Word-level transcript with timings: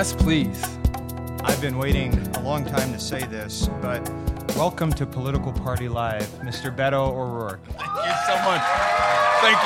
Yes, 0.00 0.14
please. 0.14 0.64
I've 1.44 1.60
been 1.60 1.76
waiting 1.76 2.16
a 2.36 2.40
long 2.40 2.64
time 2.64 2.90
to 2.94 2.98
say 2.98 3.22
this, 3.26 3.68
but 3.82 4.00
welcome 4.56 4.90
to 4.94 5.04
Political 5.04 5.52
Party 5.52 5.90
Live, 5.90 6.26
Mr. 6.40 6.74
Beto 6.74 7.08
O'Rourke. 7.08 7.62
Thank 7.66 7.80
you 7.80 8.14
so 8.26 8.34
much. 8.46 8.62
Thank 9.42 9.58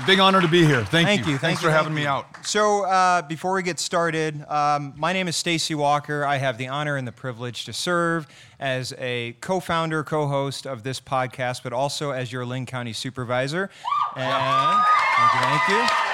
you. 0.00 0.06
Big 0.06 0.18
honor 0.18 0.40
to 0.40 0.48
be 0.48 0.64
here. 0.64 0.84
Thank, 0.86 1.06
Thank 1.06 1.20
you. 1.20 1.38
Thanks 1.38 1.40
Thank 1.40 1.58
for 1.60 1.66
you, 1.66 1.72
having 1.72 1.94
me 1.94 2.02
you. 2.02 2.08
out. 2.08 2.44
So, 2.44 2.84
uh, 2.84 3.22
before 3.22 3.52
we 3.52 3.62
get 3.62 3.78
started, 3.78 4.44
um, 4.48 4.92
my 4.96 5.12
name 5.12 5.28
is 5.28 5.36
Stacey 5.36 5.76
Walker. 5.76 6.24
I 6.24 6.38
have 6.38 6.58
the 6.58 6.66
honor 6.66 6.96
and 6.96 7.06
the 7.06 7.12
privilege 7.12 7.64
to 7.66 7.72
serve 7.72 8.26
as 8.58 8.92
a 8.98 9.36
co-founder, 9.40 10.02
co-host 10.02 10.66
of 10.66 10.82
this 10.82 10.98
podcast, 11.00 11.62
but 11.62 11.72
also 11.72 12.10
as 12.10 12.32
your 12.32 12.44
Linn 12.44 12.66
County 12.66 12.92
supervisor. 12.92 13.70
And 14.16 14.82
thank 15.16 15.32
you, 15.32 15.40
thank 15.42 15.68
you. 15.68 16.07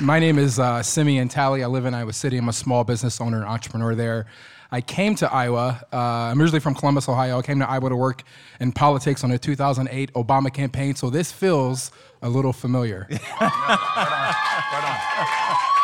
My 0.00 0.18
name 0.18 0.40
is 0.40 0.58
uh, 0.58 0.82
Simeon 0.82 1.28
Talley. 1.28 1.62
I 1.62 1.68
live 1.68 1.86
in 1.86 1.94
Iowa 1.94 2.12
City. 2.12 2.36
I'm 2.36 2.48
a 2.48 2.52
small 2.52 2.82
business 2.82 3.20
owner 3.20 3.36
and 3.36 3.46
entrepreneur 3.46 3.94
there. 3.94 4.26
I 4.72 4.80
came 4.80 5.14
to 5.16 5.32
Iowa. 5.32 5.84
Uh, 5.92 5.96
I'm 5.96 6.40
originally 6.40 6.58
from 6.58 6.74
Columbus, 6.74 7.08
Ohio. 7.08 7.38
I 7.38 7.42
came 7.42 7.60
to 7.60 7.68
Iowa 7.68 7.90
to 7.90 7.96
work 7.96 8.24
in 8.58 8.72
politics 8.72 9.22
on 9.22 9.30
the 9.30 9.38
2008 9.38 10.12
Obama 10.14 10.52
campaign, 10.52 10.96
so 10.96 11.10
this 11.10 11.30
feels 11.30 11.92
a 12.22 12.28
little 12.28 12.52
familiar. 12.52 13.08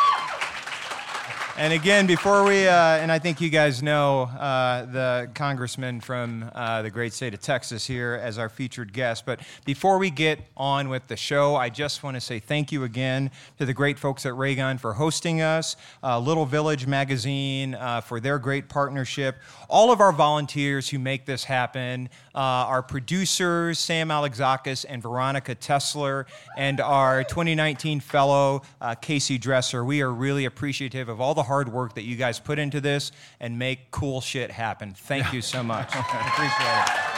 And 1.61 1.73
again, 1.73 2.07
before 2.07 2.43
we, 2.43 2.67
uh, 2.67 2.73
and 2.73 3.11
I 3.11 3.19
think 3.19 3.39
you 3.39 3.51
guys 3.51 3.83
know 3.83 4.23
uh, 4.23 4.85
the 4.85 5.29
congressman 5.35 6.01
from 6.01 6.49
uh, 6.55 6.81
the 6.81 6.89
great 6.89 7.13
state 7.13 7.35
of 7.35 7.39
Texas 7.39 7.85
here 7.85 8.19
as 8.19 8.39
our 8.39 8.49
featured 8.49 8.91
guest. 8.93 9.27
But 9.27 9.41
before 9.63 9.99
we 9.99 10.09
get 10.09 10.39
on 10.57 10.89
with 10.89 11.05
the 11.05 11.15
show, 11.15 11.55
I 11.55 11.69
just 11.69 12.01
want 12.01 12.15
to 12.15 12.19
say 12.19 12.39
thank 12.39 12.71
you 12.71 12.83
again 12.83 13.29
to 13.59 13.67
the 13.67 13.75
great 13.75 13.99
folks 13.99 14.25
at 14.25 14.35
Raygun 14.35 14.79
for 14.79 14.93
hosting 14.93 15.43
us, 15.43 15.75
uh, 16.01 16.17
Little 16.17 16.47
Village 16.47 16.87
Magazine 16.87 17.75
uh, 17.75 18.01
for 18.01 18.19
their 18.19 18.39
great 18.39 18.67
partnership, 18.67 19.35
all 19.69 19.91
of 19.91 20.01
our 20.01 20.11
volunteers 20.11 20.89
who 20.89 20.97
make 20.97 21.27
this 21.27 21.43
happen, 21.43 22.09
uh, 22.33 22.39
our 22.39 22.81
producers, 22.81 23.79
Sam 23.79 24.09
Alexakis 24.09 24.85
and 24.87 25.01
Veronica 25.01 25.55
Tessler, 25.55 26.25
and 26.57 26.79
our 26.79 27.23
2019 27.23 27.99
fellow, 27.99 28.61
uh, 28.79 28.95
Casey 28.95 29.37
Dresser. 29.37 29.83
We 29.83 30.01
are 30.01 30.11
really 30.11 30.45
appreciative 30.45 31.09
of 31.09 31.19
all 31.19 31.33
the 31.33 31.43
hard 31.43 31.71
work 31.71 31.95
that 31.95 32.03
you 32.03 32.15
guys 32.15 32.39
put 32.39 32.59
into 32.59 32.79
this 32.81 33.11
and 33.39 33.59
make 33.59 33.91
cool 33.91 34.21
shit 34.21 34.51
happen. 34.51 34.93
Thank 34.93 35.33
you 35.33 35.41
so 35.41 35.63
much. 35.63 35.87
Appreciate 35.95 36.49
it. 36.59 37.11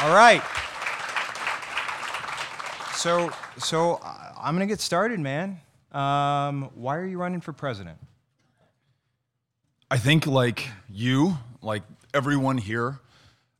All 0.00 0.14
right. 0.14 0.42
So, 2.94 3.30
so 3.58 4.00
uh, 4.02 4.32
I'm 4.40 4.54
gonna 4.54 4.66
get 4.66 4.80
started, 4.80 5.20
man. 5.20 5.60
Um, 5.92 6.70
why 6.74 6.96
are 6.96 7.06
you 7.06 7.18
running 7.18 7.40
for 7.40 7.52
president? 7.52 7.98
I 9.90 9.98
think, 9.98 10.26
like 10.26 10.68
you, 10.90 11.38
like 11.62 11.82
everyone 12.12 12.58
here, 12.58 12.98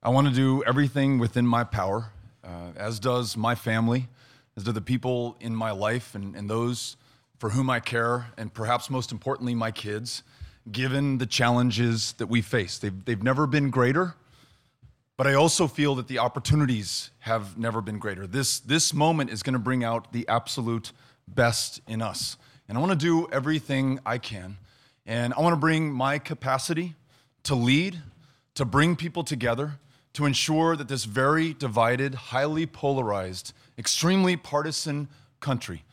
I 0.06 0.10
want 0.10 0.28
to 0.28 0.34
do 0.34 0.62
everything 0.64 1.18
within 1.18 1.46
my 1.46 1.64
power, 1.64 2.10
uh, 2.44 2.72
as 2.76 3.00
does 3.00 3.38
my 3.38 3.54
family, 3.54 4.08
as 4.54 4.64
do 4.64 4.70
the 4.70 4.82
people 4.82 5.34
in 5.40 5.56
my 5.56 5.70
life 5.70 6.14
and, 6.14 6.36
and 6.36 6.50
those 6.50 6.98
for 7.38 7.48
whom 7.48 7.70
I 7.70 7.80
care, 7.80 8.26
and 8.36 8.52
perhaps 8.52 8.90
most 8.90 9.12
importantly, 9.12 9.54
my 9.54 9.70
kids, 9.70 10.22
given 10.70 11.16
the 11.16 11.24
challenges 11.24 12.12
that 12.18 12.26
we 12.26 12.42
face. 12.42 12.76
They've, 12.76 13.04
they've 13.06 13.22
never 13.22 13.46
been 13.46 13.70
greater, 13.70 14.14
but 15.16 15.26
I 15.26 15.32
also 15.32 15.66
feel 15.66 15.94
that 15.94 16.06
the 16.06 16.18
opportunities 16.18 17.10
have 17.20 17.56
never 17.56 17.80
been 17.80 17.98
greater. 17.98 18.26
This, 18.26 18.60
this 18.60 18.92
moment 18.92 19.30
is 19.30 19.42
going 19.42 19.54
to 19.54 19.58
bring 19.58 19.84
out 19.84 20.12
the 20.12 20.28
absolute 20.28 20.92
best 21.26 21.80
in 21.88 22.02
us. 22.02 22.36
And 22.68 22.76
I 22.76 22.80
want 22.82 22.92
to 22.92 22.98
do 22.98 23.26
everything 23.32 24.00
I 24.04 24.18
can. 24.18 24.58
And 25.06 25.32
I 25.32 25.40
want 25.40 25.54
to 25.54 25.60
bring 25.60 25.90
my 25.90 26.18
capacity 26.18 26.94
to 27.44 27.54
lead, 27.54 28.02
to 28.54 28.66
bring 28.66 28.96
people 28.96 29.24
together, 29.24 29.78
to 30.14 30.26
ensure 30.26 30.76
that 30.76 30.88
this 30.88 31.04
very 31.04 31.52
divided, 31.54 32.14
highly 32.14 32.66
polarized, 32.66 33.52
extremely 33.78 34.36
partisan 34.36 35.08
country 35.40 35.84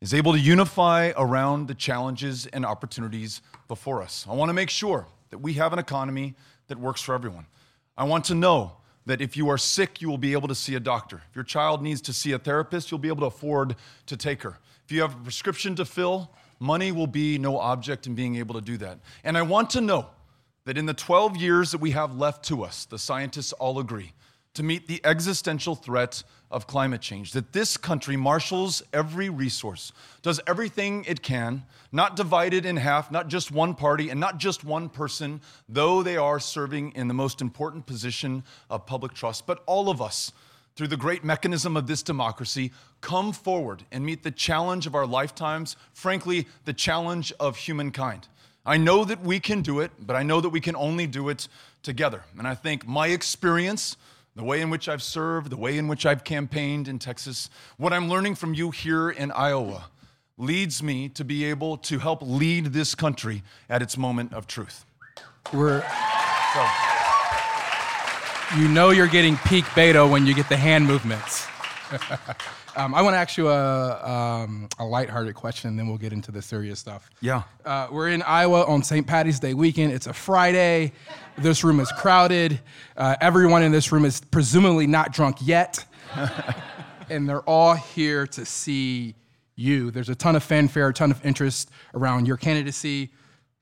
is 0.00 0.14
able 0.14 0.32
to 0.32 0.38
unify 0.38 1.12
around 1.16 1.68
the 1.68 1.74
challenges 1.74 2.46
and 2.46 2.64
opportunities 2.64 3.42
before 3.68 4.02
us. 4.02 4.26
I 4.28 4.34
want 4.34 4.48
to 4.48 4.54
make 4.54 4.70
sure 4.70 5.06
that 5.30 5.38
we 5.38 5.54
have 5.54 5.72
an 5.72 5.78
economy 5.78 6.34
that 6.68 6.78
works 6.78 7.00
for 7.00 7.14
everyone. 7.14 7.46
I 7.96 8.04
want 8.04 8.24
to 8.26 8.34
know 8.34 8.72
that 9.06 9.20
if 9.20 9.36
you 9.36 9.48
are 9.48 9.58
sick, 9.58 10.00
you 10.00 10.08
will 10.08 10.18
be 10.18 10.32
able 10.32 10.48
to 10.48 10.54
see 10.54 10.74
a 10.74 10.80
doctor. 10.80 11.22
If 11.28 11.36
your 11.36 11.44
child 11.44 11.82
needs 11.82 12.00
to 12.02 12.12
see 12.12 12.32
a 12.32 12.38
therapist, 12.38 12.90
you'll 12.90 12.98
be 12.98 13.08
able 13.08 13.20
to 13.20 13.26
afford 13.26 13.76
to 14.06 14.16
take 14.16 14.42
her. 14.42 14.58
If 14.84 14.92
you 14.92 15.00
have 15.00 15.14
a 15.14 15.22
prescription 15.22 15.74
to 15.76 15.84
fill, 15.84 16.30
money 16.60 16.92
will 16.92 17.06
be 17.06 17.38
no 17.38 17.58
object 17.58 18.06
in 18.06 18.14
being 18.14 18.36
able 18.36 18.54
to 18.54 18.60
do 18.60 18.76
that. 18.78 18.98
And 19.24 19.36
I 19.36 19.42
want 19.42 19.70
to 19.70 19.80
know 19.80 20.10
that 20.64 20.78
in 20.78 20.86
the 20.86 20.94
12 20.94 21.36
years 21.36 21.72
that 21.72 21.80
we 21.80 21.90
have 21.90 22.16
left 22.16 22.44
to 22.46 22.62
us, 22.62 22.84
the 22.84 22.98
scientists 22.98 23.52
all 23.54 23.78
agree, 23.78 24.12
to 24.54 24.62
meet 24.62 24.86
the 24.86 25.00
existential 25.04 25.74
threat 25.74 26.22
of 26.50 26.66
climate 26.66 27.00
change, 27.00 27.32
that 27.32 27.52
this 27.52 27.76
country 27.76 28.16
marshals 28.16 28.82
every 28.92 29.28
resource, 29.28 29.92
does 30.22 30.40
everything 30.46 31.04
it 31.06 31.22
can, 31.22 31.64
not 31.90 32.16
divided 32.16 32.64
in 32.64 32.76
half, 32.76 33.10
not 33.10 33.28
just 33.28 33.50
one 33.50 33.74
party 33.74 34.08
and 34.08 34.20
not 34.20 34.38
just 34.38 34.64
one 34.64 34.88
person, 34.88 35.40
though 35.68 36.02
they 36.02 36.16
are 36.16 36.38
serving 36.38 36.92
in 36.92 37.08
the 37.08 37.14
most 37.14 37.40
important 37.40 37.84
position 37.86 38.44
of 38.70 38.86
public 38.86 39.12
trust, 39.12 39.46
but 39.46 39.62
all 39.66 39.90
of 39.90 40.00
us. 40.00 40.32
Through 40.76 40.88
the 40.88 40.96
great 40.96 41.22
mechanism 41.22 41.76
of 41.76 41.86
this 41.86 42.02
democracy, 42.02 42.72
come 43.00 43.32
forward 43.32 43.84
and 43.92 44.04
meet 44.04 44.24
the 44.24 44.32
challenge 44.32 44.88
of 44.88 44.96
our 44.96 45.06
lifetimes, 45.06 45.76
frankly, 45.92 46.48
the 46.64 46.72
challenge 46.72 47.32
of 47.38 47.56
humankind. 47.56 48.26
I 48.66 48.78
know 48.78 49.04
that 49.04 49.20
we 49.20 49.40
can 49.40 49.60
do 49.60 49.80
it, 49.80 49.90
but 49.98 50.16
I 50.16 50.22
know 50.22 50.40
that 50.40 50.48
we 50.48 50.60
can 50.60 50.74
only 50.76 51.06
do 51.06 51.28
it 51.28 51.48
together. 51.82 52.22
And 52.38 52.48
I 52.48 52.54
think 52.54 52.86
my 52.86 53.08
experience, 53.08 53.96
the 54.34 54.44
way 54.44 54.62
in 54.62 54.70
which 54.70 54.88
I've 54.88 55.02
served, 55.02 55.50
the 55.50 55.56
way 55.56 55.76
in 55.76 55.86
which 55.86 56.06
I've 56.06 56.24
campaigned 56.24 56.88
in 56.88 56.98
Texas, 56.98 57.50
what 57.76 57.92
I'm 57.92 58.08
learning 58.08 58.36
from 58.36 58.54
you 58.54 58.70
here 58.70 59.10
in 59.10 59.30
Iowa 59.32 59.90
leads 60.38 60.82
me 60.82 61.08
to 61.10 61.24
be 61.24 61.44
able 61.44 61.76
to 61.76 61.98
help 61.98 62.20
lead 62.22 62.66
this 62.66 62.94
country 62.94 63.42
at 63.68 63.82
its 63.82 63.98
moment 63.98 64.32
of 64.32 64.46
truth. 64.46 64.86
We're, 65.52 65.82
So, 66.54 66.66
you 68.56 68.68
know 68.68 68.90
you're 68.90 69.06
getting 69.06 69.36
peak 69.38 69.64
Beto 69.66 70.10
when 70.10 70.26
you 70.26 70.34
get 70.34 70.48
the 70.48 70.56
hand 70.56 70.86
movements. 70.86 71.46
um, 72.76 72.94
I 72.94 73.02
want 73.02 73.14
to 73.14 73.18
ask 73.18 73.36
you 73.36 73.48
a, 73.48 74.08
um, 74.08 74.68
a 74.78 74.84
lighthearted 74.84 75.34
question, 75.34 75.70
and 75.70 75.78
then 75.78 75.86
we'll 75.86 75.98
get 75.98 76.12
into 76.12 76.32
the 76.32 76.42
serious 76.42 76.78
stuff. 76.78 77.10
yeah. 77.20 77.42
Uh, 77.64 77.88
we're 77.90 78.10
in 78.10 78.22
Iowa 78.22 78.64
on 78.64 78.82
St. 78.82 79.06
Patty's 79.06 79.40
Day 79.40 79.54
weekend. 79.54 79.92
It's 79.92 80.06
a 80.06 80.12
Friday. 80.12 80.92
This 81.38 81.64
room 81.64 81.80
is 81.80 81.90
crowded. 81.92 82.60
Uh, 82.96 83.16
everyone 83.20 83.62
in 83.62 83.72
this 83.72 83.90
room 83.92 84.04
is 84.04 84.20
presumably 84.20 84.86
not 84.86 85.12
drunk 85.12 85.38
yet. 85.40 85.84
and 87.10 87.28
they're 87.28 87.42
all 87.42 87.74
here 87.74 88.26
to 88.26 88.44
see 88.44 89.14
you. 89.56 89.90
There's 89.90 90.08
a 90.08 90.14
ton 90.14 90.36
of 90.36 90.42
fanfare, 90.42 90.88
a 90.88 90.94
ton 90.94 91.10
of 91.10 91.24
interest 91.24 91.70
around 91.94 92.26
your 92.26 92.36
candidacy. 92.36 93.10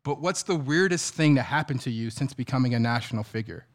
But 0.04 0.20
what's 0.20 0.42
the 0.42 0.56
weirdest 0.56 1.14
thing 1.14 1.36
to 1.36 1.42
happen 1.42 1.78
to 1.78 1.90
you 1.90 2.10
since 2.10 2.34
becoming 2.34 2.74
a 2.74 2.78
national 2.78 3.24
figure? 3.24 3.66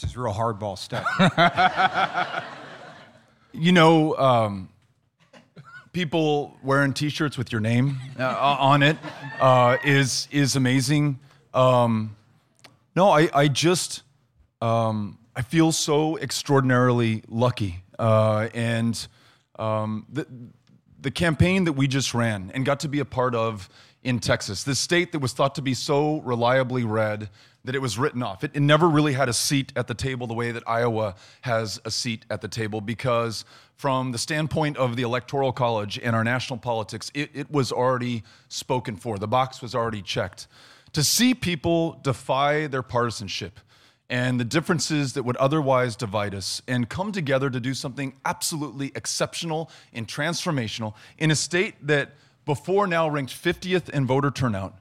This 0.00 0.10
is 0.10 0.16
real 0.16 0.34
hardball 0.34 0.76
stuff. 0.76 1.06
You 3.58 3.72
know, 3.72 4.14
um, 4.18 4.68
people 5.92 6.58
wearing 6.62 6.92
T-shirts 6.92 7.38
with 7.38 7.50
your 7.50 7.62
name 7.62 7.96
uh, 8.18 8.56
on 8.60 8.82
it 8.82 8.98
uh, 9.40 9.78
is 9.82 10.28
is 10.30 10.56
amazing. 10.56 11.18
Um, 11.54 12.14
no, 12.94 13.08
I 13.08 13.30
I 13.32 13.48
just 13.48 14.02
um, 14.60 15.16
I 15.34 15.40
feel 15.40 15.72
so 15.72 16.18
extraordinarily 16.18 17.22
lucky, 17.28 17.82
uh, 17.98 18.50
and 18.52 19.08
um, 19.58 20.04
the 20.12 20.26
the 21.00 21.10
campaign 21.10 21.64
that 21.64 21.72
we 21.72 21.88
just 21.88 22.12
ran 22.12 22.50
and 22.52 22.66
got 22.66 22.80
to 22.80 22.88
be 22.88 22.98
a 22.98 23.06
part 23.06 23.34
of 23.34 23.70
in 24.02 24.20
Texas, 24.20 24.64
this 24.64 24.78
state 24.78 25.12
that 25.12 25.20
was 25.20 25.32
thought 25.32 25.54
to 25.54 25.62
be 25.62 25.72
so 25.72 26.20
reliably 26.20 26.84
red 26.84 27.30
that 27.66 27.74
it 27.74 27.82
was 27.82 27.98
written 27.98 28.22
off. 28.22 28.42
It, 28.42 28.52
it 28.54 28.60
never 28.60 28.88
really 28.88 29.12
had 29.12 29.28
a 29.28 29.32
seat 29.32 29.72
at 29.76 29.86
the 29.86 29.94
table 29.94 30.26
the 30.26 30.34
way 30.34 30.52
that 30.52 30.62
Iowa 30.66 31.14
has 31.42 31.80
a 31.84 31.90
seat 31.90 32.24
at 32.30 32.40
the 32.40 32.48
table 32.48 32.80
because, 32.80 33.44
from 33.74 34.12
the 34.12 34.18
standpoint 34.18 34.76
of 34.76 34.96
the 34.96 35.02
Electoral 35.02 35.52
College 35.52 35.98
and 36.02 36.16
our 36.16 36.24
national 36.24 36.58
politics, 36.58 37.10
it, 37.14 37.30
it 37.34 37.50
was 37.50 37.70
already 37.72 38.22
spoken 38.48 38.96
for. 38.96 39.18
The 39.18 39.28
box 39.28 39.60
was 39.60 39.74
already 39.74 40.02
checked. 40.02 40.46
To 40.94 41.04
see 41.04 41.34
people 41.34 42.00
defy 42.02 42.68
their 42.68 42.82
partisanship 42.82 43.60
and 44.08 44.38
the 44.38 44.44
differences 44.44 45.14
that 45.14 45.24
would 45.24 45.36
otherwise 45.36 45.96
divide 45.96 46.34
us 46.34 46.62
and 46.68 46.88
come 46.88 47.12
together 47.12 47.50
to 47.50 47.60
do 47.60 47.74
something 47.74 48.14
absolutely 48.24 48.92
exceptional 48.94 49.70
and 49.92 50.06
transformational 50.06 50.94
in 51.18 51.30
a 51.30 51.36
state 51.36 51.74
that 51.86 52.12
before 52.44 52.86
now 52.86 53.08
ranked 53.08 53.32
50th 53.32 53.88
in 53.90 54.06
voter 54.06 54.30
turnout 54.30 54.78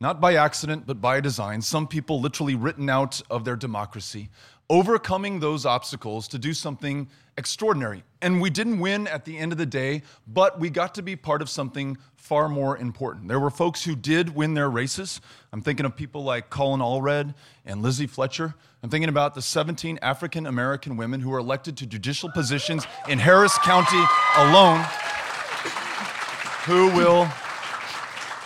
not 0.00 0.20
by 0.20 0.34
accident, 0.34 0.86
but 0.86 1.00
by 1.00 1.20
design. 1.20 1.60
Some 1.60 1.86
people 1.86 2.20
literally 2.20 2.54
written 2.54 2.88
out 2.88 3.20
of 3.30 3.44
their 3.44 3.56
democracy. 3.56 4.30
overcoming 4.70 5.40
those 5.40 5.66
obstacles 5.66 6.28
to 6.28 6.38
do 6.38 6.54
something 6.54 7.08
extraordinary. 7.36 8.04
And 8.22 8.40
we 8.40 8.50
didn't 8.50 8.78
win 8.78 9.08
at 9.08 9.24
the 9.24 9.36
end 9.36 9.50
of 9.50 9.58
the 9.58 9.66
day, 9.66 10.02
but 10.28 10.60
we 10.60 10.70
got 10.70 10.94
to 10.94 11.02
be 11.02 11.16
part 11.16 11.42
of 11.42 11.50
something 11.50 11.98
far 12.14 12.48
more 12.48 12.78
important. 12.78 13.26
There 13.26 13.40
were 13.40 13.50
folks 13.50 13.82
who 13.82 13.96
did 13.96 14.34
win 14.34 14.54
their 14.54 14.70
races. 14.70 15.20
I'm 15.52 15.60
thinking 15.60 15.86
of 15.86 15.96
people 15.96 16.22
like 16.22 16.50
Colin 16.50 16.80
Allred 16.80 17.34
and 17.66 17.82
Lizzie 17.82 18.06
Fletcher. 18.06 18.54
I'm 18.82 18.90
thinking 18.90 19.08
about 19.08 19.34
the 19.34 19.42
17 19.42 19.98
African 20.02 20.46
American 20.46 20.96
women 20.96 21.20
who 21.20 21.30
were 21.30 21.38
elected 21.38 21.76
to 21.78 21.86
judicial 21.86 22.30
positions 22.30 22.86
in 23.08 23.18
Harris 23.18 23.58
County 23.58 24.02
alone, 24.36 24.84
who 26.64 26.94
will 26.94 27.28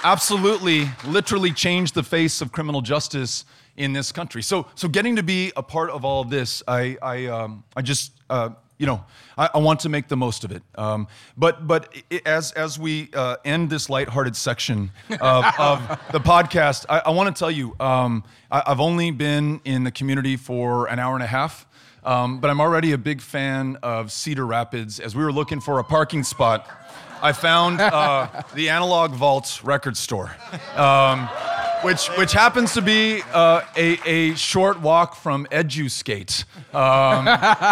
absolutely, 0.05 0.89
literally 1.07 1.51
change 1.51 1.93
the 1.93 2.03
face 2.03 2.41
of 2.41 2.53
criminal 2.53 2.83
justice 2.83 3.45
in 3.77 3.93
this 3.93 4.13
country. 4.13 4.43
So, 4.43 4.67
so 4.75 4.87
getting 4.87 5.17
to 5.17 5.23
be 5.23 5.51
a 5.57 5.63
part 5.63 5.91
of 5.91 6.05
all 6.05 6.21
of 6.21 6.31
this, 6.31 6.63
I, 6.69 6.97
I, 7.03 7.27
um, 7.27 7.65
I 7.75 7.83
just, 7.83 8.13
uh, 8.31 8.51
you 8.79 8.87
know, 8.87 9.05
I, 9.37 9.51
I, 9.55 9.59
want 9.59 9.81
to 9.81 9.89
make 9.89 10.09
the 10.09 10.17
most 10.17 10.45
of 10.45 10.53
it. 10.53 10.63
Um, 10.75 11.09
but, 11.37 11.67
but 11.67 11.95
it, 12.11 12.27
as 12.27 12.53
as 12.53 12.79
we 12.79 13.09
uh, 13.15 13.37
end 13.45 13.71
this 13.71 13.89
lighthearted 13.89 14.37
section 14.37 14.91
of, 15.21 15.45
of 15.59 15.81
the 16.13 16.21
podcast, 16.21 16.85
I, 16.89 17.01
I 17.07 17.11
want 17.11 17.35
to 17.35 17.39
tell 17.39 17.51
you, 17.51 17.75
um, 17.81 18.25
I, 18.51 18.63
have 18.67 18.81
only 18.81 19.11
been 19.11 19.61
in 19.65 19.85
the 19.85 19.91
community 19.91 20.37
for 20.37 20.87
an 20.87 20.99
hour 20.99 21.15
and 21.15 21.23
a 21.23 21.29
half. 21.29 21.67
Um, 22.05 22.39
but 22.39 22.51
I'm 22.51 22.61
already 22.61 22.93
a 22.93 22.99
big 22.99 23.23
fan 23.23 23.79
of 23.83 24.13
Cedar 24.13 24.45
Rapids. 24.45 25.01
As 25.01 25.17
we 25.17 25.25
were 25.25 25.33
looking 25.33 25.59
for 25.59 25.79
a 25.79 25.85
parking 25.85 26.23
spot, 26.23 26.69
I 27.23 27.33
found 27.33 27.81
uh, 27.81 28.43
the 28.55 28.71
Analog 28.71 29.13
Vaults 29.13 29.65
record 29.65 29.97
store. 29.97 30.35
Um, 30.77 31.29
which 31.83 32.07
which 32.17 32.33
happens 32.33 32.73
to 32.73 32.83
be 32.83 33.23
uh, 33.33 33.61
a, 33.77 33.99
a 34.09 34.35
short 34.37 34.81
walk 34.81 35.17
from 35.17 35.47
Edu 35.47 36.45
um, 36.75 37.29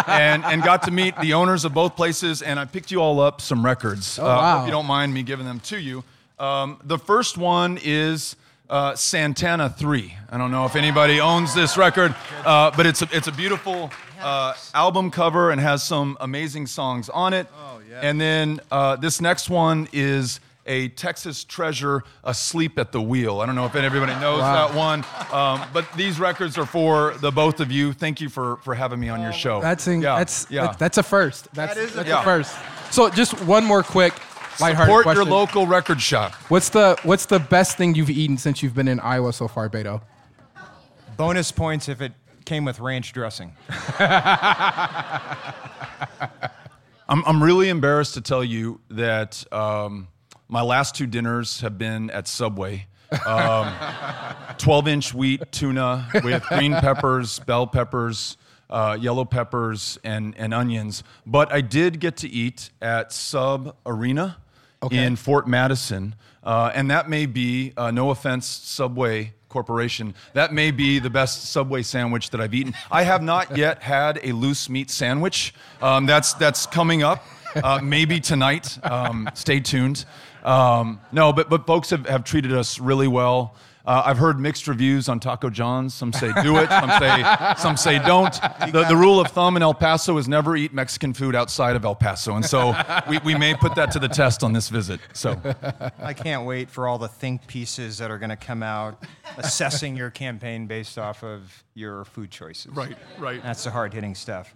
and 0.07 0.45
and 0.45 0.61
got 0.61 0.83
to 0.83 0.91
meet 0.91 1.17
the 1.19 1.33
owners 1.33 1.65
of 1.65 1.73
both 1.73 1.95
places. 1.95 2.41
And 2.43 2.59
I 2.59 2.65
picked 2.65 2.91
you 2.91 2.99
all 2.99 3.19
up 3.19 3.41
some 3.41 3.65
records. 3.65 4.19
Oh, 4.19 4.25
wow. 4.25 4.59
uh, 4.59 4.61
if 4.61 4.67
you 4.67 4.71
don't 4.71 4.85
mind 4.85 5.13
me 5.13 5.23
giving 5.23 5.45
them 5.45 5.59
to 5.61 5.79
you. 5.79 6.03
Um, 6.37 6.79
the 6.83 6.99
first 6.99 7.37
one 7.37 7.79
is 7.83 8.35
uh, 8.69 8.95
Santana 8.95 9.69
3. 9.69 10.15
I 10.31 10.37
don't 10.37 10.51
know 10.51 10.65
if 10.65 10.75
anybody 10.75 11.19
owns 11.19 11.53
this 11.53 11.77
record, 11.77 12.15
uh, 12.45 12.71
but 12.75 12.85
it's 12.85 13.01
a, 13.01 13.07
it's 13.11 13.27
a 13.27 13.31
beautiful 13.31 13.91
uh, 14.21 14.53
album 14.73 15.11
cover 15.11 15.51
and 15.51 15.59
has 15.59 15.83
some 15.83 16.17
amazing 16.19 16.67
songs 16.67 17.09
on 17.09 17.33
it. 17.33 17.47
Oh, 17.57 17.81
yeah. 17.89 17.99
And 18.01 18.19
then 18.19 18.59
uh, 18.71 18.95
this 18.95 19.21
next 19.21 19.49
one 19.49 19.87
is 19.93 20.39
a 20.65 20.87
Texas 20.89 21.43
treasure 21.43 22.03
asleep 22.23 22.77
at 22.79 22.91
the 22.91 23.01
wheel. 23.01 23.41
I 23.41 23.45
don't 23.45 23.55
know 23.55 23.65
if 23.65 23.75
anybody 23.75 24.13
knows 24.13 24.39
wow. 24.39 24.67
that 24.67 24.75
one, 24.75 25.05
um, 25.31 25.67
but 25.73 25.91
these 25.93 26.19
records 26.19 26.57
are 26.57 26.65
for 26.65 27.15
the 27.15 27.31
both 27.31 27.59
of 27.59 27.71
you. 27.71 27.93
Thank 27.93 28.21
you 28.21 28.29
for 28.29 28.57
for 28.57 28.73
having 28.73 28.99
me 28.99 29.09
on 29.09 29.21
your 29.21 29.33
show. 29.33 29.61
That's 29.61 29.87
in, 29.87 30.01
yeah. 30.01 30.17
that's 30.17 30.47
yeah. 30.49 30.73
that's 30.77 30.97
a 30.97 31.03
first. 31.03 31.53
That's, 31.53 31.75
that 31.75 31.81
is 31.81 31.93
that's 31.93 32.07
a, 32.07 32.11
yeah. 32.11 32.23
first. 32.23 32.55
So 32.91 33.09
just 33.09 33.41
one 33.43 33.65
more 33.65 33.83
quick 33.83 34.13
lighthearted 34.59 34.87
Support 34.87 35.03
question. 35.03 35.25
your 35.25 35.33
local 35.33 35.67
record 35.67 36.01
shop. 36.01 36.33
What's 36.49 36.69
the 36.69 36.97
what's 37.03 37.25
the 37.25 37.39
best 37.39 37.77
thing 37.77 37.95
you've 37.95 38.09
eaten 38.09 38.37
since 38.37 38.63
you've 38.63 38.75
been 38.75 38.87
in 38.87 38.99
Iowa 38.99 39.33
so 39.33 39.47
far, 39.47 39.69
Beto? 39.69 40.01
Bonus 41.17 41.51
points 41.51 41.89
if 41.89 42.01
it 42.01 42.13
came 42.45 42.65
with 42.65 42.79
ranch 42.79 43.13
dressing. 43.13 43.53
I'm, 47.09 47.23
I'm 47.25 47.43
really 47.43 47.69
embarrassed 47.69 48.13
to 48.15 48.21
tell 48.21 48.43
you 48.43 48.79
that 48.89 49.43
um, 49.51 50.07
my 50.47 50.61
last 50.61 50.95
two 50.95 51.07
dinners 51.07 51.61
have 51.61 51.77
been 51.77 52.09
at 52.09 52.27
Subway. 52.27 52.87
Um, 53.25 53.73
12 54.57 54.87
inch 54.87 55.13
wheat 55.13 55.51
tuna 55.51 56.07
with 56.23 56.43
green 56.43 56.73
peppers, 56.73 57.39
bell 57.39 57.67
peppers, 57.67 58.37
uh, 58.69 58.97
yellow 58.99 59.25
peppers, 59.25 59.99
and, 60.03 60.33
and 60.37 60.53
onions. 60.53 61.03
But 61.25 61.51
I 61.53 61.61
did 61.61 61.99
get 61.99 62.17
to 62.17 62.29
eat 62.29 62.71
at 62.81 63.11
Sub 63.11 63.75
Arena 63.85 64.37
okay. 64.81 65.05
in 65.05 65.15
Fort 65.15 65.47
Madison. 65.47 66.15
Uh, 66.43 66.71
and 66.73 66.89
that 66.91 67.09
may 67.09 67.25
be, 67.25 67.73
uh, 67.77 67.91
no 67.91 68.09
offense, 68.09 68.47
Subway 68.47 69.33
Corporation, 69.53 70.15
that 70.33 70.51
may 70.51 70.71
be 70.71 70.97
the 70.97 71.11
best 71.11 71.51
Subway 71.51 71.83
sandwich 71.83 72.31
that 72.31 72.41
I've 72.41 72.55
eaten. 72.55 72.73
I 72.91 73.03
have 73.03 73.21
not 73.21 73.55
yet 73.63 73.83
had 73.83 74.19
a 74.23 74.31
loose 74.31 74.67
meat 74.67 74.89
sandwich. 74.89 75.53
Um, 75.79 76.07
that's, 76.07 76.33
that's 76.33 76.65
coming 76.65 77.03
up, 77.03 77.23
uh, 77.55 77.79
maybe 77.83 78.19
tonight. 78.19 78.79
Um, 78.83 79.29
stay 79.35 79.59
tuned. 79.59 80.05
Um, 80.43 80.99
no, 81.11 81.31
but, 81.31 81.51
but 81.51 81.67
folks 81.67 81.91
have, 81.91 82.07
have 82.07 82.23
treated 82.23 82.51
us 82.51 82.79
really 82.79 83.07
well. 83.07 83.55
Uh, 83.85 84.01
I've 84.05 84.17
heard 84.17 84.39
mixed 84.39 84.69
reviews 84.69 85.09
on 85.09 85.19
Taco 85.19 85.49
John's. 85.49 85.93
Some 85.93 86.13
say 86.13 86.31
do 86.41 86.57
it, 86.57 86.69
some 86.69 86.89
say 86.99 87.55
some 87.57 87.75
say 87.75 87.99
don't. 87.99 88.33
The, 88.71 88.85
the 88.87 88.95
rule 88.95 89.19
of 89.19 89.27
thumb 89.31 89.57
in 89.57 89.63
El 89.63 89.73
Paso 89.73 90.17
is 90.17 90.27
never 90.27 90.55
eat 90.55 90.73
Mexican 90.73 91.13
food 91.13 91.35
outside 91.35 91.75
of 91.75 91.83
El 91.83 91.95
Paso, 91.95 92.35
and 92.35 92.45
so 92.45 92.73
we, 93.09 93.17
we 93.19 93.35
may 93.35 93.53
put 93.53 93.75
that 93.75 93.91
to 93.91 93.99
the 93.99 94.07
test 94.07 94.41
on 94.41 94.53
this 94.53 94.69
visit. 94.69 95.01
So 95.11 95.37
I 95.99 96.13
can't 96.13 96.45
wait 96.45 96.69
for 96.69 96.87
all 96.87 96.97
the 96.97 97.09
think 97.09 97.45
pieces 97.45 97.97
that 97.97 98.09
are 98.09 98.17
going 98.17 98.29
to 98.29 98.37
come 98.37 98.63
out, 98.63 99.03
assessing 99.37 99.97
your 99.97 100.09
campaign 100.09 100.65
based 100.65 100.97
off 100.97 101.21
of 101.23 101.63
your 101.73 102.05
food 102.05 102.31
choices. 102.31 102.71
Right, 102.71 102.97
right. 103.19 103.43
That's 103.43 103.65
the 103.65 103.71
hard 103.71 103.93
hitting 103.93 104.15
stuff. 104.15 104.55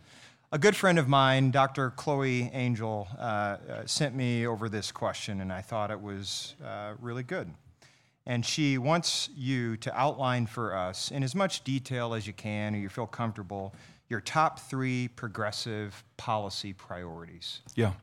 A 0.54 0.58
good 0.58 0.78
friend 0.78 0.98
of 0.98 1.10
mine, 1.10 1.52
Dr. 1.52 1.90
Chloe 1.92 2.50
Angel, 2.54 3.10
uh, 3.20 3.22
uh, 3.22 3.58
sent 3.86 4.16
me 4.16 4.48
over 4.48 4.70
this 4.70 4.94
question, 4.94 5.42
and 5.42 5.52
I 5.52 5.60
thought 5.60 5.92
it 5.92 6.02
was 6.02 6.56
uh, 6.66 6.94
really 7.02 7.24
good. 7.24 7.54
And 8.28 8.46
she 8.46 8.78
wants 8.78 9.30
you 9.38 9.78
to 9.78 10.00
outline 10.00 10.48
for 10.48 10.76
us, 10.76 11.12
in 11.12 11.24
as 11.24 11.34
much 11.34 11.64
detail 11.64 12.14
as 12.14 12.28
you 12.28 12.34
can 12.34 12.76
or 12.76 12.78
you 12.78 12.90
feel 12.90 13.08
comfortable, 13.08 13.74
your 14.10 14.20
top 14.20 14.60
three 14.60 15.08
progressive 15.08 16.04
policy 16.18 16.74
priorities. 16.74 17.62
Yeah. 17.74 17.94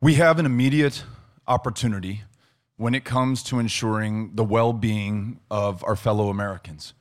We 0.00 0.14
have 0.14 0.38
an 0.38 0.46
immediate 0.46 1.04
opportunity 1.46 2.22
when 2.78 2.94
it 2.94 3.04
comes 3.04 3.42
to 3.44 3.58
ensuring 3.58 4.32
the 4.34 4.44
well 4.44 4.72
being 4.72 5.38
of 5.50 5.84
our 5.84 5.96
fellow 5.96 6.30
Americans. 6.30 6.94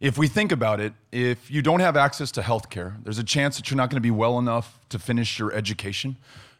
If 0.00 0.18
we 0.18 0.26
think 0.26 0.50
about 0.50 0.80
it, 0.80 0.94
if 1.12 1.48
you 1.48 1.62
don't 1.62 1.80
have 1.80 1.96
access 1.96 2.32
to 2.32 2.42
health 2.42 2.70
care, 2.70 2.96
there's 3.04 3.18
a 3.18 3.24
chance 3.24 3.56
that 3.56 3.70
you're 3.70 3.76
not 3.76 3.88
going 3.88 3.98
to 3.98 4.00
be 4.00 4.10
well 4.10 4.36
enough 4.38 4.80
to 4.88 4.98
finish 4.98 5.38
your 5.38 5.52
education. 5.52 6.16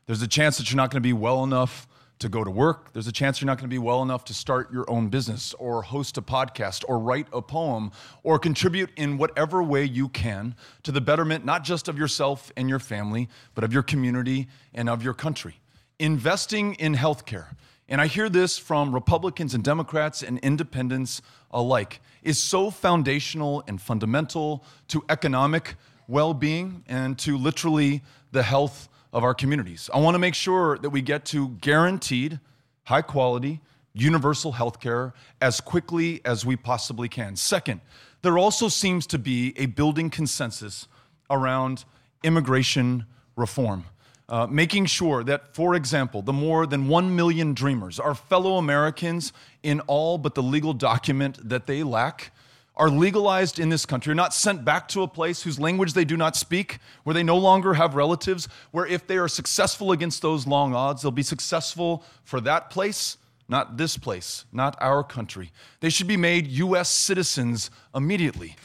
There's 0.07 0.23
a 0.23 0.29
chance 0.29 0.59
that 0.59 0.71
you're 0.71 0.77
not 0.77 0.91
going 0.91 1.03
to 1.03 1.07
be 1.07 1.13
well 1.13 1.43
enough 1.43 1.89
to 2.21 2.29
go 2.29 2.45
to 2.45 2.51
work. 2.51 2.93
There's 2.93 3.07
a 3.07 3.13
chance 3.13 3.41
you're 3.41 3.47
not 3.47 3.59
going 3.59 3.69
to 3.69 3.75
be 3.75 3.79
well 3.79 4.03
enough 4.03 4.25
to 4.27 4.35
start 4.35 4.73
your 4.73 4.89
own 4.89 5.09
business 5.09 5.55
or 5.55 5.83
host 5.83 6.17
a 6.19 6.23
podcast 6.23 6.85
or 6.87 6.99
write 6.99 7.27
a 7.33 7.43
poem 7.43 7.91
or 8.23 8.39
contribute 8.39 8.91
in 8.97 9.19
whatever 9.19 9.63
way 9.63 9.85
you 9.85 10.09
can 10.09 10.55
to 10.85 10.93
the 10.93 11.01
betterment 11.01 11.45
not 11.45 11.65
just 11.65 11.89
of 11.89 11.99
yourself 11.99 12.53
and 12.57 12.69
your 12.69 12.79
family, 12.79 13.29
but 13.55 13.65
of 13.65 13.73
your 13.73 13.83
community 13.83 14.49
and 14.75 14.89
of 14.89 15.03
your 15.03 15.15
country. 15.15 15.61
Investing 15.99 16.75
in 16.75 16.95
healthcare, 16.95 17.57
and 17.89 18.01
I 18.01 18.07
hear 18.07 18.29
this 18.29 18.59
from 18.59 18.95
Republicans 18.95 19.55
and 19.55 19.65
Democrats 19.65 20.23
and 20.23 20.39
independents 20.41 21.23
alike, 21.51 22.01
is 22.23 22.39
so 22.39 22.71
foundational 22.71 23.65
and 23.67 23.81
fundamental 23.81 24.65
to 24.89 25.03
economic 25.09 25.75
well 26.07 26.35
being 26.35 26.85
and 26.87 27.19
to 27.21 27.39
literally 27.39 28.03
the 28.33 28.43
health 28.43 28.90
of 29.13 29.25
our 29.25 29.35
communities. 29.35 29.91
I 29.93 29.99
want 29.99 30.15
to 30.15 30.19
make 30.19 30.35
sure 30.35 30.79
that 30.79 30.91
we 30.91 31.03
get 31.03 31.25
to 31.27 31.49
guaranteed, 31.61 32.41
high 32.85 33.03
quality, 33.03 33.61
universal 33.93 34.53
health 34.53 34.81
care 34.81 35.13
as 35.41 35.61
quickly 35.61 36.21
as 36.25 36.47
we 36.47 36.57
possibly 36.57 37.09
can. 37.09 37.37
Second, 37.37 37.81
there 38.23 38.39
also 38.39 38.69
seems 38.69 39.07
to 39.09 39.19
be 39.19 39.55
a 39.57 39.67
building 39.67 40.11
consensus 40.11 40.87
around 41.29 41.85
immigration 42.23 43.07
reform. 43.37 43.85
Uh, 44.29 44.47
making 44.47 44.87
sure 44.87 45.25
that, 45.25 45.53
for 45.57 45.75
example, 45.75 46.23
the 46.23 46.33
more 46.33 46.65
than 46.65 46.87
1 46.87 47.17
million 47.17 47.53
dreamers, 47.53 47.99
our 47.99 48.15
fellow 48.15 48.59
Americans 48.59 49.33
in 49.65 49.81
all 49.89 50.19
but 50.19 50.37
the 50.37 50.43
legal 50.43 50.73
document 50.73 51.37
that 51.49 51.67
they 51.67 51.83
lack, 51.83 52.33
are 52.81 52.89
legalized 52.89 53.61
in 53.61 53.69
this 53.69 53.85
country, 53.85 54.11
are 54.11 54.15
not 54.15 54.33
sent 54.33 54.65
back 54.65 54.89
to 54.89 55.03
a 55.03 55.07
place 55.07 55.43
whose 55.43 55.61
language 55.61 55.93
they 55.93 56.05
do 56.05 56.17
not 56.17 56.35
speak, 56.35 56.79
where 57.05 57.13
they 57.13 57.23
no 57.23 57.37
longer 57.37 57.75
have 57.75 57.95
relatives, 57.95 58.49
where 58.71 58.87
if 58.87 59.07
they 59.07 59.19
are 59.19 59.29
successful 59.29 59.93
against 59.93 60.23
those 60.23 60.47
long 60.47 60.75
odds, 60.75 61.03
they'll 61.03 61.11
be 61.11 61.23
successful 61.23 62.03
for 62.25 62.41
that 62.41 62.71
place, 62.71 63.19
not 63.51 63.77
this 63.77 63.99
place, 63.99 64.47
not 64.51 64.79
our 64.81 65.05
country. 65.05 65.53
They 65.81 65.91
should 65.91 66.07
be 66.07 66.17
made 66.17 66.47
U.S. 66.47 66.89
citizens 66.89 67.71
immediately. 67.95 68.57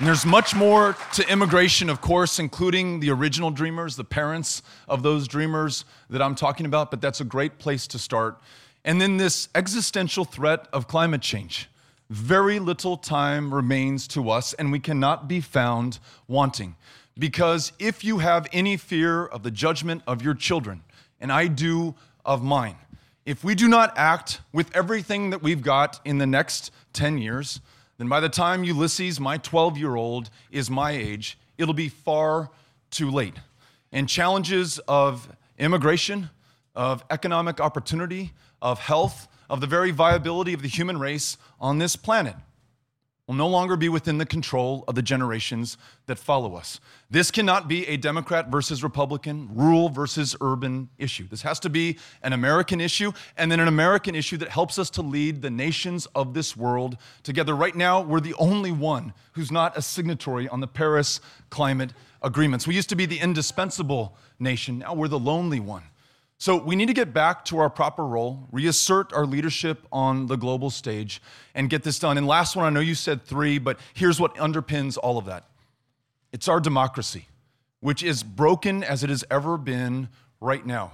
And 0.00 0.06
there's 0.06 0.24
much 0.24 0.54
more 0.54 0.96
to 1.12 1.30
immigration, 1.30 1.90
of 1.90 2.00
course, 2.00 2.38
including 2.38 3.00
the 3.00 3.10
original 3.10 3.50
dreamers, 3.50 3.96
the 3.96 4.02
parents 4.02 4.62
of 4.88 5.02
those 5.02 5.28
dreamers 5.28 5.84
that 6.08 6.22
I'm 6.22 6.34
talking 6.34 6.64
about, 6.64 6.90
but 6.90 7.02
that's 7.02 7.20
a 7.20 7.24
great 7.24 7.58
place 7.58 7.86
to 7.88 7.98
start. 7.98 8.40
And 8.82 8.98
then 8.98 9.18
this 9.18 9.50
existential 9.54 10.24
threat 10.24 10.68
of 10.72 10.88
climate 10.88 11.20
change. 11.20 11.68
Very 12.08 12.58
little 12.58 12.96
time 12.96 13.52
remains 13.52 14.08
to 14.08 14.30
us, 14.30 14.54
and 14.54 14.72
we 14.72 14.80
cannot 14.80 15.28
be 15.28 15.42
found 15.42 15.98
wanting. 16.26 16.76
Because 17.18 17.72
if 17.78 18.02
you 18.02 18.20
have 18.20 18.46
any 18.54 18.78
fear 18.78 19.26
of 19.26 19.42
the 19.42 19.50
judgment 19.50 20.02
of 20.06 20.22
your 20.22 20.32
children, 20.32 20.80
and 21.20 21.30
I 21.30 21.46
do 21.46 21.94
of 22.24 22.42
mine, 22.42 22.76
If 23.26 23.44
we 23.44 23.54
do 23.54 23.68
not 23.68 23.92
act 23.96 24.40
with 24.52 24.74
everything 24.74 25.30
that 25.30 25.42
we've 25.42 25.62
got 25.62 26.00
in 26.04 26.18
the 26.18 26.26
next 26.26 26.72
10 26.94 27.18
years, 27.18 27.60
then 28.00 28.08
by 28.08 28.20
the 28.20 28.30
time 28.30 28.64
Ulysses, 28.64 29.20
my 29.20 29.36
12 29.36 29.76
year 29.76 29.94
old, 29.94 30.30
is 30.50 30.70
my 30.70 30.92
age, 30.92 31.38
it'll 31.58 31.74
be 31.74 31.90
far 31.90 32.48
too 32.90 33.10
late. 33.10 33.34
And 33.92 34.08
challenges 34.08 34.78
of 34.88 35.28
immigration, 35.58 36.30
of 36.74 37.04
economic 37.10 37.60
opportunity, 37.60 38.32
of 38.62 38.78
health, 38.78 39.28
of 39.50 39.60
the 39.60 39.66
very 39.66 39.90
viability 39.90 40.54
of 40.54 40.62
the 40.62 40.68
human 40.68 40.98
race 40.98 41.36
on 41.60 41.78
this 41.78 41.94
planet 41.94 42.36
will 43.30 43.36
no 43.36 43.46
longer 43.46 43.76
be 43.76 43.88
within 43.88 44.18
the 44.18 44.26
control 44.26 44.82
of 44.88 44.96
the 44.96 45.02
generations 45.02 45.78
that 46.06 46.18
follow 46.18 46.56
us. 46.56 46.80
This 47.12 47.30
cannot 47.30 47.68
be 47.68 47.86
a 47.86 47.96
Democrat 47.96 48.48
versus 48.48 48.82
Republican, 48.82 49.48
rural 49.54 49.88
versus 49.88 50.34
urban 50.40 50.88
issue. 50.98 51.28
This 51.28 51.42
has 51.42 51.60
to 51.60 51.70
be 51.70 51.96
an 52.24 52.32
American 52.32 52.80
issue, 52.80 53.12
and 53.36 53.52
then 53.52 53.60
an 53.60 53.68
American 53.68 54.16
issue 54.16 54.36
that 54.38 54.48
helps 54.48 54.80
us 54.80 54.90
to 54.90 55.02
lead 55.02 55.42
the 55.42 55.50
nations 55.50 56.06
of 56.06 56.34
this 56.34 56.56
world 56.56 56.96
together. 57.22 57.54
Right 57.54 57.76
now, 57.76 58.00
we're 58.00 58.18
the 58.18 58.34
only 58.34 58.72
one 58.72 59.14
who's 59.34 59.52
not 59.52 59.78
a 59.78 59.82
signatory 59.82 60.48
on 60.48 60.58
the 60.58 60.66
Paris 60.66 61.20
climate 61.50 61.92
agreements. 62.22 62.66
We 62.66 62.74
used 62.74 62.88
to 62.88 62.96
be 62.96 63.06
the 63.06 63.20
indispensable 63.20 64.16
nation, 64.40 64.80
now 64.80 64.94
we're 64.94 65.06
the 65.06 65.20
lonely 65.20 65.60
one. 65.60 65.84
So 66.40 66.56
we 66.56 66.74
need 66.74 66.86
to 66.86 66.94
get 66.94 67.12
back 67.12 67.44
to 67.46 67.58
our 67.58 67.68
proper 67.68 68.02
role, 68.06 68.48
reassert 68.50 69.12
our 69.12 69.26
leadership 69.26 69.86
on 69.92 70.26
the 70.26 70.36
global 70.36 70.70
stage, 70.70 71.20
and 71.54 71.68
get 71.68 71.82
this 71.82 71.98
done. 71.98 72.16
And 72.16 72.26
last 72.26 72.56
one, 72.56 72.64
I 72.64 72.70
know 72.70 72.80
you 72.80 72.94
said 72.94 73.22
three, 73.26 73.58
but 73.58 73.78
here's 73.92 74.18
what 74.18 74.34
underpins 74.36 74.96
all 74.96 75.18
of 75.18 75.26
that 75.26 75.44
it's 76.32 76.48
our 76.48 76.58
democracy, 76.58 77.26
which 77.80 78.02
is 78.02 78.22
broken 78.22 78.82
as 78.82 79.04
it 79.04 79.10
has 79.10 79.22
ever 79.30 79.58
been 79.58 80.08
right 80.40 80.64
now. 80.64 80.92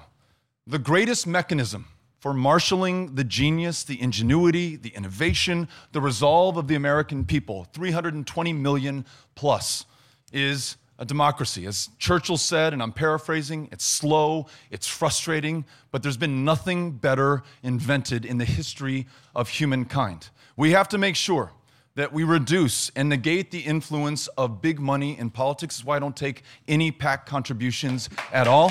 The 0.67 0.81
greatest 0.81 1.29
mechanism 1.29 1.87
for 2.19 2.35
marshaling 2.35 3.15
the 3.15 3.23
genius, 3.23 3.85
the 3.85 4.03
ingenuity, 4.03 4.75
the 4.75 4.89
innovation, 4.97 5.69
the 5.93 6.01
resolve 6.01 6.57
of 6.57 6.67
the 6.67 6.75
American 6.75 7.25
people, 7.25 7.69
320 7.73 8.53
million 8.53 9.07
plus, 9.37 9.85
is 10.33 10.77
a 10.99 11.05
democracy. 11.05 11.67
As 11.67 11.91
Churchill 11.99 12.37
said, 12.37 12.73
and 12.73 12.83
I'm 12.83 12.93
paraphrasing, 12.93 13.69
it's 13.73 13.85
slow, 13.85 14.47
it's 14.71 14.87
frustrating, 14.87 15.65
but 15.91 16.03
there's 16.03 16.17
been 16.17 16.45
nothing 16.45 16.93
better 16.93 17.43
invented 17.63 18.25
in 18.25 18.39
the 18.39 18.45
history 18.45 19.07
of 19.35 19.49
humankind. 19.49 20.31
We 20.57 20.73
have 20.73 20.89
to 20.91 20.99
make 20.99 21.17
sure 21.17 21.53
that 21.97 22.13
we 22.13 22.25
reduce 22.25 22.91
and 22.91 23.09
negate 23.09 23.51
the 23.51 23.61
influence 23.61 24.27
of 24.39 24.61
big 24.61 24.79
money 24.79 25.19
in 25.19 25.31
politics. 25.31 25.77
That's 25.77 25.87
why 25.87 25.97
I 25.97 25.99
don't 25.99 26.17
take 26.17 26.43
any 26.69 26.91
PAC 26.91 27.27
contributions 27.27 28.09
at 28.33 28.47
all. 28.47 28.69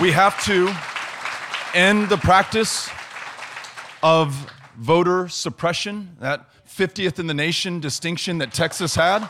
We 0.00 0.12
have 0.12 0.42
to 0.44 0.72
end 1.74 2.08
the 2.08 2.16
practice 2.16 2.88
of 4.02 4.52
voter 4.76 5.28
suppression, 5.28 6.16
that 6.20 6.48
50th 6.72 7.18
in 7.18 7.26
the 7.26 7.34
nation 7.34 7.80
distinction 7.80 8.38
that 8.38 8.52
Texas 8.52 8.94
had 8.94 9.28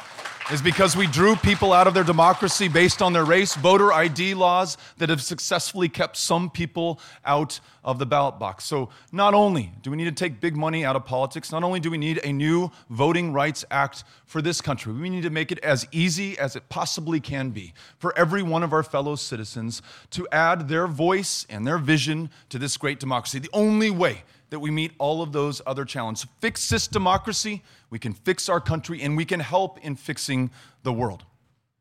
is 0.52 0.62
because 0.62 0.96
we 0.96 1.06
drew 1.06 1.34
people 1.36 1.72
out 1.72 1.86
of 1.86 1.94
their 1.94 2.04
democracy 2.04 2.68
based 2.68 3.02
on 3.02 3.12
their 3.12 3.24
race, 3.24 3.54
voter 3.54 3.92
ID 3.92 4.34
laws 4.34 4.76
that 4.98 5.08
have 5.08 5.22
successfully 5.22 5.88
kept 5.88 6.16
some 6.16 6.50
people 6.50 7.00
out 7.24 7.58
of 7.84 7.98
the 7.98 8.06
ballot 8.06 8.38
box. 8.38 8.64
So, 8.64 8.90
not 9.10 9.34
only 9.34 9.72
do 9.82 9.90
we 9.90 9.96
need 9.96 10.04
to 10.04 10.12
take 10.12 10.40
big 10.40 10.56
money 10.56 10.84
out 10.84 10.96
of 10.96 11.04
politics, 11.04 11.50
not 11.50 11.64
only 11.64 11.80
do 11.80 11.90
we 11.90 11.98
need 11.98 12.20
a 12.24 12.32
new 12.32 12.70
Voting 12.90 13.32
Rights 13.32 13.64
Act 13.70 14.04
for 14.24 14.40
this 14.40 14.60
country, 14.60 14.92
we 14.92 15.10
need 15.10 15.22
to 15.22 15.30
make 15.30 15.50
it 15.50 15.58
as 15.60 15.86
easy 15.92 16.38
as 16.38 16.56
it 16.56 16.68
possibly 16.68 17.20
can 17.20 17.50
be 17.50 17.74
for 17.98 18.16
every 18.16 18.42
one 18.42 18.62
of 18.62 18.72
our 18.72 18.82
fellow 18.82 19.16
citizens 19.16 19.82
to 20.10 20.26
add 20.30 20.68
their 20.68 20.86
voice 20.86 21.46
and 21.50 21.66
their 21.66 21.78
vision 21.78 22.30
to 22.48 22.58
this 22.58 22.76
great 22.76 23.00
democracy. 23.00 23.38
The 23.38 23.50
only 23.52 23.90
way 23.90 24.22
that 24.52 24.60
we 24.60 24.70
meet 24.70 24.92
all 24.98 25.22
of 25.22 25.32
those 25.32 25.62
other 25.66 25.84
challenges. 25.84 26.26
Fix 26.40 26.68
this 26.68 26.86
democracy, 26.86 27.62
we 27.88 27.98
can 27.98 28.12
fix 28.12 28.50
our 28.50 28.60
country, 28.60 29.00
and 29.00 29.16
we 29.16 29.24
can 29.24 29.40
help 29.40 29.78
in 29.82 29.96
fixing 29.96 30.50
the 30.82 30.92
world. 30.92 31.24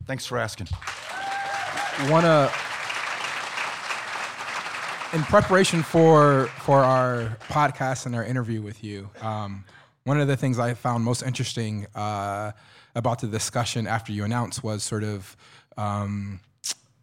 Thanks 0.06 0.26
for 0.26 0.38
asking. 0.38 0.68
Want 2.10 2.24
to, 2.24 2.50
in 5.14 5.22
preparation 5.24 5.84
for 5.84 6.48
for 6.60 6.80
our 6.80 7.38
podcast 7.50 8.06
and 8.06 8.16
our 8.16 8.24
interview 8.24 8.62
with 8.62 8.84
you, 8.84 9.10
um, 9.22 9.64
one 10.04 10.20
of 10.20 10.28
the 10.28 10.38
things 10.38 10.60
I 10.60 10.74
found 10.74 11.04
most 11.04 11.24
interesting 11.24 11.88
uh, 11.96 12.52
about 12.96 13.20
the 13.20 13.28
discussion 13.28 13.88
after 13.88 14.12
you 14.12 14.24
announced 14.24 14.64
was 14.64 14.84
sort 14.84 15.04
of. 15.04 15.36
Um, 15.78 16.40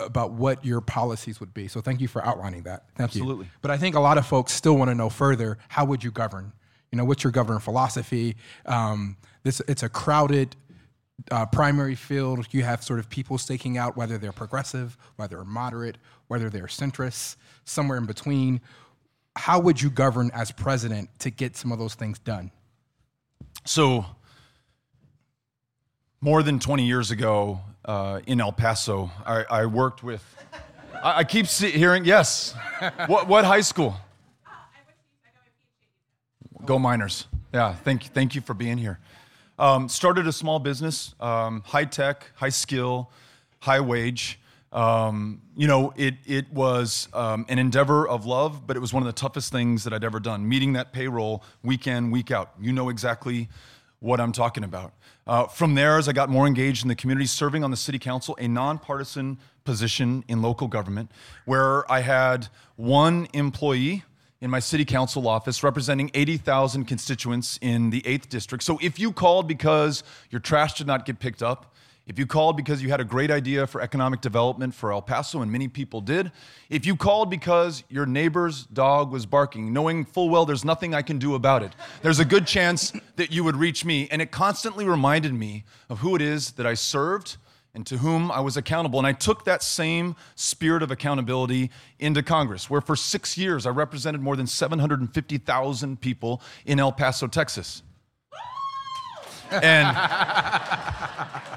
about 0.00 0.30
what 0.30 0.64
your 0.64 0.80
policies 0.80 1.40
would 1.40 1.52
be. 1.52 1.66
So 1.66 1.80
thank 1.80 2.00
you 2.00 2.06
for 2.06 2.24
outlining 2.24 2.62
that. 2.62 2.84
Thank 2.94 3.08
Absolutely. 3.08 3.46
You. 3.46 3.50
But 3.62 3.72
I 3.72 3.78
think 3.78 3.96
a 3.96 4.00
lot 4.00 4.16
of 4.16 4.24
folks 4.24 4.52
still 4.52 4.76
want 4.76 4.92
to 4.92 4.94
know 4.94 5.10
further. 5.10 5.58
How 5.66 5.84
would 5.86 6.04
you 6.04 6.12
govern? 6.12 6.52
You 6.92 6.98
know, 6.98 7.04
what's 7.04 7.24
your 7.24 7.32
governing 7.32 7.58
philosophy? 7.58 8.36
Um, 8.64 9.16
this 9.42 9.60
it's 9.66 9.82
a 9.82 9.88
crowded 9.88 10.54
uh, 11.30 11.46
primary 11.46 11.94
field. 11.94 12.46
You 12.52 12.62
have 12.62 12.82
sort 12.82 12.98
of 13.00 13.10
people 13.10 13.38
staking 13.38 13.76
out 13.76 13.96
whether 13.96 14.18
they're 14.18 14.32
progressive, 14.32 14.96
whether 15.16 15.36
they're 15.36 15.44
moderate, 15.44 15.98
whether 16.28 16.48
they're 16.48 16.64
centrist, 16.64 17.36
somewhere 17.64 17.98
in 17.98 18.06
between. 18.06 18.60
How 19.36 19.60
would 19.60 19.80
you 19.82 19.90
govern 19.90 20.30
as 20.32 20.50
president 20.50 21.10
to 21.20 21.30
get 21.30 21.56
some 21.56 21.72
of 21.72 21.78
those 21.78 21.94
things 21.94 22.18
done? 22.18 22.50
So, 23.64 24.06
more 26.20 26.42
than 26.42 26.58
20 26.58 26.86
years 26.86 27.10
ago, 27.10 27.60
uh, 27.88 28.20
in 28.26 28.40
El 28.40 28.52
Paso. 28.52 29.10
I, 29.26 29.44
I 29.50 29.66
worked 29.66 30.02
with, 30.02 30.22
I, 31.02 31.20
I 31.20 31.24
keep 31.24 31.46
see, 31.46 31.70
hearing, 31.70 32.04
yes. 32.04 32.54
what, 33.06 33.26
what 33.26 33.44
high 33.44 33.62
school? 33.62 33.96
Go 36.64 36.78
Miners. 36.78 37.26
Yeah, 37.52 37.74
thank, 37.74 38.04
you, 38.04 38.10
thank 38.12 38.34
you 38.34 38.42
for 38.42 38.52
being 38.52 38.76
here. 38.76 38.98
Um, 39.58 39.88
started 39.88 40.26
a 40.26 40.32
small 40.32 40.58
business, 40.58 41.14
um, 41.18 41.62
high 41.64 41.86
tech, 41.86 42.30
high 42.34 42.50
skill, 42.50 43.10
high 43.60 43.80
wage. 43.80 44.38
Um, 44.78 45.42
you 45.56 45.66
know, 45.66 45.92
it, 45.96 46.14
it 46.24 46.52
was 46.52 47.08
um, 47.12 47.46
an 47.48 47.58
endeavor 47.58 48.06
of 48.06 48.26
love, 48.26 48.64
but 48.64 48.76
it 48.76 48.80
was 48.80 48.92
one 48.92 49.02
of 49.02 49.08
the 49.08 49.12
toughest 49.12 49.50
things 49.50 49.82
that 49.82 49.92
I'd 49.92 50.04
ever 50.04 50.20
done. 50.20 50.48
Meeting 50.48 50.74
that 50.74 50.92
payroll 50.92 51.42
week 51.64 51.88
in, 51.88 52.12
week 52.12 52.30
out. 52.30 52.52
You 52.60 52.72
know 52.72 52.88
exactly 52.88 53.48
what 53.98 54.20
I'm 54.20 54.30
talking 54.30 54.62
about. 54.62 54.92
Uh, 55.26 55.48
from 55.48 55.74
there, 55.74 55.98
as 55.98 56.08
I 56.08 56.12
got 56.12 56.30
more 56.30 56.46
engaged 56.46 56.84
in 56.84 56.88
the 56.88 56.94
community, 56.94 57.26
serving 57.26 57.64
on 57.64 57.72
the 57.72 57.76
city 57.76 57.98
council, 57.98 58.36
a 58.38 58.46
nonpartisan 58.46 59.38
position 59.64 60.22
in 60.28 60.42
local 60.42 60.68
government, 60.68 61.10
where 61.44 61.90
I 61.90 61.98
had 61.98 62.46
one 62.76 63.26
employee 63.32 64.04
in 64.40 64.48
my 64.48 64.60
city 64.60 64.84
council 64.84 65.26
office 65.26 65.64
representing 65.64 66.08
80,000 66.14 66.84
constituents 66.84 67.58
in 67.60 67.90
the 67.90 68.02
8th 68.02 68.28
district. 68.28 68.62
So 68.62 68.78
if 68.80 69.00
you 69.00 69.10
called 69.10 69.48
because 69.48 70.04
your 70.30 70.40
trash 70.40 70.74
did 70.74 70.86
not 70.86 71.04
get 71.04 71.18
picked 71.18 71.42
up, 71.42 71.74
if 72.08 72.18
you 72.18 72.26
called 72.26 72.56
because 72.56 72.82
you 72.82 72.88
had 72.88 73.00
a 73.00 73.04
great 73.04 73.30
idea 73.30 73.66
for 73.66 73.82
economic 73.82 74.22
development 74.22 74.74
for 74.74 74.92
El 74.92 75.02
Paso, 75.02 75.42
and 75.42 75.52
many 75.52 75.68
people 75.68 76.00
did, 76.00 76.32
if 76.70 76.86
you 76.86 76.96
called 76.96 77.28
because 77.28 77.84
your 77.90 78.06
neighbor's 78.06 78.64
dog 78.64 79.12
was 79.12 79.26
barking, 79.26 79.74
knowing 79.74 80.06
full 80.06 80.30
well 80.30 80.46
there's 80.46 80.64
nothing 80.64 80.94
I 80.94 81.02
can 81.02 81.18
do 81.18 81.34
about 81.34 81.62
it, 81.62 81.72
there's 82.00 82.18
a 82.18 82.24
good 82.24 82.46
chance 82.46 82.94
that 83.16 83.30
you 83.30 83.44
would 83.44 83.56
reach 83.56 83.84
me. 83.84 84.08
And 84.10 84.22
it 84.22 84.30
constantly 84.30 84.86
reminded 84.86 85.34
me 85.34 85.64
of 85.90 85.98
who 85.98 86.16
it 86.16 86.22
is 86.22 86.52
that 86.52 86.66
I 86.66 86.72
served 86.72 87.36
and 87.74 87.86
to 87.86 87.98
whom 87.98 88.32
I 88.32 88.40
was 88.40 88.56
accountable. 88.56 88.98
And 88.98 89.06
I 89.06 89.12
took 89.12 89.44
that 89.44 89.62
same 89.62 90.16
spirit 90.34 90.82
of 90.82 90.90
accountability 90.90 91.70
into 91.98 92.22
Congress, 92.22 92.70
where 92.70 92.80
for 92.80 92.96
six 92.96 93.36
years 93.36 93.66
I 93.66 93.70
represented 93.70 94.22
more 94.22 94.34
than 94.34 94.46
750,000 94.46 96.00
people 96.00 96.40
in 96.64 96.80
El 96.80 96.90
Paso, 96.90 97.26
Texas. 97.26 97.82
And, 99.50 99.96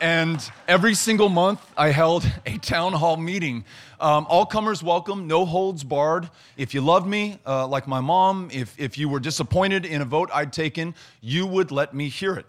and 0.01 0.51
every 0.67 0.93
single 0.93 1.29
month, 1.29 1.59
I 1.77 1.89
held 1.89 2.25
a 2.45 2.57
town 2.57 2.93
hall 2.93 3.17
meeting. 3.17 3.65
Um, 3.99 4.25
all 4.29 4.45
comers 4.45 4.81
welcome, 4.81 5.27
no 5.27 5.45
holds 5.45 5.83
barred. 5.83 6.29
If 6.57 6.73
you 6.73 6.81
loved 6.81 7.07
me, 7.07 7.39
uh, 7.45 7.67
like 7.67 7.87
my 7.87 7.99
mom, 7.99 8.49
if, 8.51 8.79
if 8.79 8.97
you 8.97 9.09
were 9.09 9.19
disappointed 9.19 9.85
in 9.85 10.01
a 10.01 10.05
vote 10.05 10.29
I'd 10.33 10.53
taken, 10.53 10.95
you 11.21 11.45
would 11.45 11.71
let 11.71 11.93
me 11.93 12.09
hear 12.09 12.35
it. 12.35 12.45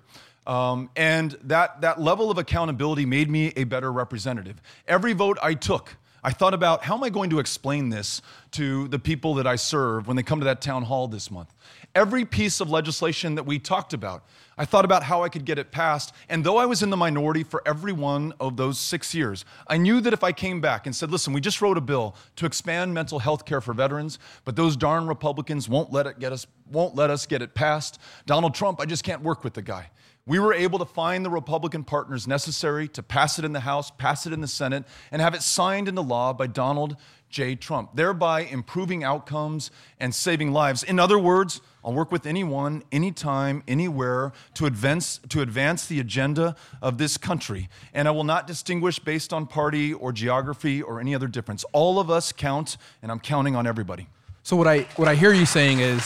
Um, 0.47 0.91
and 0.97 1.37
that, 1.45 1.83
that 1.83 2.01
level 2.01 2.31
of 2.31 2.39
accountability 2.39 3.07
made 3.07 3.31
me 3.31 3.53
a 3.57 3.65
better 3.65 3.93
representative. 3.93 4.61
Every 4.89 5.13
vote 5.13 5.39
I 5.43 5.55
took, 5.55 5.97
I 6.25 6.33
thought 6.33 6.55
about 6.55 6.85
how 6.85 6.97
am 6.97 7.05
I 7.05 7.11
going 7.11 7.31
to 7.31 7.39
explain 7.39 7.89
this 7.89 8.23
to 8.53 8.89
the 8.89 8.99
people 8.99 9.35
that 9.35 9.47
I 9.47 9.57
serve 9.57 10.07
when 10.07 10.17
they 10.17 10.23
come 10.23 10.39
to 10.39 10.45
that 10.45 10.61
town 10.61 10.85
hall 10.85 11.09
this 11.09 11.31
month? 11.31 11.53
Every 11.95 12.25
piece 12.25 12.61
of 12.61 12.71
legislation 12.71 13.35
that 13.35 13.45
we 13.45 13.59
talked 13.59 13.93
about, 13.93 14.25
I 14.63 14.65
thought 14.65 14.85
about 14.85 15.03
how 15.03 15.25
I 15.25 15.29
could 15.29 15.45
get 15.45 15.59
it 15.59 15.73
passed. 15.73 16.15
And 16.29 16.45
though 16.45 16.57
I 16.57 16.67
was 16.67 16.85
in 16.85 16.91
the 16.91 16.97
minority 16.97 17.43
for 17.43 17.65
every 17.67 17.93
one 17.93 18.33
of 18.39 18.57
those 18.57 18.79
six 18.79 19.13
years, 19.13 19.45
I 19.67 19.77
knew 19.77 20.01
that 20.01 20.13
if 20.13 20.23
I 20.23 20.31
came 20.31 20.61
back 20.61 20.87
and 20.87 20.95
said, 20.95 21.11
listen, 21.11 21.33
we 21.33 21.41
just 21.41 21.61
wrote 21.61 21.77
a 21.77 21.81
bill 21.81 22.15
to 22.37 22.47
expand 22.47 22.95
mental 22.95 23.19
health 23.19 23.45
care 23.45 23.61
for 23.61 23.75
veterans, 23.75 24.21
but 24.45 24.55
those 24.55 24.77
darn 24.77 25.09
Republicans 25.09 25.69
won't 25.69 25.93
let 25.93 26.07
it 26.07 26.21
get 26.21 26.31
us, 26.31 26.47
won't 26.71 26.95
let 26.95 27.11
us 27.11 27.27
get 27.27 27.43
it 27.43 27.57
passed. 27.57 27.99
Donald 28.25 28.55
Trump, 28.55 28.81
I 28.81 28.87
just 28.87 29.03
can't 29.03 29.23
work 29.23 29.43
with 29.43 29.55
the 29.55 29.63
guy. 29.63 29.91
We 30.27 30.39
were 30.39 30.55
able 30.55 30.79
to 30.79 30.85
find 30.85 31.25
the 31.25 31.31
Republican 31.31 31.83
partners 31.83 32.29
necessary 32.29 32.87
to 32.87 33.03
pass 33.03 33.41
it 33.41 33.45
in 33.45 33.53
the 33.53 33.59
House, 33.59 33.91
pass 33.91 34.29
it 34.29 34.33
in 34.33 34.43
the 34.43 34.47
Senate, 34.47 34.85
and 35.11 35.21
have 35.21 35.35
it 35.35 35.43
signed 35.43 35.89
into 35.89 36.03
law 36.03 36.33
by 36.33 36.47
Donald 36.47 36.97
J. 37.29 37.57
Trump, 37.57 37.97
thereby 37.97 38.43
improving 38.43 39.03
outcomes 39.03 39.73
and 39.99 40.15
saving 40.15 40.53
lives. 40.53 40.85
In 40.85 41.01
other 41.01 41.19
words, 41.19 41.61
I'll 41.85 41.93
work 41.93 42.13
with 42.13 42.27
anyone, 42.27 42.83
anytime, 42.93 43.63
anywhere 43.67 44.33
to 44.55 44.67
advance, 44.67 45.19
to 45.29 45.41
advance 45.41 45.87
the 45.87 45.99
agenda 45.99 46.55
of 46.81 46.99
this 46.99 47.17
country. 47.17 47.69
And 47.93 48.07
I 48.07 48.13
will 48.13 48.25
not 48.25 48.47
distinguish 48.47 48.99
based 48.99 49.33
on 49.33 49.47
party 49.47 49.93
or 49.93 50.13
geography 50.13 50.81
or 50.81 51.01
any 51.01 51.15
other 51.15 51.27
difference. 51.27 51.65
All 51.73 51.99
of 51.99 52.11
us 52.11 52.31
count, 52.33 52.77
and 53.03 53.11
I'm 53.11 53.21
counting 53.21 53.57
on 53.57 53.67
everybody. 53.67 54.07
So 54.45 54.57
what 54.57 54.67
I 54.67 54.81
what 54.97 55.09
I 55.09 55.15
hear 55.15 55.33
you 55.33 55.47
saying 55.47 55.81
is 55.81 56.03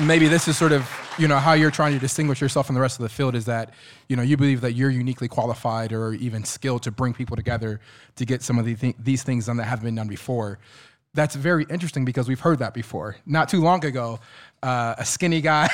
maybe 0.00 0.28
this 0.28 0.46
is 0.48 0.56
sort 0.56 0.72
of 0.72 0.88
you 1.18 1.28
know 1.28 1.38
how 1.38 1.52
you're 1.52 1.70
trying 1.70 1.92
to 1.92 1.98
distinguish 1.98 2.40
yourself 2.40 2.66
from 2.66 2.74
the 2.74 2.80
rest 2.80 2.98
of 2.98 3.02
the 3.02 3.08
field 3.08 3.34
is 3.34 3.44
that 3.46 3.74
you 4.08 4.16
know 4.16 4.22
you 4.22 4.36
believe 4.36 4.60
that 4.60 4.72
you're 4.72 4.90
uniquely 4.90 5.28
qualified 5.28 5.92
or 5.92 6.14
even 6.14 6.44
skilled 6.44 6.82
to 6.84 6.90
bring 6.90 7.12
people 7.12 7.36
together 7.36 7.80
to 8.16 8.24
get 8.24 8.42
some 8.42 8.58
of 8.58 8.64
the 8.64 8.74
th- 8.74 8.94
these 8.98 9.22
things 9.22 9.46
done 9.46 9.56
that 9.56 9.64
haven't 9.64 9.84
been 9.84 9.96
done 9.96 10.08
before 10.08 10.58
that's 11.12 11.34
very 11.34 11.66
interesting 11.68 12.04
because 12.04 12.28
we've 12.28 12.40
heard 12.40 12.60
that 12.60 12.72
before. 12.72 13.16
Not 13.26 13.48
too 13.48 13.60
long 13.60 13.84
ago, 13.84 14.20
uh, 14.62 14.94
a 14.98 15.04
skinny 15.04 15.40
guy 15.40 15.68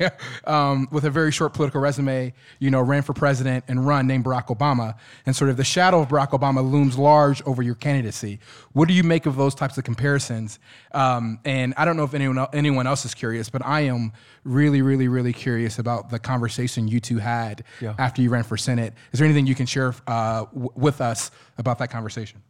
um, 0.44 0.88
with 0.90 1.04
a 1.04 1.10
very 1.10 1.30
short 1.30 1.52
political 1.52 1.80
resume, 1.80 2.32
you 2.58 2.70
know, 2.70 2.80
ran 2.80 3.02
for 3.02 3.12
president 3.12 3.64
and 3.68 3.86
run 3.86 4.06
named 4.06 4.24
Barack 4.24 4.46
Obama, 4.46 4.94
and 5.26 5.34
sort 5.36 5.50
of 5.50 5.56
the 5.56 5.64
shadow 5.64 6.00
of 6.00 6.08
Barack 6.08 6.30
Obama 6.30 6.68
looms 6.68 6.96
large 6.96 7.42
over 7.42 7.62
your 7.62 7.74
candidacy. 7.74 8.38
What 8.72 8.88
do 8.88 8.94
you 8.94 9.02
make 9.02 9.26
of 9.26 9.36
those 9.36 9.54
types 9.54 9.76
of 9.76 9.84
comparisons? 9.84 10.58
Um, 10.92 11.40
and 11.44 11.74
I 11.76 11.84
don't 11.84 11.96
know 11.96 12.04
if 12.04 12.14
anyone 12.14 12.46
anyone 12.52 12.86
else 12.86 13.04
is 13.04 13.14
curious, 13.14 13.50
but 13.50 13.64
I 13.66 13.82
am 13.82 14.12
really, 14.44 14.80
really, 14.80 15.08
really 15.08 15.32
curious 15.32 15.78
about 15.78 16.10
the 16.10 16.18
conversation 16.18 16.88
you 16.88 17.00
two 17.00 17.18
had 17.18 17.64
yeah. 17.80 17.94
after 17.98 18.22
you 18.22 18.30
ran 18.30 18.44
for 18.44 18.56
senate. 18.56 18.94
Is 19.12 19.18
there 19.18 19.26
anything 19.26 19.46
you 19.46 19.54
can 19.54 19.66
share 19.66 19.94
uh, 20.06 20.44
w- 20.44 20.70
with 20.76 21.00
us 21.00 21.30
about 21.58 21.78
that 21.78 21.90
conversation? 21.90 22.40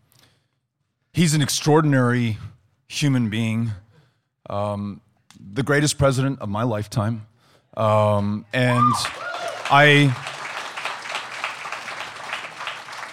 He's 1.19 1.35
an 1.35 1.43
extraordinary 1.43 2.39
human 2.87 3.29
being, 3.29 3.73
um, 4.49 5.01
the 5.37 5.65
greatest 5.65 5.99
president 5.99 6.41
of 6.41 6.49
my 6.49 6.63
lifetime. 6.63 7.27
Um, 7.77 8.47
and 8.53 8.95
I, 9.69 10.15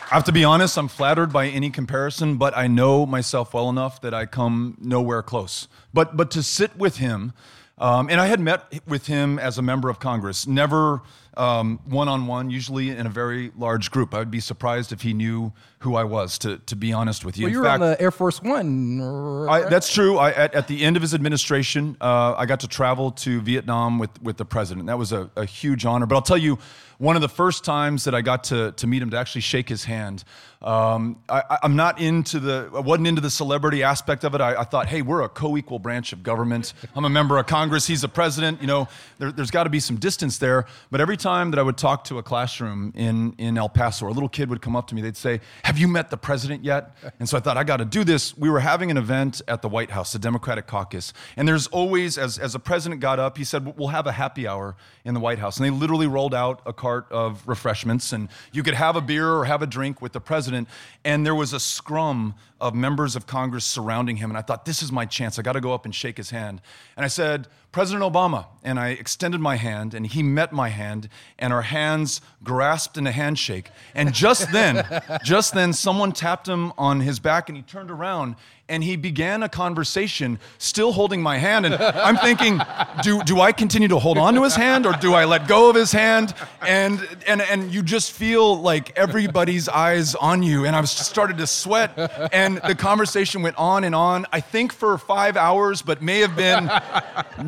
I 0.03 0.13
have 0.13 0.25
to 0.25 0.31
be 0.31 0.43
honest, 0.43 0.77
I'm 0.77 0.87
flattered 0.87 1.33
by 1.33 1.47
any 1.47 1.71
comparison, 1.71 2.37
but 2.37 2.55
I 2.55 2.67
know 2.67 3.07
myself 3.07 3.55
well 3.55 3.71
enough 3.71 4.01
that 4.01 4.13
I 4.13 4.27
come 4.27 4.77
nowhere 4.79 5.23
close. 5.23 5.67
But, 5.91 6.15
but 6.15 6.29
to 6.29 6.43
sit 6.43 6.77
with 6.77 6.97
him, 6.97 7.33
um, 7.79 8.07
and 8.11 8.21
I 8.21 8.27
had 8.27 8.39
met 8.39 8.71
with 8.87 9.07
him 9.07 9.39
as 9.39 9.57
a 9.57 9.63
member 9.63 9.89
of 9.89 9.99
Congress, 9.99 10.45
never 10.45 11.01
one 11.35 12.07
on 12.07 12.27
one, 12.27 12.49
usually 12.49 12.89
in 12.89 13.05
a 13.05 13.09
very 13.09 13.51
large 13.57 13.91
group. 13.91 14.13
I 14.13 14.19
would 14.19 14.31
be 14.31 14.39
surprised 14.39 14.91
if 14.91 15.01
he 15.01 15.13
knew 15.13 15.53
who 15.79 15.95
I 15.95 16.03
was, 16.03 16.37
to, 16.39 16.57
to 16.57 16.75
be 16.75 16.93
honest 16.93 17.23
with 17.23 17.37
you. 17.37 17.45
Well, 17.45 17.51
you 17.51 17.59
were 17.59 17.65
fact, 17.65 17.81
on 17.81 17.89
the 17.91 18.01
Air 18.01 18.11
Force 18.11 18.41
One. 18.41 18.99
Right? 19.01 19.65
I, 19.65 19.69
that's 19.69 19.93
true. 19.93 20.17
I, 20.17 20.31
at, 20.31 20.55
at, 20.55 20.67
the 20.67 20.83
end 20.83 20.95
of 20.95 21.01
his 21.01 21.13
administration, 21.13 21.95
uh, 22.01 22.33
I 22.35 22.45
got 22.45 22.61
to 22.61 22.67
travel 22.67 23.11
to 23.11 23.39
Vietnam 23.41 23.99
with, 23.99 24.21
with 24.21 24.37
the 24.37 24.45
president. 24.45 24.87
That 24.87 24.97
was 24.97 25.11
a, 25.11 25.29
a 25.35 25.45
huge 25.45 25.85
honor. 25.85 26.05
But 26.05 26.15
I'll 26.15 26.21
tell 26.21 26.37
you, 26.37 26.57
one 26.97 27.15
of 27.15 27.21
the 27.21 27.29
first 27.29 27.65
times 27.65 28.05
that 28.05 28.15
I 28.15 28.21
got 28.21 28.45
to, 28.45 28.71
to 28.71 28.87
meet 28.87 29.01
him, 29.01 29.09
to 29.09 29.17
actually 29.17 29.41
shake 29.41 29.67
his 29.67 29.83
hand, 29.83 30.23
um, 30.61 31.17
I, 31.29 31.59
am 31.61 31.75
not 31.75 31.99
into 31.99 32.39
the, 32.39 32.71
I 32.73 32.79
wasn't 32.79 33.07
into 33.07 33.21
the 33.21 33.29
celebrity 33.29 33.83
aspect 33.83 34.23
of 34.23 34.33
it. 34.33 34.41
I, 34.41 34.61
I 34.61 34.63
thought, 34.63 34.87
hey, 34.87 35.01
we're 35.01 35.21
a 35.21 35.29
co-equal 35.29 35.77
branch 35.77 36.13
of 36.13 36.23
government. 36.23 36.73
I'm 36.95 37.05
a 37.05 37.09
member 37.09 37.37
of 37.37 37.45
Congress. 37.45 37.85
He's 37.85 38.03
a 38.03 38.07
president. 38.07 38.61
You 38.61 38.67
know, 38.67 38.87
there, 39.19 39.31
has 39.31 39.51
got 39.51 39.65
to 39.65 39.69
be 39.69 39.79
some 39.79 39.97
distance 39.97 40.37
there. 40.37 40.65
But 40.89 41.01
every 41.01 41.17
time 41.25 41.49
that 41.49 41.59
I 41.59 41.63
would 41.63 41.77
talk 41.77 42.03
to 42.03 42.19
a 42.19 42.23
classroom 42.23 42.93
in, 42.95 43.33
in 43.39 43.57
El 43.57 43.67
Paso, 43.67 44.07
a 44.07 44.09
little 44.09 44.29
kid 44.29 44.47
would 44.51 44.61
come 44.61 44.75
up 44.75 44.85
to 44.89 44.95
me, 44.95 45.01
they'd 45.01 45.17
say, 45.17 45.41
have 45.63 45.79
you 45.79 45.87
met 45.87 46.11
the 46.11 46.17
president 46.17 46.63
yet? 46.63 46.95
And 47.19 47.29
so 47.29 47.37
I 47.37 47.39
thought, 47.39 47.57
I 47.57 47.63
got 47.63 47.77
to 47.77 47.85
do 47.85 48.03
this. 48.03 48.37
We 48.37 48.49
were 48.49 48.59
having 48.59 48.91
an 48.91 48.97
event 48.97 49.41
at 49.47 49.61
the 49.61 49.69
White 49.69 49.89
House, 49.89 50.11
the 50.11 50.19
Democratic 50.19 50.67
caucus. 50.67 51.13
And 51.37 51.47
there's 51.47 51.65
always, 51.67 52.17
as, 52.17 52.37
as 52.37 52.53
the 52.53 52.59
president 52.59 52.99
got 52.99 53.19
up, 53.19 53.37
he 53.37 53.45
said, 53.45 53.77
we'll 53.77 53.87
have 53.87 54.05
a 54.05 54.11
happy 54.11 54.45
hour 54.45 54.75
in 55.05 55.13
the 55.13 55.19
White 55.19 55.39
House. 55.39 55.57
And 55.57 55.65
they 55.65 55.69
literally 55.69 56.07
rolled 56.07 56.35
out 56.35 56.61
a 56.65 56.73
cart 56.73 57.07
of 57.09 57.47
refreshments, 57.47 58.11
and 58.11 58.27
you 58.51 58.63
could 58.63 58.73
have 58.73 58.95
a 58.97 59.01
beer 59.01 59.31
or 59.31 59.45
have 59.45 59.61
a 59.61 59.67
drink 59.67 60.01
with 60.01 60.11
the 60.11 60.19
president. 60.19 60.67
And 61.05 61.25
there 61.25 61.35
was 61.35 61.53
a 61.53 61.59
scrum 61.59 62.35
of 62.59 62.73
members 62.73 63.15
of 63.15 63.27
Congress 63.27 63.65
surrounding 63.65 64.17
him. 64.17 64.29
And 64.29 64.37
I 64.37 64.41
thought, 64.41 64.65
this 64.65 64.81
is 64.81 64.91
my 64.91 65.05
chance. 65.05 65.39
I 65.39 65.41
got 65.41 65.53
to 65.53 65.61
go 65.61 65.73
up 65.73 65.85
and 65.85 65.93
shake 65.93 66.17
his 66.17 66.29
hand. 66.29 66.61
And 66.95 67.05
I 67.05 67.07
said, 67.07 67.47
President 67.75 68.09
Obama. 68.09 68.45
And 68.63 68.79
I 68.79 68.91
extended 68.91 69.41
my 69.41 69.57
hand, 69.57 69.93
and 69.93 70.07
he 70.07 70.23
met 70.23 70.53
my 70.53 70.69
hand, 70.69 71.09
and 71.37 71.51
our 71.51 71.63
hands 71.63 72.21
grasped 72.41 72.97
in 72.97 73.05
a 73.05 73.11
handshake. 73.11 73.69
And 73.93 74.13
just 74.13 74.49
then, 74.53 74.87
just 75.25 75.53
then, 75.53 75.73
someone 75.73 76.13
tapped 76.13 76.47
him 76.47 76.71
on 76.77 77.01
his 77.01 77.19
back, 77.19 77.49
and 77.49 77.57
he 77.57 77.61
turned 77.61 77.91
around 77.91 78.37
and 78.67 78.83
he 78.83 78.95
began 78.95 79.43
a 79.43 79.49
conversation 79.49 80.39
still 80.57 80.91
holding 80.91 81.21
my 81.21 81.37
hand 81.37 81.65
and 81.65 81.75
i'm 81.75 82.17
thinking 82.17 82.59
do, 83.03 83.21
do 83.23 83.39
i 83.39 83.51
continue 83.51 83.87
to 83.87 83.99
hold 83.99 84.17
on 84.17 84.33
to 84.33 84.43
his 84.43 84.55
hand 84.55 84.85
or 84.85 84.93
do 84.93 85.13
i 85.13 85.25
let 85.25 85.47
go 85.47 85.69
of 85.69 85.75
his 85.75 85.91
hand? 85.91 86.33
And, 86.61 87.07
and, 87.27 87.41
and 87.41 87.71
you 87.71 87.83
just 87.83 88.11
feel 88.11 88.59
like 88.59 88.97
everybody's 88.97 89.69
eyes 89.69 90.15
on 90.15 90.41
you 90.41 90.65
and 90.65 90.75
i 90.75 90.83
started 90.85 91.37
to 91.37 91.47
sweat 91.47 91.91
and 92.33 92.57
the 92.57 92.75
conversation 92.75 93.41
went 93.41 93.55
on 93.57 93.83
and 93.83 93.93
on 93.93 94.25
i 94.31 94.39
think 94.39 94.73
for 94.73 94.97
five 94.97 95.37
hours 95.37 95.81
but 95.81 96.01
may 96.01 96.19
have 96.19 96.35
been 96.35 96.69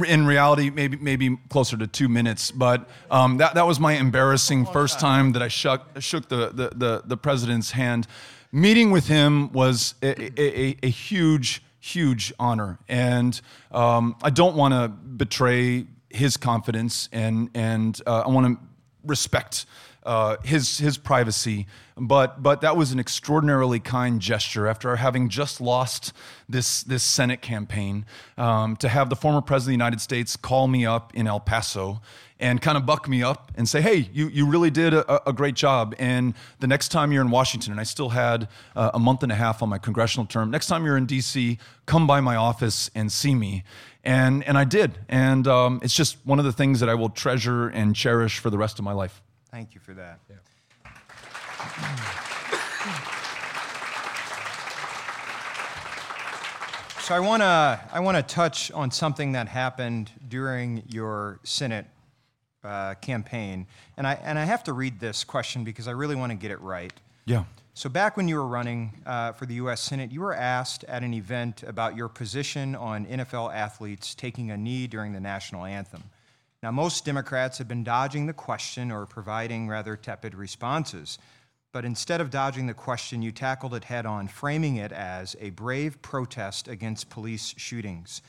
in 0.08 0.28
reality 0.28 0.70
maybe, 0.70 0.98
maybe 0.98 1.38
closer 1.50 1.78
to 1.78 1.88
two 1.88 2.08
minutes. 2.10 2.52
But 2.52 2.88
um, 3.10 3.38
that, 3.38 3.56
that 3.56 3.66
was 3.66 3.80
my 3.80 3.94
embarrassing 3.94 4.66
first 4.68 5.00
time 5.00 5.32
that 5.34 5.42
i 5.42 5.48
shook, 5.48 5.82
shook 6.00 6.30
the, 6.30 6.50
the, 6.50 6.70
the, 6.76 7.02
the 7.06 7.18
president's 7.18 7.72
hand 7.72 8.08
meeting 8.52 8.92
with 8.92 9.08
him 9.08 9.52
was 9.52 9.96
a, 10.02 10.42
a, 10.42 10.78
a 10.84 10.90
huge, 10.90 11.64
huge 11.80 12.34
honor. 12.40 12.80
And 12.88 13.40
um, 13.72 14.16
I 14.24 14.30
don't 14.30 14.56
want 14.56 14.74
to 14.74 14.88
betray 14.90 15.88
his 16.10 16.38
confidence, 16.38 17.10
and, 17.12 17.50
and 17.54 18.02
uh, 18.06 18.24
I 18.26 18.30
want 18.30 18.48
to 18.48 18.68
respect 19.06 19.66
uh, 20.08 20.38
his, 20.44 20.80
his 20.80 20.98
privacy. 20.98 21.68
But, 21.98 22.42
but 22.42 22.62
that 22.62 22.78
was 22.78 22.92
an 22.92 23.00
extraordinarily 23.00 23.80
kind 23.80 24.22
gesture 24.22 24.68
after 24.68 24.96
having 24.96 25.30
just 25.30 25.60
lost 25.60 26.14
this, 26.48 26.84
this 26.84 27.04
Senate 27.04 27.42
campaign 27.42 28.06
um, 28.38 28.78
to 28.78 28.88
have 28.88 29.10
the 29.10 29.16
former 29.16 29.42
President 29.42 29.66
of 29.66 29.68
the 29.68 29.84
United 29.84 30.02
States 30.02 30.38
call 30.38 30.68
me 30.68 30.86
up 30.86 31.14
in 31.14 31.28
El 31.28 31.40
Paso 31.40 32.02
and 32.40 32.62
kind 32.62 32.78
of 32.78 32.86
buck 32.86 33.10
me 33.10 33.22
up 33.22 33.52
and 33.56 33.68
say, 33.68 33.82
hey, 33.82 34.10
you, 34.14 34.30
you 34.30 34.48
really 34.48 34.70
did 34.70 34.94
a, 34.94 35.30
a 35.30 35.34
great 35.34 35.56
job. 35.56 35.94
And 36.00 36.36
the 36.60 36.68
next 36.68 36.90
time 36.90 37.12
you're 37.12 37.24
in 37.24 37.32
Washington, 37.32 37.72
and 37.72 37.80
I 37.80 37.84
still 37.84 38.10
had 38.10 38.48
uh, 38.76 38.92
a 38.94 39.00
month 39.00 39.24
and 39.24 39.32
a 39.32 39.36
half 39.36 39.62
on 39.62 39.70
my 39.70 39.80
congressional 39.80 40.26
term, 40.26 40.52
next 40.52 40.68
time 40.68 40.86
you're 40.86 40.98
in 40.98 41.08
DC, 41.08 41.58
come 41.86 42.08
by 42.08 42.22
my 42.22 42.36
office 42.36 42.90
and 42.96 43.12
see 43.12 43.36
me. 43.36 43.64
And, 44.04 44.44
and 44.46 44.58
I 44.58 44.64
did. 44.64 45.00
And 45.10 45.48
um, 45.48 45.82
it's 45.84 45.96
just 45.96 46.18
one 46.26 46.40
of 46.40 46.46
the 46.46 46.54
things 46.54 46.80
that 46.80 46.88
I 46.88 46.94
will 46.94 47.10
treasure 47.10 47.68
and 47.68 47.94
cherish 47.96 48.40
for 48.40 48.50
the 48.50 48.58
rest 48.58 48.80
of 48.80 48.86
my 48.86 48.94
life. 48.94 49.22
Thank 49.52 49.74
you 49.74 49.82
for 49.82 49.94
that. 49.94 50.20
Yeah. 50.30 50.36
So 57.08 57.16
I 57.16 57.22
want 57.22 57.42
to 57.42 57.80
I 57.94 58.02
want 58.02 58.18
to 58.18 58.36
touch 58.36 58.70
on 58.74 58.92
something 58.92 59.32
that 59.32 59.48
happened 59.48 60.12
during 60.28 60.84
your 60.90 61.40
Senate 61.44 61.86
uh, 62.66 62.96
campaign. 62.96 63.66
And 63.96 64.06
I, 64.06 64.16
and 64.16 64.38
I 64.38 64.44
have 64.44 64.64
to 64.66 64.74
read 64.74 65.00
this 65.00 65.24
question 65.24 65.64
because 65.64 65.88
I 65.88 65.92
really 65.92 66.16
want 66.16 66.32
to 66.32 66.36
get 66.36 66.52
it 66.52 66.60
right. 66.60 66.92
Yeah. 67.26 67.46
So, 67.74 67.90
back 67.90 68.18
when 68.18 68.28
you 68.28 68.36
were 68.36 68.48
running 68.48 68.92
uh, 69.06 69.32
for 69.32 69.46
the 69.46 69.54
U.S. 69.54 69.80
Senate, 69.80 70.12
you 70.12 70.20
were 70.20 70.34
asked 70.34 70.84
at 70.86 71.04
an 71.04 71.14
event 71.14 71.64
about 71.64 71.96
your 71.96 72.10
position 72.10 72.76
on 72.76 73.06
NFL 73.06 73.54
athletes 73.54 74.14
taking 74.14 74.52
a 74.52 74.58
knee 74.58 74.88
during 74.88 75.14
the 75.14 75.20
national 75.20 75.64
anthem. 75.64 76.04
Now, 76.64 76.72
most 76.72 77.06
Democrats 77.06 77.58
have 77.60 77.68
been 77.68 77.84
dodging 77.84 78.26
the 78.26 78.34
question 78.34 78.92
or 78.92 79.06
providing 79.06 79.68
rather 79.68 79.96
tepid 79.96 80.36
responses. 80.36 81.20
But 81.72 81.86
instead 81.86 82.22
of 82.22 82.32
dodging 82.32 82.68
the 82.68 82.74
question, 82.74 83.22
you 83.22 83.32
tackled 83.32 83.74
it 83.76 83.84
head 83.84 84.06
on, 84.06 84.28
framing 84.28 84.78
it 84.78 84.92
as 84.92 85.36
a 85.40 85.52
brave 85.52 86.02
protest 86.02 86.68
against 86.68 87.10
police 87.10 87.54
shootings 87.58 88.22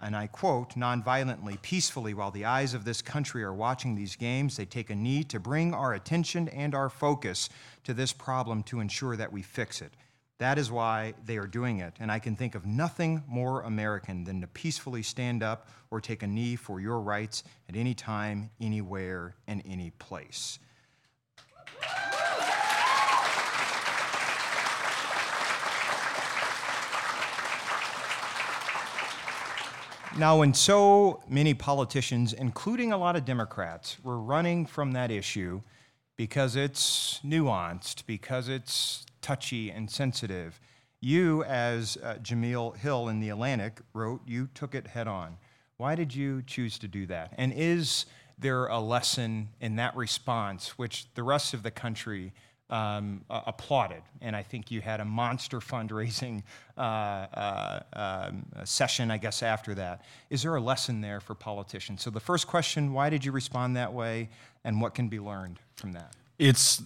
and 0.00 0.14
I 0.14 0.28
quote, 0.28 0.74
nonviolently, 0.74 1.60
peacefully, 1.60 2.14
while 2.14 2.30
the 2.30 2.44
eyes 2.44 2.72
of 2.72 2.84
this 2.84 3.02
country 3.02 3.42
are 3.42 3.54
watching 3.54 3.94
these 3.94 4.14
games, 4.14 4.56
they 4.56 4.64
take 4.64 4.90
a 4.90 4.94
knee 4.94 5.24
to 5.24 5.40
bring 5.40 5.74
our 5.74 5.92
attention 5.92 6.48
and 6.48 6.74
our 6.74 6.88
focus 6.88 7.48
to 7.84 7.94
this 7.94 8.12
problem 8.12 8.62
to 8.64 8.80
ensure 8.80 9.16
that 9.16 9.32
we 9.32 9.42
fix 9.42 9.82
it. 9.82 9.92
That 10.38 10.56
is 10.56 10.70
why 10.70 11.14
they 11.26 11.36
are 11.36 11.48
doing 11.48 11.80
it. 11.80 11.94
And 11.98 12.12
I 12.12 12.20
can 12.20 12.36
think 12.36 12.54
of 12.54 12.64
nothing 12.64 13.24
more 13.26 13.62
American 13.62 14.22
than 14.22 14.40
to 14.40 14.46
peacefully 14.46 15.02
stand 15.02 15.42
up 15.42 15.68
or 15.90 16.00
take 16.00 16.22
a 16.22 16.28
knee 16.28 16.54
for 16.54 16.80
your 16.80 17.00
rights 17.00 17.42
at 17.68 17.74
any 17.74 17.92
time, 17.92 18.50
anywhere, 18.60 19.34
and 19.48 19.62
any 19.66 19.90
place. 19.98 20.60
Now, 30.16 30.38
when 30.38 30.52
so 30.54 31.22
many 31.28 31.54
politicians, 31.54 32.32
including 32.32 32.92
a 32.92 32.96
lot 32.96 33.14
of 33.14 33.24
Democrats, 33.24 33.98
were 34.02 34.18
running 34.18 34.66
from 34.66 34.92
that 34.92 35.10
issue 35.10 35.62
because 36.16 36.56
it's 36.56 37.20
nuanced, 37.24 38.04
because 38.06 38.48
it's 38.48 39.04
touchy 39.28 39.70
and 39.70 39.90
sensitive. 39.90 40.58
You, 41.02 41.44
as 41.44 41.98
uh, 42.02 42.14
Jemele 42.22 42.74
Hill 42.78 43.08
in 43.08 43.20
The 43.20 43.28
Atlantic 43.28 43.82
wrote, 43.92 44.22
you 44.26 44.48
took 44.54 44.74
it 44.74 44.86
head 44.86 45.06
on. 45.06 45.36
Why 45.76 45.94
did 45.94 46.14
you 46.14 46.42
choose 46.46 46.78
to 46.78 46.88
do 46.88 47.04
that? 47.08 47.34
And 47.36 47.52
is 47.54 48.06
there 48.38 48.68
a 48.68 48.78
lesson 48.78 49.50
in 49.60 49.76
that 49.76 49.94
response, 49.94 50.78
which 50.78 51.12
the 51.14 51.22
rest 51.22 51.52
of 51.52 51.62
the 51.62 51.70
country 51.70 52.32
um, 52.70 53.22
uh, 53.28 53.42
applauded? 53.46 54.00
And 54.22 54.34
I 54.34 54.42
think 54.42 54.70
you 54.70 54.80
had 54.80 54.98
a 55.00 55.04
monster 55.04 55.58
fundraising 55.60 56.42
uh, 56.78 56.80
uh, 56.80 57.80
um, 57.92 58.46
session, 58.64 59.10
I 59.10 59.18
guess, 59.18 59.42
after 59.42 59.74
that. 59.74 60.06
Is 60.30 60.40
there 60.40 60.56
a 60.56 60.60
lesson 60.60 61.02
there 61.02 61.20
for 61.20 61.34
politicians? 61.34 62.00
So, 62.00 62.08
the 62.08 62.18
first 62.18 62.46
question 62.46 62.94
why 62.94 63.10
did 63.10 63.26
you 63.26 63.32
respond 63.32 63.76
that 63.76 63.92
way, 63.92 64.30
and 64.64 64.80
what 64.80 64.94
can 64.94 65.08
be 65.08 65.20
learned 65.20 65.58
from 65.76 65.92
that? 65.92 66.14
It's 66.38 66.82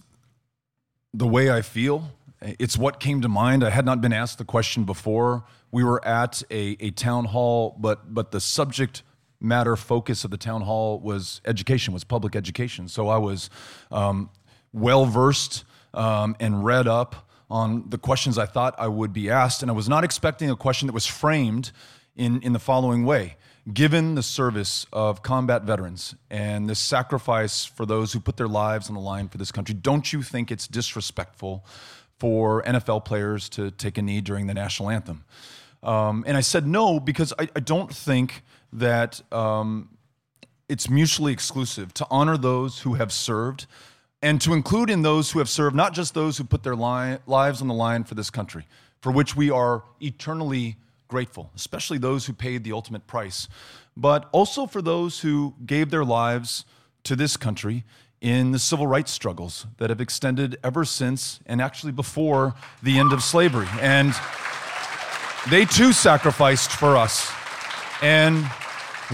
the 1.13 1.27
way 1.27 1.51
I 1.51 1.61
feel. 1.61 2.11
It's 2.41 2.77
what 2.77 2.99
came 2.99 3.21
to 3.21 3.29
mind. 3.29 3.63
I 3.63 3.69
had 3.69 3.85
not 3.85 4.01
been 4.01 4.13
asked 4.13 4.37
the 4.37 4.45
question 4.45 4.83
before. 4.83 5.45
We 5.71 5.83
were 5.83 6.05
at 6.05 6.43
a, 6.51 6.75
a 6.79 6.91
town 6.91 7.25
hall, 7.25 7.75
but 7.79 8.13
but 8.13 8.31
the 8.31 8.41
subject 8.41 9.03
matter 9.39 9.75
focus 9.75 10.23
of 10.23 10.31
the 10.31 10.37
town 10.37 10.61
hall 10.61 10.99
was 10.99 11.41
education, 11.45 11.93
was 11.93 12.03
public 12.03 12.35
education. 12.35 12.87
So 12.87 13.09
I 13.09 13.17
was 13.17 13.49
um, 13.91 14.29
well 14.71 15.05
versed 15.05 15.63
um, 15.93 16.35
and 16.39 16.63
read 16.63 16.87
up 16.87 17.29
on 17.49 17.89
the 17.89 17.97
questions 17.97 18.37
I 18.37 18.45
thought 18.45 18.75
I 18.77 18.87
would 18.87 19.13
be 19.13 19.29
asked, 19.29 19.61
and 19.61 19.69
I 19.69 19.73
was 19.73 19.87
not 19.87 20.03
expecting 20.03 20.49
a 20.49 20.55
question 20.55 20.87
that 20.87 20.93
was 20.93 21.05
framed 21.05 21.71
in 22.15 22.41
in 22.41 22.53
the 22.53 22.59
following 22.59 23.05
way 23.05 23.37
given 23.71 24.15
the 24.15 24.23
service 24.23 24.85
of 24.91 25.21
combat 25.21 25.63
veterans 25.63 26.15
and 26.29 26.69
the 26.69 26.75
sacrifice 26.75 27.65
for 27.65 27.85
those 27.85 28.11
who 28.11 28.19
put 28.19 28.35
their 28.35 28.47
lives 28.47 28.89
on 28.89 28.95
the 28.95 29.01
line 29.01 29.29
for 29.29 29.37
this 29.37 29.51
country, 29.51 29.73
don't 29.73 30.11
you 30.11 30.21
think 30.21 30.51
it's 30.51 30.67
disrespectful 30.67 31.65
for 32.19 32.61
NFL 32.63 33.05
players 33.05 33.47
to 33.49 33.71
take 33.71 33.97
a 33.97 34.01
knee 34.01 34.21
during 34.21 34.47
the 34.47 34.53
national 34.53 34.89
anthem? 34.89 35.23
Um, 35.81 36.23
and 36.27 36.35
I 36.35 36.41
said 36.41 36.67
no 36.67 36.99
because 36.99 37.33
I, 37.39 37.47
I 37.55 37.59
don't 37.59 37.93
think 37.93 38.43
that 38.73 39.21
um, 39.31 39.89
it's 40.67 40.89
mutually 40.89 41.31
exclusive 41.31 41.93
to 41.95 42.07
honor 42.09 42.37
those 42.37 42.79
who 42.79 42.95
have 42.95 43.11
served 43.11 43.65
and 44.21 44.39
to 44.41 44.53
include 44.53 44.89
in 44.89 45.01
those 45.01 45.31
who 45.31 45.39
have 45.39 45.49
served 45.49 45.75
not 45.75 45.93
just 45.93 46.13
those 46.13 46.37
who 46.37 46.45
put 46.45 46.63
their 46.63 46.75
li- 46.75 47.17
lives 47.27 47.61
on 47.61 47.67
the 47.67 47.73
line 47.73 48.05
for 48.05 48.15
this 48.15 48.29
country, 48.29 48.65
for 49.01 49.11
which 49.11 49.35
we 49.35 49.49
are 49.49 49.83
eternally 50.01 50.77
grateful, 51.07 51.51
especially 51.55 51.97
those 51.97 52.25
who 52.25 52.33
paid 52.33 52.63
the 52.63 52.71
ultimate 52.71 53.07
price, 53.07 53.47
but 53.95 54.29
also 54.31 54.65
for 54.65 54.81
those 54.81 55.19
who 55.19 55.53
gave 55.65 55.89
their 55.89 56.05
lives 56.05 56.65
to 57.03 57.15
this 57.15 57.37
country 57.37 57.83
in 58.21 58.51
the 58.51 58.59
civil 58.59 58.87
rights 58.87 59.11
struggles 59.11 59.67
that 59.77 59.89
have 59.89 59.99
extended 59.99 60.57
ever 60.63 60.85
since 60.85 61.41
and 61.45 61.61
actually 61.61 61.91
before 61.91 62.55
the 62.81 62.97
end 62.97 63.11
of 63.11 63.21
slavery. 63.21 63.67
And 63.81 64.13
they 65.49 65.65
too 65.65 65.91
sacrificed 65.91 66.71
for 66.71 66.95
us. 66.95 67.29
And 68.01 68.49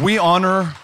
we 0.01 0.19
honor 0.19 0.75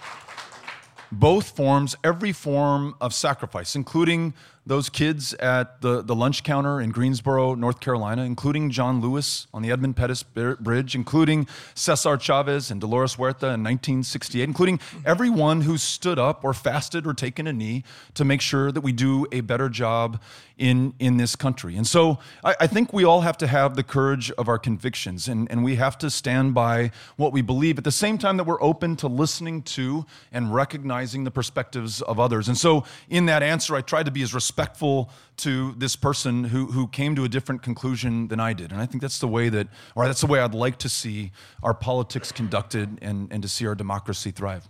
both 1.11 1.55
forms, 1.55 1.95
every 2.03 2.31
form 2.31 2.95
of 2.99 3.13
sacrifice, 3.13 3.75
including 3.75 4.33
those 4.65 4.89
kids 4.89 5.34
at 5.36 5.82
the, 5.82 6.01
the 6.01 6.15
lunch 6.15 6.43
counter 6.43 6.82
in 6.82 6.89
Greensboro, 6.89 7.54
North 7.54 7.80
Carolina, 7.80 8.23
including 8.23 8.71
John 8.71 8.99
Lewis 8.99 9.45
on 9.54 9.62
the 9.62 9.71
Edmund 9.71 9.95
Pettus 9.95 10.23
Bridge, 10.23 10.95
including 10.95 11.47
Cesar 11.75 12.17
Chavez 12.17 12.71
and 12.71 12.82
Dolores 12.82 13.15
Huerta 13.15 13.47
in 13.47 13.63
1968, 13.63 14.43
including 14.43 14.80
everyone 15.06 15.62
who 15.62 15.78
stood 15.78 16.17
up 16.17 16.43
or 16.43 16.54
fasted 16.54 17.06
or 17.06 17.13
taken 17.13 17.45
a 17.45 17.54
knee 17.54 17.84
to 18.15 18.25
make 18.25 18.41
sure 18.41 18.71
that 18.71 18.82
we 18.82 18.91
do 18.91 19.28
a 19.32 19.41
better 19.41 19.69
job 19.69 20.19
in, 20.58 20.93
in 20.99 21.17
this 21.17 21.36
country. 21.36 21.75
And 21.75 21.86
so 21.86 22.19
I, 22.43 22.56
I 22.62 22.67
think 22.67 22.93
we 22.93 23.04
all 23.04 23.21
have 23.21 23.38
to 23.39 23.47
have 23.47 23.75
the 23.75 23.84
courage 23.84 24.32
of 24.32 24.47
our 24.47 24.58
convictions 24.58 25.28
and, 25.28 25.49
and 25.51 25.63
we 25.63 25.75
have 25.75 25.97
to 25.99 26.10
stand 26.10 26.54
by 26.54 26.91
what 27.17 27.34
we 27.34 27.41
believe 27.41 27.78
at 27.78 27.84
the 27.84 27.91
same 27.91 28.17
time 28.17 28.38
that 28.38 28.45
we're 28.45 28.62
open 28.62 28.95
to 28.97 29.08
listening 29.08 29.62
to 29.63 30.06
and 30.32 30.54
recognizing 30.54 31.23
the 31.23 31.32
perspectives 31.32 32.01
of 32.01 32.19
others. 32.19 32.47
And 32.47 32.58
so 32.58 32.86
in 33.10 33.25
that 33.25 33.43
answer, 33.43 33.75
I 33.75 33.82
tried 33.82 34.06
to 34.06 34.12
be 34.12 34.21
as 34.21 34.34
respectful 34.55 35.09
to 35.35 35.73
this 35.77 35.97
person 35.97 36.45
who, 36.45 36.67
who 36.67 36.87
came 36.87 37.13
to 37.13 37.25
a 37.25 37.27
different 37.27 37.61
conclusion 37.61 38.29
than 38.29 38.39
I 38.39 38.53
did. 38.53 38.71
And 38.71 38.79
I 38.79 38.85
think 38.85 39.01
that's 39.01 39.19
the 39.19 39.27
way 39.27 39.49
that, 39.49 39.67
or 39.95 40.05
that's 40.05 40.21
the 40.21 40.27
way 40.27 40.39
I'd 40.39 40.53
like 40.53 40.77
to 40.77 40.87
see 40.87 41.33
our 41.61 41.73
politics 41.73 42.31
conducted 42.31 42.97
and, 43.01 43.29
and 43.33 43.43
to 43.43 43.49
see 43.49 43.67
our 43.67 43.75
democracy 43.75 44.31
thrive. 44.31 44.69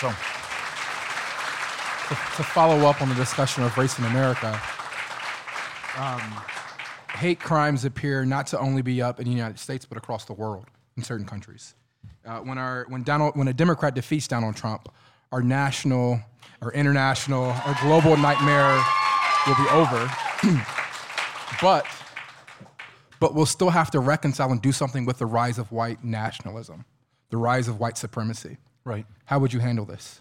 So 0.00 0.08
to, 0.08 0.14
to 2.08 2.42
follow 2.42 2.88
up 2.88 3.00
on 3.00 3.08
the 3.08 3.14
discussion 3.14 3.62
of 3.62 3.78
race 3.78 4.00
in 4.00 4.04
America, 4.04 4.60
um, 5.96 6.20
hate 7.14 7.38
crimes 7.38 7.84
appear 7.84 8.24
not 8.24 8.48
to 8.48 8.58
only 8.58 8.82
be 8.82 9.00
up 9.00 9.20
in 9.20 9.26
the 9.26 9.30
United 9.30 9.60
States, 9.60 9.84
but 9.84 9.96
across 9.96 10.24
the 10.24 10.32
world 10.32 10.66
in 10.96 11.04
certain 11.04 11.26
countries. 11.26 11.76
Uh, 12.24 12.40
when, 12.40 12.58
our, 12.58 12.84
when, 12.88 13.04
Donald, 13.04 13.36
when 13.36 13.46
a 13.46 13.54
Democrat 13.54 13.94
defeats 13.94 14.26
Donald 14.26 14.56
Trump, 14.56 14.88
our 15.32 15.42
national, 15.42 16.20
our 16.62 16.72
international, 16.72 17.44
our 17.44 17.76
global 17.82 18.16
nightmare 18.16 18.82
will 19.46 19.56
be 19.56 19.68
over. 19.70 20.10
but, 21.60 21.86
but 23.20 23.34
we'll 23.34 23.46
still 23.46 23.70
have 23.70 23.90
to 23.92 24.00
reconcile 24.00 24.50
and 24.50 24.60
do 24.60 24.72
something 24.72 25.04
with 25.04 25.18
the 25.18 25.26
rise 25.26 25.58
of 25.58 25.72
white 25.72 26.02
nationalism, 26.04 26.84
the 27.30 27.36
rise 27.36 27.68
of 27.68 27.80
white 27.80 27.98
supremacy. 27.98 28.58
Right. 28.84 29.06
How 29.24 29.38
would 29.38 29.52
you 29.52 29.60
handle 29.60 29.84
this? 29.84 30.20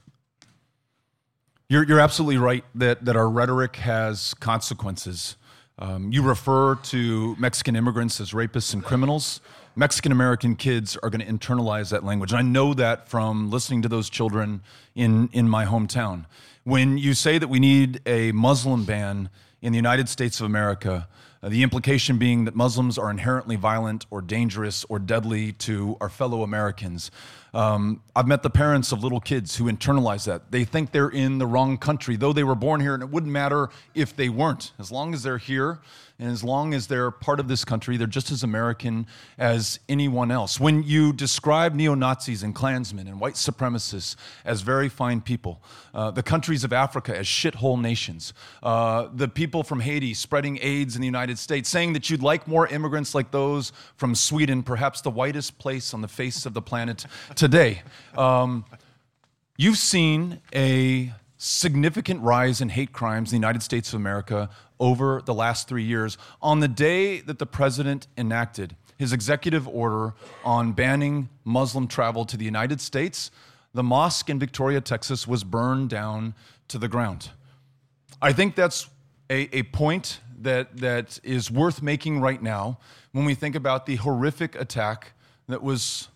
You're, 1.69 1.83
you're 1.83 1.99
absolutely 1.99 2.37
right 2.37 2.63
that, 2.75 3.05
that 3.05 3.15
our 3.15 3.29
rhetoric 3.29 3.75
has 3.77 4.33
consequences. 4.35 5.35
Um, 5.79 6.11
you 6.11 6.21
refer 6.21 6.75
to 6.75 7.35
Mexican 7.37 7.75
immigrants 7.75 8.21
as 8.21 8.31
rapists 8.31 8.73
and 8.73 8.83
criminals. 8.83 9.41
Mexican 9.75 10.11
American 10.11 10.55
kids 10.55 10.95
are 11.03 11.09
going 11.09 11.19
to 11.19 11.31
internalize 11.31 11.89
that 11.89 12.03
language. 12.03 12.31
And 12.31 12.39
I 12.39 12.43
know 12.43 12.73
that 12.73 13.09
from 13.09 13.49
listening 13.51 13.81
to 13.81 13.89
those 13.89 14.09
children 14.09 14.61
in, 14.95 15.29
in 15.33 15.49
my 15.49 15.65
hometown. 15.65 16.25
When 16.63 16.97
you 16.97 17.13
say 17.13 17.37
that 17.37 17.49
we 17.49 17.59
need 17.59 18.01
a 18.05 18.31
Muslim 18.31 18.85
ban 18.85 19.29
in 19.61 19.73
the 19.73 19.77
United 19.77 20.07
States 20.07 20.39
of 20.39 20.45
America, 20.45 21.07
uh, 21.43 21.49
the 21.49 21.61
implication 21.61 22.17
being 22.17 22.45
that 22.45 22.55
Muslims 22.55 22.97
are 22.97 23.11
inherently 23.11 23.55
violent 23.55 24.05
or 24.09 24.21
dangerous 24.21 24.85
or 24.87 24.97
deadly 24.97 25.51
to 25.51 25.97
our 25.99 26.09
fellow 26.09 26.41
Americans. 26.41 27.11
Um, 27.53 28.01
I've 28.15 28.27
met 28.27 28.43
the 28.43 28.49
parents 28.49 28.91
of 28.91 29.03
little 29.03 29.19
kids 29.19 29.57
who 29.57 29.65
internalize 29.65 30.25
that. 30.25 30.51
They 30.51 30.63
think 30.63 30.91
they're 30.91 31.09
in 31.09 31.37
the 31.37 31.45
wrong 31.45 31.77
country, 31.77 32.15
though 32.15 32.33
they 32.33 32.43
were 32.43 32.55
born 32.55 32.81
here, 32.81 32.93
and 32.93 33.03
it 33.03 33.09
wouldn't 33.09 33.31
matter 33.31 33.69
if 33.93 34.15
they 34.15 34.29
weren't. 34.29 34.71
As 34.79 34.91
long 34.91 35.13
as 35.13 35.23
they're 35.23 35.37
here 35.37 35.79
and 36.17 36.31
as 36.31 36.45
long 36.45 36.73
as 36.73 36.87
they're 36.87 37.11
part 37.11 37.41
of 37.41 37.49
this 37.49 37.65
country, 37.65 37.97
they're 37.97 38.07
just 38.07 38.31
as 38.31 38.41
American 38.41 39.05
as 39.37 39.79
anyone 39.89 40.31
else. 40.31 40.59
When 40.59 40.81
you 40.83 41.11
describe 41.11 41.75
neo 41.75 41.93
Nazis 41.93 42.41
and 42.41 42.55
Klansmen 42.55 43.07
and 43.07 43.19
white 43.19 43.33
supremacists 43.33 44.15
as 44.45 44.61
very 44.61 44.87
fine 44.87 45.19
people, 45.19 45.61
uh, 45.93 46.11
the 46.11 46.23
countries 46.23 46.63
of 46.63 46.71
Africa 46.71 47.17
as 47.17 47.27
shithole 47.27 47.81
nations, 47.81 48.33
uh, 48.63 49.09
the 49.13 49.27
people 49.27 49.61
from 49.61 49.81
Haiti 49.81 50.13
spreading 50.13 50.57
AIDS 50.61 50.95
in 50.95 51.01
the 51.01 51.07
United 51.07 51.37
States, 51.37 51.67
saying 51.67 51.91
that 51.93 52.09
you'd 52.09 52.23
like 52.23 52.47
more 52.47 52.65
immigrants 52.67 53.13
like 53.13 53.31
those 53.31 53.73
from 53.97 54.15
Sweden, 54.15 54.63
perhaps 54.63 55.01
the 55.01 55.11
whitest 55.11 55.57
place 55.57 55.93
on 55.93 55.99
the 56.01 56.07
face 56.07 56.45
of 56.45 56.53
the 56.53 56.61
planet 56.61 57.05
today. 57.35 57.81
Um, 58.17 58.63
you've 59.57 59.77
seen 59.77 60.39
a 60.53 61.11
significant 61.45 62.23
rise 62.23 62.59
in 62.59 62.69
hate 62.69 62.91
crimes 62.91 63.31
in 63.31 63.39
the 63.39 63.45
United 63.45 63.61
States 63.61 63.89
of 63.89 63.99
America 63.99 64.49
over 64.79 65.21
the 65.25 65.33
last 65.33 65.67
three 65.67 65.83
years. 65.83 66.17
On 66.41 66.59
the 66.59 66.67
day 66.67 67.19
that 67.21 67.37
the 67.37 67.45
president 67.45 68.07
enacted 68.17 68.75
his 68.97 69.13
executive 69.13 69.67
order 69.67 70.15
on 70.43 70.71
banning 70.71 71.29
Muslim 71.43 71.87
travel 71.87 72.25
to 72.25 72.35
the 72.35 72.45
United 72.45 72.81
States, 72.81 73.29
the 73.75 73.83
mosque 73.83 74.27
in 74.27 74.39
Victoria, 74.39 74.81
Texas 74.81 75.27
was 75.27 75.43
burned 75.43 75.87
down 75.89 76.33
to 76.67 76.79
the 76.79 76.87
ground. 76.87 77.29
I 78.21 78.33
think 78.33 78.55
that's 78.55 78.89
a, 79.29 79.55
a 79.55 79.63
point 79.63 80.21
that, 80.39 80.77
that 80.77 81.19
is 81.23 81.51
worth 81.51 81.83
making 81.83 82.21
right 82.21 82.41
now 82.41 82.79
when 83.11 83.23
we 83.23 83.35
think 83.35 83.53
about 83.53 83.85
the 83.85 83.97
horrific 83.97 84.59
attack 84.59 85.11
that 85.47 85.61
was 85.61 86.07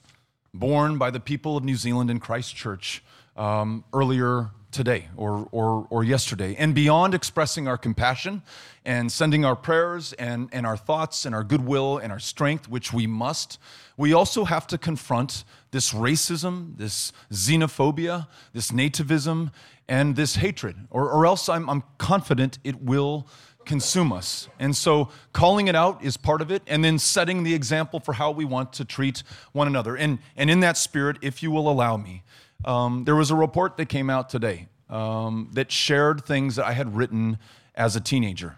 borne 0.55 0.97
by 0.97 1.11
the 1.11 1.19
people 1.19 1.55
of 1.55 1.63
New 1.63 1.75
Zealand 1.75 2.09
in 2.09 2.19
Christchurch 2.19 3.03
um, 3.37 3.83
earlier 3.93 4.49
today 4.71 5.07
or, 5.15 5.47
or, 5.51 5.87
or 5.89 6.03
yesterday. 6.03 6.55
And 6.57 6.75
beyond 6.75 7.13
expressing 7.13 7.67
our 7.67 7.77
compassion 7.77 8.43
and 8.85 9.11
sending 9.11 9.45
our 9.45 9.55
prayers 9.55 10.13
and, 10.13 10.49
and 10.51 10.65
our 10.65 10.77
thoughts 10.77 11.25
and 11.25 11.33
our 11.33 11.43
goodwill 11.43 11.97
and 11.97 12.11
our 12.11 12.19
strength, 12.19 12.69
which 12.69 12.93
we 12.93 13.07
must, 13.07 13.59
we 13.97 14.13
also 14.13 14.45
have 14.45 14.67
to 14.67 14.77
confront 14.77 15.43
this 15.71 15.91
racism, 15.93 16.77
this 16.77 17.11
xenophobia, 17.31 18.27
this 18.53 18.71
nativism, 18.71 19.51
and 19.87 20.15
this 20.15 20.35
hatred, 20.35 20.75
or, 20.91 21.09
or 21.09 21.25
else 21.25 21.49
I'm, 21.49 21.69
I'm 21.69 21.83
confident 21.97 22.59
it 22.63 22.81
will 22.81 23.27
consume 23.65 24.13
us. 24.13 24.47
And 24.59 24.75
so 24.75 25.09
calling 25.33 25.67
it 25.67 25.75
out 25.75 26.03
is 26.03 26.15
part 26.15 26.41
of 26.41 26.51
it, 26.51 26.61
and 26.67 26.83
then 26.83 26.99
setting 26.99 27.43
the 27.43 27.53
example 27.53 27.99
for 27.99 28.13
how 28.13 28.31
we 28.31 28.45
want 28.45 28.73
to 28.73 28.85
treat 28.85 29.23
one 29.51 29.67
another. 29.67 29.95
And, 29.95 30.19
and 30.35 30.49
in 30.49 30.59
that 30.61 30.77
spirit, 30.77 31.17
if 31.21 31.43
you 31.43 31.51
will 31.51 31.69
allow 31.69 31.97
me, 31.97 32.23
um, 32.65 33.03
there 33.05 33.15
was 33.15 33.31
a 33.31 33.35
report 33.35 33.77
that 33.77 33.87
came 33.87 34.09
out 34.09 34.29
today 34.29 34.67
um, 34.89 35.49
that 35.53 35.71
shared 35.71 36.25
things 36.25 36.55
that 36.55 36.65
I 36.65 36.73
had 36.73 36.95
written 36.95 37.37
as 37.75 37.95
a 37.95 38.01
teenager. 38.01 38.57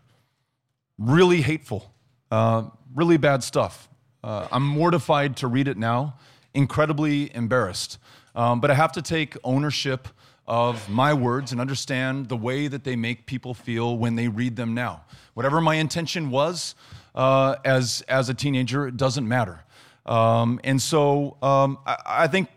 really 0.97 1.41
hateful, 1.41 1.93
uh, 2.29 2.63
really 2.93 3.17
bad 3.17 3.43
stuff. 3.43 3.89
Uh, 4.23 4.47
I'm 4.51 4.65
mortified 4.65 5.35
to 5.37 5.47
read 5.47 5.67
it 5.67 5.77
now, 5.77 6.15
incredibly 6.53 7.33
embarrassed. 7.35 7.97
Um, 8.35 8.61
but 8.61 8.69
I 8.71 8.75
have 8.75 8.91
to 8.93 9.01
take 9.01 9.35
ownership 9.43 10.07
of 10.47 10.89
my 10.89 11.13
words 11.13 11.51
and 11.51 11.61
understand 11.61 12.29
the 12.29 12.37
way 12.37 12.67
that 12.67 12.83
they 12.83 12.95
make 12.95 13.25
people 13.25 13.53
feel 13.53 13.97
when 13.97 14.15
they 14.15 14.27
read 14.27 14.55
them 14.55 14.73
now. 14.73 15.03
Whatever 15.33 15.61
my 15.61 15.75
intention 15.75 16.29
was 16.29 16.75
uh, 17.15 17.55
as, 17.63 18.03
as 18.07 18.29
a 18.29 18.33
teenager, 18.33 18.87
it 18.87 18.97
doesn't 18.97 19.27
matter. 19.27 19.63
Um, 20.05 20.59
and 20.63 20.81
so 20.81 21.37
um, 21.41 21.77
I, 21.85 21.97
I, 22.05 22.27
think 22.27 22.49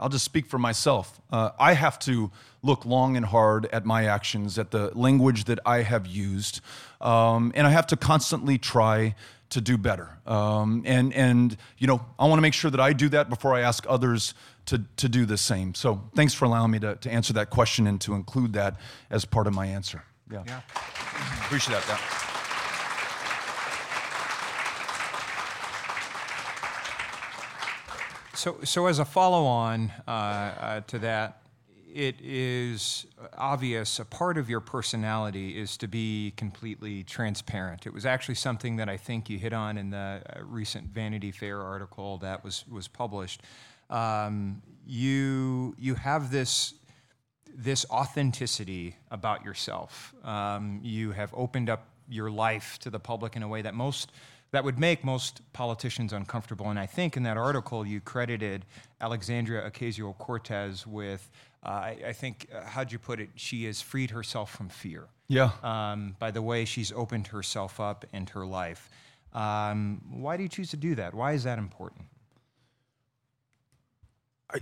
I'll 0.00 0.08
just 0.08 0.24
speak 0.24 0.46
for 0.46 0.58
myself. 0.58 1.20
Uh, 1.30 1.50
I 1.58 1.74
have 1.74 1.98
to 2.00 2.30
look 2.62 2.84
long 2.86 3.16
and 3.16 3.26
hard 3.26 3.66
at 3.66 3.84
my 3.84 4.06
actions, 4.06 4.58
at 4.58 4.70
the 4.70 4.90
language 4.96 5.44
that 5.44 5.58
I 5.66 5.82
have 5.82 6.06
used, 6.06 6.60
um, 7.00 7.52
and 7.54 7.66
I 7.66 7.70
have 7.70 7.86
to 7.88 7.96
constantly 7.96 8.58
try 8.58 9.14
to 9.50 9.60
do 9.60 9.76
better. 9.76 10.08
Um, 10.26 10.82
and 10.86 11.12
and 11.12 11.56
you 11.78 11.86
know, 11.86 12.04
I 12.18 12.26
want 12.26 12.38
to 12.38 12.42
make 12.42 12.54
sure 12.54 12.70
that 12.70 12.80
I 12.80 12.92
do 12.92 13.08
that 13.10 13.28
before 13.28 13.54
I 13.54 13.60
ask 13.60 13.84
others 13.88 14.34
to 14.66 14.82
to 14.96 15.08
do 15.08 15.26
the 15.26 15.36
same. 15.36 15.74
So 15.74 16.02
thanks 16.14 16.34
for 16.34 16.44
allowing 16.46 16.70
me 16.70 16.78
to, 16.80 16.96
to 16.96 17.10
answer 17.10 17.32
that 17.34 17.50
question 17.50 17.86
and 17.86 18.00
to 18.02 18.14
include 18.14 18.54
that 18.54 18.76
as 19.10 19.24
part 19.24 19.46
of 19.46 19.54
my 19.54 19.66
answer. 19.66 20.04
Yeah, 20.30 20.44
yeah. 20.46 20.60
appreciate 21.44 21.74
that. 21.74 21.88
Yeah. 21.88 22.21
So, 28.42 28.58
so 28.64 28.88
as 28.88 28.98
a 28.98 29.04
follow-on 29.04 29.92
uh, 30.08 30.10
uh, 30.10 30.80
to 30.88 30.98
that, 30.98 31.42
it 31.94 32.16
is 32.20 33.06
obvious 33.38 34.00
a 34.00 34.04
part 34.04 34.36
of 34.36 34.50
your 34.50 34.58
personality 34.58 35.60
is 35.60 35.76
to 35.76 35.86
be 35.86 36.32
completely 36.36 37.04
transparent. 37.04 37.86
It 37.86 37.94
was 37.94 38.04
actually 38.04 38.34
something 38.34 38.74
that 38.78 38.88
I 38.88 38.96
think 38.96 39.30
you 39.30 39.38
hit 39.38 39.52
on 39.52 39.78
in 39.78 39.90
the 39.90 40.22
uh, 40.26 40.42
recent 40.42 40.88
Vanity 40.88 41.30
Fair 41.30 41.62
article 41.62 42.18
that 42.18 42.42
was 42.42 42.64
was 42.68 42.88
published. 42.88 43.42
Um, 43.88 44.60
you 44.84 45.76
you 45.78 45.94
have 45.94 46.32
this 46.32 46.74
this 47.54 47.86
authenticity 47.90 48.96
about 49.12 49.44
yourself. 49.44 50.16
Um, 50.24 50.80
you 50.82 51.12
have 51.12 51.32
opened 51.32 51.70
up 51.70 51.86
your 52.08 52.28
life 52.28 52.80
to 52.80 52.90
the 52.90 52.98
public 52.98 53.36
in 53.36 53.44
a 53.44 53.48
way 53.48 53.62
that 53.62 53.74
most 53.74 54.10
that 54.52 54.62
would 54.64 54.78
make 54.78 55.02
most 55.02 55.40
politicians 55.52 56.12
uncomfortable. 56.12 56.68
And 56.68 56.78
I 56.78 56.86
think 56.86 57.16
in 57.16 57.22
that 57.24 57.36
article 57.36 57.86
you 57.86 58.00
credited 58.00 58.64
Alexandria 59.00 59.68
Ocasio 59.68 60.16
Cortez 60.18 60.86
with, 60.86 61.30
uh, 61.64 61.68
I, 61.68 61.96
I, 62.08 62.12
think, 62.12 62.48
uh, 62.54 62.62
how'd 62.66 62.92
you 62.92 62.98
put 62.98 63.18
it? 63.18 63.30
She 63.34 63.64
has 63.64 63.80
freed 63.80 64.10
herself 64.10 64.54
from 64.54 64.68
fear. 64.68 65.06
Yeah. 65.28 65.52
Um, 65.62 66.16
by 66.18 66.30
the 66.30 66.42
way 66.42 66.66
she's 66.66 66.92
opened 66.92 67.28
herself 67.28 67.80
up 67.80 68.04
and 68.12 68.28
her 68.30 68.44
life. 68.44 68.90
Um, 69.32 70.02
why 70.10 70.36
do 70.36 70.42
you 70.42 70.48
choose 70.50 70.70
to 70.70 70.76
do 70.76 70.94
that? 70.96 71.14
Why 71.14 71.32
is 71.32 71.44
that 71.44 71.58
important? 71.58 72.04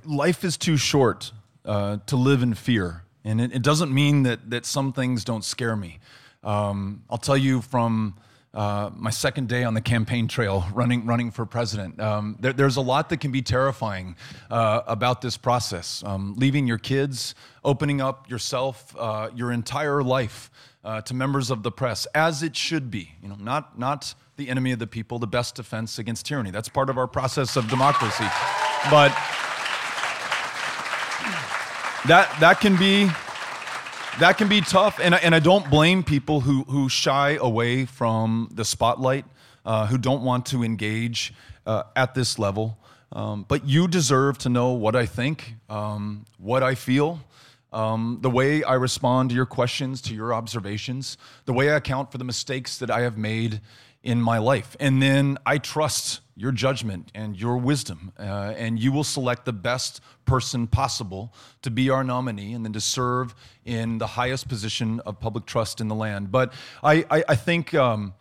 Life 0.05 0.45
is 0.45 0.57
too 0.57 0.77
short 0.77 1.33
uh, 1.65 1.99
to 2.07 2.15
live 2.15 2.45
in 2.45 2.55
fear. 2.55 3.03
And 3.25 3.41
it, 3.41 3.53
it, 3.53 3.63
doesn't 3.63 3.93
mean 3.93 4.23
that, 4.23 4.51
that 4.51 4.65
some 4.65 4.93
things 4.93 5.25
don't 5.25 5.45
scare 5.45 5.75
me. 5.75 5.99
Um, 6.45 7.03
I'll 7.11 7.19
tell 7.19 7.37
you 7.37 7.61
from 7.61 8.15
uh, 8.53 8.91
my 8.97 9.11
second 9.11 9.49
day 9.49 9.63
on 9.63 9.75
the 9.75 9.81
campaign 9.81 10.27
trail 10.27 10.65
running, 10.75 11.07
running 11.07 11.31
for 11.31 11.47
president. 11.47 12.01
Um, 12.01 12.37
there, 12.41 12.53
there's 12.53 12.77
a 12.77 12.81
lot 12.81 13.09
that 13.11 13.19
can 13.19 13.31
be 13.31 13.43
terrifying 13.43 14.17
uh, 14.51 14.83
about 14.87 15.23
this 15.23 15.37
process. 15.37 16.03
Um, 16.05 16.35
leaving 16.37 16.67
your 16.67 16.79
kids, 16.79 17.35
opening 17.65 18.01
up 18.01 18.29
yourself, 18.29 18.95
uh, 18.99 19.31
your 19.35 19.53
entire 19.53 20.03
life 20.03 20.51
uh, 20.85 21.01
to 21.03 21.15
members 21.15 21.51
of 21.51 21.63
the 21.63 21.71
press, 21.71 22.07
as 22.15 22.43
it 22.43 22.57
should 22.57 22.91
be. 22.91 23.13
You 23.23 23.29
know, 23.29 23.37
not, 23.39 23.79
not 23.79 24.15
the 24.37 24.49
enemy 24.49 24.73
of 24.73 24.79
the 24.79 24.87
people, 24.87 25.19
the 25.19 25.27
best 25.27 25.55
defense 25.55 25.99
against 25.99 26.27
tyranny. 26.27 26.51
That's 26.51 26.69
part 26.69 26.91
of 26.91 26.99
our 26.99 27.07
process 27.07 27.57
of 27.57 27.69
democracy. 27.69 28.25
But 28.91 29.11
that, 32.07 32.35
that 32.41 32.59
can 32.61 32.77
be 32.77 33.11
that 34.19 34.37
can 34.37 34.49
be 34.49 34.61
tough, 34.61 34.99
and 35.01 35.15
I, 35.15 35.19
and 35.19 35.35
I 35.35 35.39
don't 35.39 35.71
blame 35.71 36.03
people 36.03 36.41
who, 36.41 36.65
who 36.65 36.89
shy 36.89 37.39
away 37.41 37.87
from 37.87 38.51
the 38.53 38.65
spotlight, 38.65 39.25
uh, 39.65 39.87
who 39.87 39.99
don't 39.99 40.23
want 40.23 40.47
to 40.47 40.63
engage 40.63 41.33
uh, 41.67 41.85
at 41.95 42.15
this 42.15 42.39
level. 42.39 42.77
Um, 43.13 43.45
but 43.49 43.65
you 43.65 43.89
deserve 43.89 44.39
to 44.39 44.49
know 44.49 44.73
what 44.73 44.95
I 44.95 45.07
think, 45.07 45.55
um, 45.69 46.25
what 46.39 46.63
I 46.63 46.75
feel, 46.75 47.21
um, 47.73 48.19
the 48.21 48.31
way 48.31 48.63
I 48.63 48.75
respond 48.75 49.31
to 49.31 49.37
your 49.37 49.47
questions, 49.47 50.01
to 50.03 50.15
your 50.15 50.35
observations, 50.35 51.17
the 51.45 51.53
way 51.53 51.71
I 51.71 51.77
account 51.77 52.13
for 52.13 52.19
the 52.19 52.25
mistakes 52.25 52.79
that 52.79 52.91
I 52.91 53.01
have 53.01 53.17
made 53.17 53.61
in 54.03 54.21
my 54.21 54.39
life. 54.39 54.77
And 54.81 55.03
then 55.03 55.39
I 55.45 55.59
trust 55.59 56.21
your 56.37 56.53
judgment 56.53 57.11
and 57.15 57.39
your 57.39 57.59
wisdom, 57.59 58.13
uh, 58.19 58.55
and 58.57 58.79
you 58.79 58.93
will 58.93 59.05
select 59.05 59.45
the 59.45 59.53
best 59.53 60.01
person 60.25 60.67
possible 60.67 61.35
to 61.61 61.71
be 61.71 61.91
our 61.91 62.03
nominee 62.03 62.55
and 62.55 62.65
then 62.65 62.73
to 62.73 62.81
serve 62.81 63.35
in 63.65 63.99
the 63.99 64.07
highest 64.07 64.49
position 64.49 65.01
of 65.01 65.21
public 65.21 65.45
trust 65.45 65.81
in 65.81 65.89
the 65.89 65.95
land. 65.95 66.33
But 66.33 66.55
I, 66.83 67.05
I, 67.11 67.25
I 67.29 67.37
think, 67.37 67.75
um, 67.75 68.15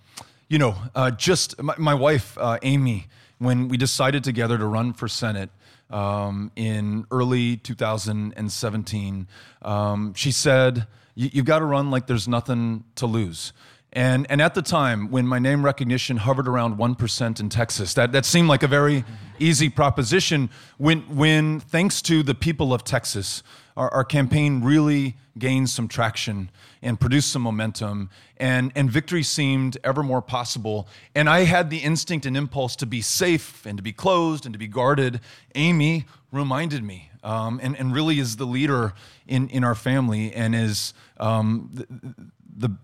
you 0.49 0.57
know, 0.57 0.75
uh, 0.95 1.11
just 1.11 1.61
my, 1.61 1.75
my 1.77 1.93
wife, 1.93 2.37
uh, 2.37 2.57
Amy, 2.61 3.07
when 3.37 3.69
we 3.69 3.77
decided 3.77 4.23
together 4.23 4.57
to 4.57 4.65
run 4.65 4.91
for 4.91 5.07
Senate, 5.07 5.49
um, 5.89 6.51
in 6.55 7.05
early 7.09 7.57
2017, 7.57 9.27
um, 9.61 10.13
she 10.13 10.31
said, 10.31 10.87
You've 11.15 11.45
got 11.45 11.59
to 11.59 11.65
run 11.65 11.91
like 11.91 12.07
there's 12.07 12.29
nothing 12.29 12.85
to 12.95 13.05
lose. 13.05 13.51
And, 13.91 14.27
and 14.29 14.39
at 14.39 14.53
the 14.53 14.61
time, 14.61 15.09
when 15.09 15.25
my 15.25 15.39
name 15.39 15.65
recognition 15.65 16.17
hovered 16.17 16.47
around 16.47 16.77
1% 16.77 17.39
in 17.39 17.49
Texas, 17.49 17.95
that, 17.95 18.11
that 18.11 18.23
seemed 18.23 18.47
like 18.47 18.61
a 18.61 18.67
very 18.67 19.03
easy 19.39 19.67
proposition. 19.69 20.51
When, 20.77 21.01
when 21.15 21.59
thanks 21.59 22.01
to 22.03 22.21
the 22.21 22.35
people 22.35 22.71
of 22.71 22.83
Texas, 22.83 23.41
our, 23.75 23.91
our 23.91 24.03
campaign 24.03 24.61
really 24.63 25.15
gained 25.39 25.69
some 25.71 25.87
traction 25.87 26.51
and 26.83 26.99
produced 26.99 27.31
some 27.31 27.41
momentum, 27.41 28.11
and, 28.37 28.71
and 28.75 28.91
victory 28.91 29.23
seemed 29.23 29.77
ever 29.83 30.03
more 30.03 30.21
possible. 30.21 30.87
And 31.15 31.27
I 31.27 31.45
had 31.45 31.71
the 31.71 31.79
instinct 31.79 32.27
and 32.27 32.37
impulse 32.37 32.75
to 32.77 32.85
be 32.85 33.01
safe 33.01 33.65
and 33.65 33.77
to 33.77 33.83
be 33.83 33.93
closed 33.93 34.45
and 34.45 34.53
to 34.53 34.59
be 34.59 34.67
guarded. 34.67 35.19
Amy 35.55 36.05
reminded 36.31 36.83
me, 36.83 37.09
um, 37.23 37.59
and, 37.63 37.75
and 37.77 37.93
really 37.93 38.19
is 38.19 38.35
the 38.35 38.45
leader 38.45 38.93
in, 39.27 39.49
in 39.49 39.63
our 39.63 39.75
family 39.75 40.31
and 40.31 40.53
is 40.53 40.93
um, 41.19 41.85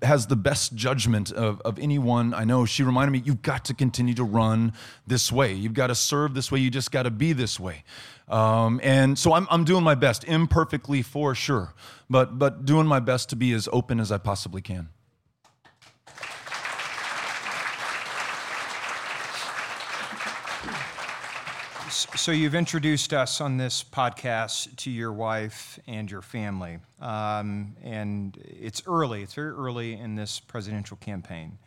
has 0.01 0.27
the 0.27 0.35
best 0.35 0.75
judgment 0.75 1.31
of, 1.31 1.61
of 1.61 1.77
anyone 1.79 2.33
I 2.33 2.45
know. 2.45 2.65
She 2.65 2.83
reminded 2.83 3.11
me, 3.11 3.21
you've 3.25 3.41
got 3.41 3.65
to 3.65 3.73
continue 3.73 4.13
to 4.13 4.23
run 4.23 4.73
this 5.05 5.31
way. 5.31 5.53
You've 5.53 5.73
got 5.73 5.87
to 5.87 5.95
serve 5.95 6.33
this 6.33 6.51
way. 6.51 6.59
You 6.59 6.71
just 6.71 6.91
got 6.91 7.03
to 7.03 7.11
be 7.11 7.33
this 7.33 7.59
way. 7.59 7.83
Um, 8.27 8.79
and 8.83 9.19
so 9.19 9.33
I'm, 9.33 9.47
I'm 9.51 9.65
doing 9.65 9.83
my 9.83 9.95
best, 9.95 10.23
imperfectly 10.23 11.01
for 11.01 11.35
sure, 11.35 11.73
but, 12.09 12.39
but 12.39 12.65
doing 12.65 12.87
my 12.87 12.99
best 12.99 13.29
to 13.29 13.35
be 13.35 13.53
as 13.53 13.67
open 13.71 13.99
as 13.99 14.11
I 14.11 14.17
possibly 14.17 14.61
can. 14.61 14.89
So, 21.95 22.33
you've 22.33 22.55
introduced 22.55 23.13
us 23.13 23.39
on 23.39 23.55
this 23.55 23.81
podcast 23.81 24.75
to 24.79 24.91
your 24.91 25.13
wife 25.13 25.79
and 25.87 26.11
your 26.11 26.21
family. 26.21 26.79
Um, 26.99 27.77
and 27.81 28.37
it's 28.43 28.83
early, 28.85 29.23
it's 29.23 29.33
very 29.33 29.51
early 29.51 29.93
in 29.93 30.15
this 30.15 30.41
presidential 30.41 30.97
campaign. 30.97 31.57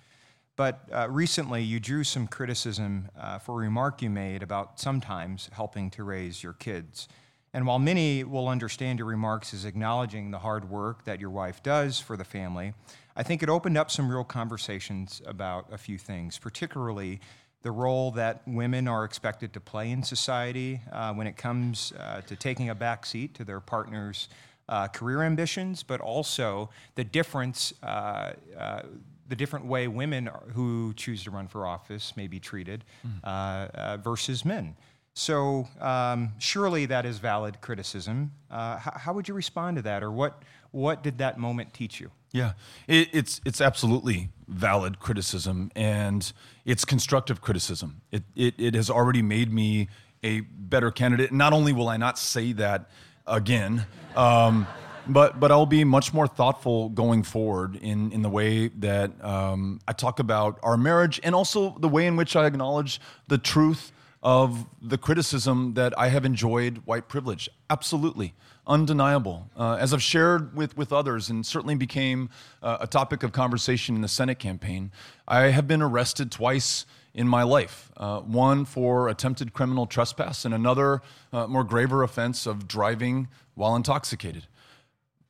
But 0.54 0.86
uh, 0.92 1.08
recently, 1.08 1.62
you 1.62 1.80
drew 1.80 2.04
some 2.04 2.26
criticism 2.26 3.08
uh, 3.18 3.38
for 3.38 3.52
a 3.52 3.56
remark 3.56 4.02
you 4.02 4.10
made 4.10 4.42
about 4.42 4.78
sometimes 4.78 5.48
helping 5.50 5.88
to 5.92 6.04
raise 6.04 6.42
your 6.42 6.52
kids. 6.52 7.08
And 7.54 7.66
while 7.66 7.78
many 7.78 8.22
will 8.22 8.48
understand 8.48 8.98
your 8.98 9.08
remarks 9.08 9.54
as 9.54 9.64
acknowledging 9.64 10.30
the 10.30 10.40
hard 10.40 10.68
work 10.68 11.06
that 11.06 11.20
your 11.20 11.30
wife 11.30 11.62
does 11.62 12.00
for 12.00 12.18
the 12.18 12.24
family, 12.24 12.74
I 13.16 13.22
think 13.22 13.42
it 13.42 13.48
opened 13.48 13.78
up 13.78 13.90
some 13.90 14.10
real 14.10 14.24
conversations 14.24 15.22
about 15.24 15.72
a 15.72 15.78
few 15.78 15.96
things, 15.96 16.38
particularly 16.38 17.20
the 17.62 17.70
role 17.70 18.12
that 18.12 18.42
women 18.46 18.86
are 18.86 19.04
expected 19.04 19.52
to 19.52 19.60
play 19.60 19.90
in 19.90 20.02
society 20.02 20.80
uh, 20.92 21.12
when 21.12 21.26
it 21.26 21.36
comes 21.36 21.92
uh, 21.98 22.20
to 22.22 22.36
taking 22.36 22.70
a 22.70 22.74
back 22.74 23.04
seat 23.04 23.34
to 23.34 23.44
their 23.44 23.60
partner's 23.60 24.28
uh, 24.68 24.86
career 24.88 25.22
ambitions, 25.22 25.82
but 25.82 26.00
also 26.00 26.70
the 26.94 27.04
difference, 27.04 27.72
uh, 27.82 28.32
uh, 28.56 28.82
the 29.28 29.36
different 29.36 29.64
way 29.64 29.88
women 29.88 30.30
who 30.54 30.92
choose 30.94 31.24
to 31.24 31.30
run 31.30 31.48
for 31.48 31.66
office 31.66 32.16
may 32.16 32.26
be 32.26 32.38
treated 32.38 32.84
mm. 33.06 34.02
versus 34.02 34.44
men. 34.44 34.76
So 35.14 35.66
um, 35.80 36.32
surely 36.38 36.86
that 36.86 37.04
is 37.04 37.18
valid 37.18 37.60
criticism. 37.60 38.30
How, 38.50 38.92
how 38.94 39.12
would 39.14 39.26
you 39.26 39.34
respond 39.34 39.76
to 39.78 39.82
that, 39.82 40.02
or 40.02 40.12
what? 40.12 40.42
What 40.78 41.02
did 41.02 41.18
that 41.18 41.38
moment 41.38 41.74
teach 41.74 41.98
you? 41.98 42.12
Yeah, 42.30 42.52
it, 42.86 43.08
it's 43.12 43.40
it's 43.44 43.60
absolutely 43.60 44.28
valid 44.46 45.00
criticism, 45.00 45.72
and 45.74 46.32
it's 46.64 46.84
constructive 46.84 47.40
criticism. 47.40 48.00
It, 48.12 48.22
it 48.36 48.54
it 48.58 48.74
has 48.74 48.88
already 48.88 49.20
made 49.20 49.52
me 49.52 49.88
a 50.22 50.40
better 50.40 50.92
candidate. 50.92 51.32
Not 51.32 51.52
only 51.52 51.72
will 51.72 51.88
I 51.88 51.96
not 51.96 52.16
say 52.16 52.52
that 52.52 52.90
again, 53.26 53.86
um, 54.14 54.68
but 55.08 55.40
but 55.40 55.50
I'll 55.50 55.66
be 55.66 55.82
much 55.82 56.14
more 56.14 56.28
thoughtful 56.28 56.90
going 56.90 57.24
forward 57.24 57.74
in 57.74 58.12
in 58.12 58.22
the 58.22 58.30
way 58.30 58.68
that 58.68 59.10
um, 59.24 59.80
I 59.88 59.92
talk 59.92 60.20
about 60.20 60.60
our 60.62 60.76
marriage 60.76 61.18
and 61.24 61.34
also 61.34 61.76
the 61.80 61.88
way 61.88 62.06
in 62.06 62.14
which 62.14 62.36
I 62.36 62.46
acknowledge 62.46 63.00
the 63.26 63.38
truth 63.38 63.90
of 64.22 64.66
the 64.80 64.98
criticism 64.98 65.74
that 65.74 65.98
I 65.98 66.08
have 66.08 66.24
enjoyed 66.24 66.82
white 66.84 67.08
privilege. 67.08 67.48
Absolutely. 67.68 68.34
Undeniable. 68.68 69.50
Uh, 69.56 69.76
as 69.80 69.92
I've 69.92 70.02
shared 70.02 70.54
with, 70.54 70.76
with 70.76 70.92
others, 70.92 71.30
and 71.30 71.44
certainly 71.44 71.74
became 71.74 72.28
uh, 72.62 72.78
a 72.80 72.86
topic 72.86 73.22
of 73.22 73.32
conversation 73.32 73.96
in 73.96 74.02
the 74.02 74.08
Senate 74.08 74.38
campaign, 74.38 74.92
I 75.26 75.44
have 75.44 75.66
been 75.66 75.82
arrested 75.82 76.30
twice 76.30 76.86
in 77.14 77.26
my 77.26 77.42
life 77.42 77.90
uh, 77.96 78.20
one 78.20 78.64
for 78.64 79.08
attempted 79.08 79.52
criminal 79.52 79.86
trespass, 79.86 80.44
and 80.44 80.54
another 80.54 81.02
uh, 81.32 81.46
more 81.46 81.64
graver 81.64 82.02
offense 82.02 82.46
of 82.46 82.68
driving 82.68 83.28
while 83.54 83.74
intoxicated 83.74 84.46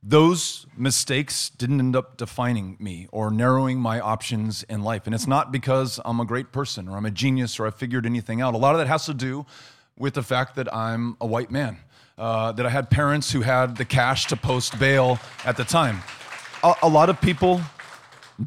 those 0.03 0.67
mistakes 0.77 1.51
didn't 1.51 1.81
end 1.81 1.97
up 1.97 2.17
defining 2.17 2.77
me 2.79 3.09
or 3.11 3.31
narrowing 3.31 3.81
my 3.81 3.99
options 4.01 4.63
in 4.65 4.83
life. 4.83 5.07
And 5.07 5.15
it's 5.15 5.27
not 5.27 5.51
because 5.51 6.01
I'm 6.05 6.21
a 6.21 6.25
great 6.25 6.53
person 6.53 6.89
or 6.89 6.97
I'm 6.97 7.05
a 7.05 7.11
genius 7.11 7.59
or 7.59 7.67
I 7.67 7.71
figured 7.71 8.07
anything 8.07 8.41
out. 8.41 8.55
A 8.55 8.59
lot 8.59 8.75
of 8.75 8.79
that 8.79 8.87
has 8.87 9.07
to 9.07 9.15
do 9.15 9.45
with 9.99 10.15
the 10.15 10.23
fact 10.23 10.55
that 10.55 10.73
I'm 10.73 11.17
a 11.21 11.27
white 11.27 11.51
man, 11.51 11.79
uh, 12.19 12.53
that 12.53 12.67
I 12.67 12.69
had 12.69 12.91
parents 12.91 13.31
who 13.31 13.43
had 13.43 13.77
the 13.77 13.85
cash 13.85 14.27
to 14.27 14.37
post 14.37 14.79
bail 14.79 15.19
at 15.45 15.57
the 15.57 15.65
time. 15.65 16.03
A, 16.65 16.75
a 16.83 16.89
lot 16.89 17.09
of 17.09 17.21
people 17.21 17.61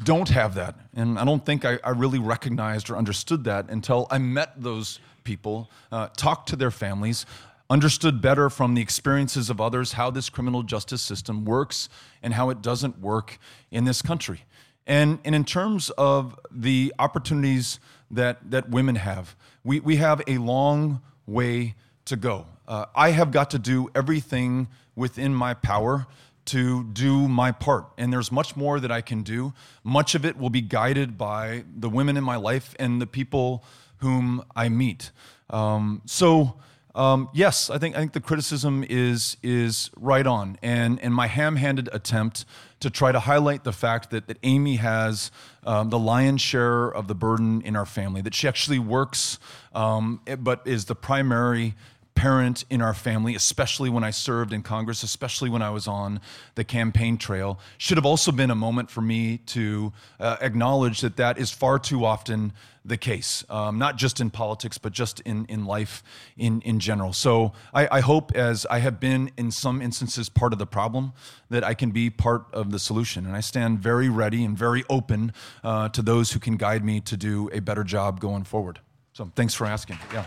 don't 0.04 0.28
have 0.28 0.54
that. 0.54 0.74
And 0.94 1.18
I 1.18 1.24
don't 1.24 1.44
think 1.44 1.64
I, 1.64 1.78
I, 1.84 1.90
really 1.90 2.18
recognized 2.18 2.90
or 2.90 2.96
understood 2.96 3.44
that 3.44 3.68
until 3.70 4.06
I 4.10 4.18
met 4.18 4.60
those 4.62 5.00
people, 5.24 5.70
uh, 5.90 6.08
talked 6.16 6.48
to 6.50 6.56
their 6.56 6.70
families, 6.70 7.26
understood 7.68 8.20
better 8.20 8.50
from 8.50 8.74
the 8.74 8.82
experiences 8.82 9.48
of 9.50 9.60
others 9.60 9.92
how 9.92 10.10
this 10.10 10.28
criminal 10.28 10.62
justice 10.62 11.02
system 11.02 11.44
works 11.44 11.88
and 12.22 12.34
how 12.34 12.50
it 12.50 12.62
doesn't 12.62 13.00
work 13.00 13.38
in 13.70 13.84
this 13.84 14.02
country. 14.02 14.44
And, 14.86 15.18
and 15.24 15.34
in 15.34 15.44
terms 15.44 15.90
of 15.90 16.38
the 16.50 16.92
opportunities 16.98 17.78
that, 18.10 18.50
that 18.50 18.68
women 18.68 18.96
have, 18.96 19.36
we, 19.64 19.80
we 19.80 19.96
have 19.96 20.22
a 20.26 20.38
long 20.38 21.00
way 21.26 21.74
to 22.06 22.16
go. 22.16 22.46
Uh, 22.66 22.86
I 22.94 23.10
have 23.10 23.30
got 23.30 23.50
to 23.50 23.58
do 23.58 23.90
everything 23.94 24.68
within 24.94 25.34
my 25.34 25.54
power 25.54 26.06
to 26.44 26.84
do 26.84 27.28
my 27.28 27.52
part. 27.52 27.86
And 27.96 28.12
there's 28.12 28.32
much 28.32 28.56
more 28.56 28.80
that 28.80 28.90
I 28.90 29.00
can 29.00 29.22
do. 29.22 29.52
Much 29.84 30.14
of 30.14 30.24
it 30.24 30.36
will 30.36 30.50
be 30.50 30.60
guided 30.60 31.16
by 31.16 31.64
the 31.74 31.88
women 31.88 32.16
in 32.16 32.24
my 32.24 32.36
life 32.36 32.74
and 32.78 33.00
the 33.00 33.06
people 33.06 33.64
whom 33.98 34.44
I 34.56 34.68
meet. 34.68 35.12
Um, 35.50 36.02
so, 36.06 36.56
um, 36.94 37.28
yes, 37.32 37.70
I 37.70 37.78
think 37.78 37.96
I 37.96 38.00
think 38.00 38.12
the 38.12 38.20
criticism 38.20 38.84
is 38.88 39.38
is 39.42 39.90
right 39.96 40.26
on, 40.26 40.58
and 40.62 41.00
and 41.00 41.14
my 41.14 41.26
ham-handed 41.26 41.88
attempt 41.92 42.44
to 42.80 42.90
try 42.90 43.12
to 43.12 43.20
highlight 43.20 43.64
the 43.64 43.72
fact 43.72 44.10
that 44.10 44.26
that 44.26 44.36
Amy 44.42 44.76
has 44.76 45.30
um, 45.64 45.88
the 45.88 45.98
lion's 45.98 46.42
share 46.42 46.88
of 46.88 47.08
the 47.08 47.14
burden 47.14 47.62
in 47.62 47.76
our 47.76 47.86
family, 47.86 48.20
that 48.22 48.34
she 48.34 48.46
actually 48.46 48.78
works, 48.78 49.38
um, 49.74 50.20
but 50.38 50.60
is 50.66 50.84
the 50.84 50.94
primary 50.94 51.74
parent 52.14 52.64
in 52.70 52.80
our 52.80 52.94
family, 52.94 53.34
especially 53.34 53.90
when 53.90 54.04
I 54.04 54.10
served 54.10 54.52
in 54.52 54.62
Congress, 54.62 55.02
especially 55.02 55.50
when 55.50 55.62
I 55.62 55.70
was 55.70 55.88
on 55.88 56.20
the 56.54 56.64
campaign 56.64 57.16
trail, 57.16 57.58
should 57.78 57.96
have 57.96 58.06
also 58.06 58.32
been 58.32 58.50
a 58.50 58.54
moment 58.54 58.90
for 58.90 59.00
me 59.00 59.38
to 59.46 59.92
uh, 60.20 60.36
acknowledge 60.40 61.00
that 61.00 61.16
that 61.16 61.38
is 61.38 61.50
far 61.50 61.78
too 61.78 62.04
often 62.04 62.52
the 62.84 62.96
case, 62.96 63.44
um, 63.48 63.78
not 63.78 63.96
just 63.96 64.20
in 64.20 64.30
politics, 64.30 64.76
but 64.76 64.92
just 64.92 65.20
in, 65.20 65.46
in 65.46 65.64
life 65.64 66.02
in, 66.36 66.60
in 66.62 66.80
general. 66.80 67.12
So 67.12 67.52
I, 67.72 67.88
I 67.98 68.00
hope, 68.00 68.32
as 68.34 68.66
I 68.66 68.80
have 68.80 68.98
been 68.98 69.30
in 69.36 69.50
some 69.50 69.80
instances 69.80 70.28
part 70.28 70.52
of 70.52 70.58
the 70.58 70.66
problem, 70.66 71.12
that 71.48 71.62
I 71.62 71.74
can 71.74 71.92
be 71.92 72.10
part 72.10 72.46
of 72.52 72.72
the 72.72 72.78
solution. 72.78 73.24
And 73.24 73.36
I 73.36 73.40
stand 73.40 73.78
very 73.78 74.08
ready 74.08 74.44
and 74.44 74.58
very 74.58 74.82
open 74.90 75.32
uh, 75.62 75.90
to 75.90 76.02
those 76.02 76.32
who 76.32 76.40
can 76.40 76.56
guide 76.56 76.84
me 76.84 77.00
to 77.00 77.16
do 77.16 77.48
a 77.52 77.60
better 77.60 77.84
job 77.84 78.20
going 78.20 78.44
forward. 78.44 78.80
So 79.12 79.30
thanks 79.36 79.54
for 79.54 79.66
asking. 79.66 79.98
Yeah. 80.12 80.26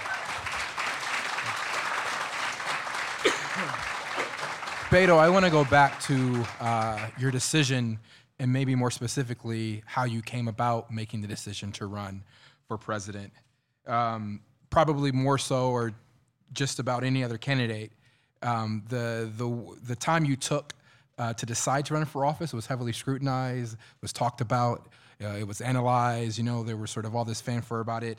Beto, 4.90 5.18
I 5.18 5.30
want 5.30 5.46
to 5.46 5.52
go 5.52 5.64
back 5.64 6.02
to 6.02 6.46
uh, 6.60 7.08
your 7.18 7.32
decision 7.32 8.00
and 8.38 8.52
maybe 8.52 8.76
more 8.76 8.92
specifically 8.92 9.82
how 9.86 10.04
you 10.04 10.22
came 10.22 10.50
about 10.50 10.92
making 10.92 11.22
the 11.22 11.28
decision 11.28 11.72
to 11.72 11.86
run 11.86 12.22
for 12.68 12.78
president. 12.78 13.32
Um, 13.88 14.42
probably 14.70 15.14
more 15.14 15.38
so, 15.38 15.70
or 15.70 15.94
just 16.52 16.80
about 16.80 17.06
any 17.06 17.24
other 17.24 17.38
candidate. 17.38 17.94
Um, 18.42 18.84
the, 18.90 19.32
the, 19.38 19.78
the 19.84 19.96
time 19.96 20.26
you 20.26 20.36
took 20.36 20.74
uh, 21.18 21.32
to 21.36 21.46
decide 21.46 21.86
to 21.86 21.94
run 21.94 22.04
for 22.04 22.26
office 22.26 22.52
was 22.52 22.66
heavily 22.66 22.92
scrutinized, 22.92 23.78
was 24.02 24.12
talked 24.12 24.42
about, 24.42 24.90
uh, 25.24 25.30
it 25.30 25.48
was 25.48 25.62
analyzed. 25.62 26.38
You 26.38 26.44
know, 26.44 26.64
there 26.64 26.76
was 26.76 26.92
sort 26.92 27.06
of 27.06 27.16
all 27.16 27.24
this 27.24 27.40
fanfare 27.40 27.80
about 27.80 28.04
it. 28.04 28.18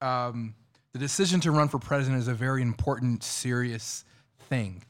Um, 0.00 0.54
the 0.92 1.00
decision 1.00 1.40
to 1.40 1.50
run 1.50 1.66
for 1.66 1.80
president 1.80 2.22
is 2.22 2.28
a 2.28 2.34
very 2.34 2.62
important, 2.62 3.24
serious 3.24 4.04
thing 4.48 4.82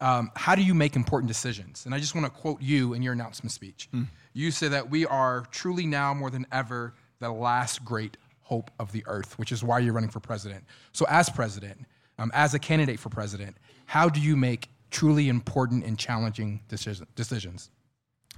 um, 0.00 0.30
how 0.34 0.54
do 0.54 0.62
you 0.62 0.74
make 0.74 0.96
important 0.96 1.28
decisions? 1.28 1.86
And 1.86 1.94
I 1.94 1.98
just 1.98 2.14
want 2.14 2.26
to 2.26 2.30
quote 2.30 2.60
you 2.60 2.92
in 2.92 3.02
your 3.02 3.14
announcement 3.14 3.52
speech. 3.52 3.88
Mm. 3.94 4.06
You 4.34 4.50
say 4.50 4.68
that 4.68 4.90
we 4.90 5.06
are 5.06 5.46
truly 5.50 5.86
now 5.86 6.12
more 6.12 6.30
than 6.30 6.46
ever 6.52 6.94
the 7.18 7.30
last 7.30 7.84
great 7.84 8.16
hope 8.42 8.70
of 8.78 8.92
the 8.92 9.02
earth, 9.06 9.38
which 9.38 9.52
is 9.52 9.64
why 9.64 9.78
you're 9.78 9.94
running 9.94 10.10
for 10.10 10.20
president. 10.20 10.64
So, 10.92 11.06
as 11.08 11.30
president, 11.30 11.86
um, 12.18 12.30
as 12.34 12.52
a 12.54 12.58
candidate 12.58 13.00
for 13.00 13.08
president, 13.08 13.56
how 13.86 14.08
do 14.08 14.20
you 14.20 14.36
make 14.36 14.68
truly 14.90 15.28
important 15.28 15.84
and 15.84 15.98
challenging 15.98 16.60
decision, 16.68 17.06
decisions? 17.14 17.70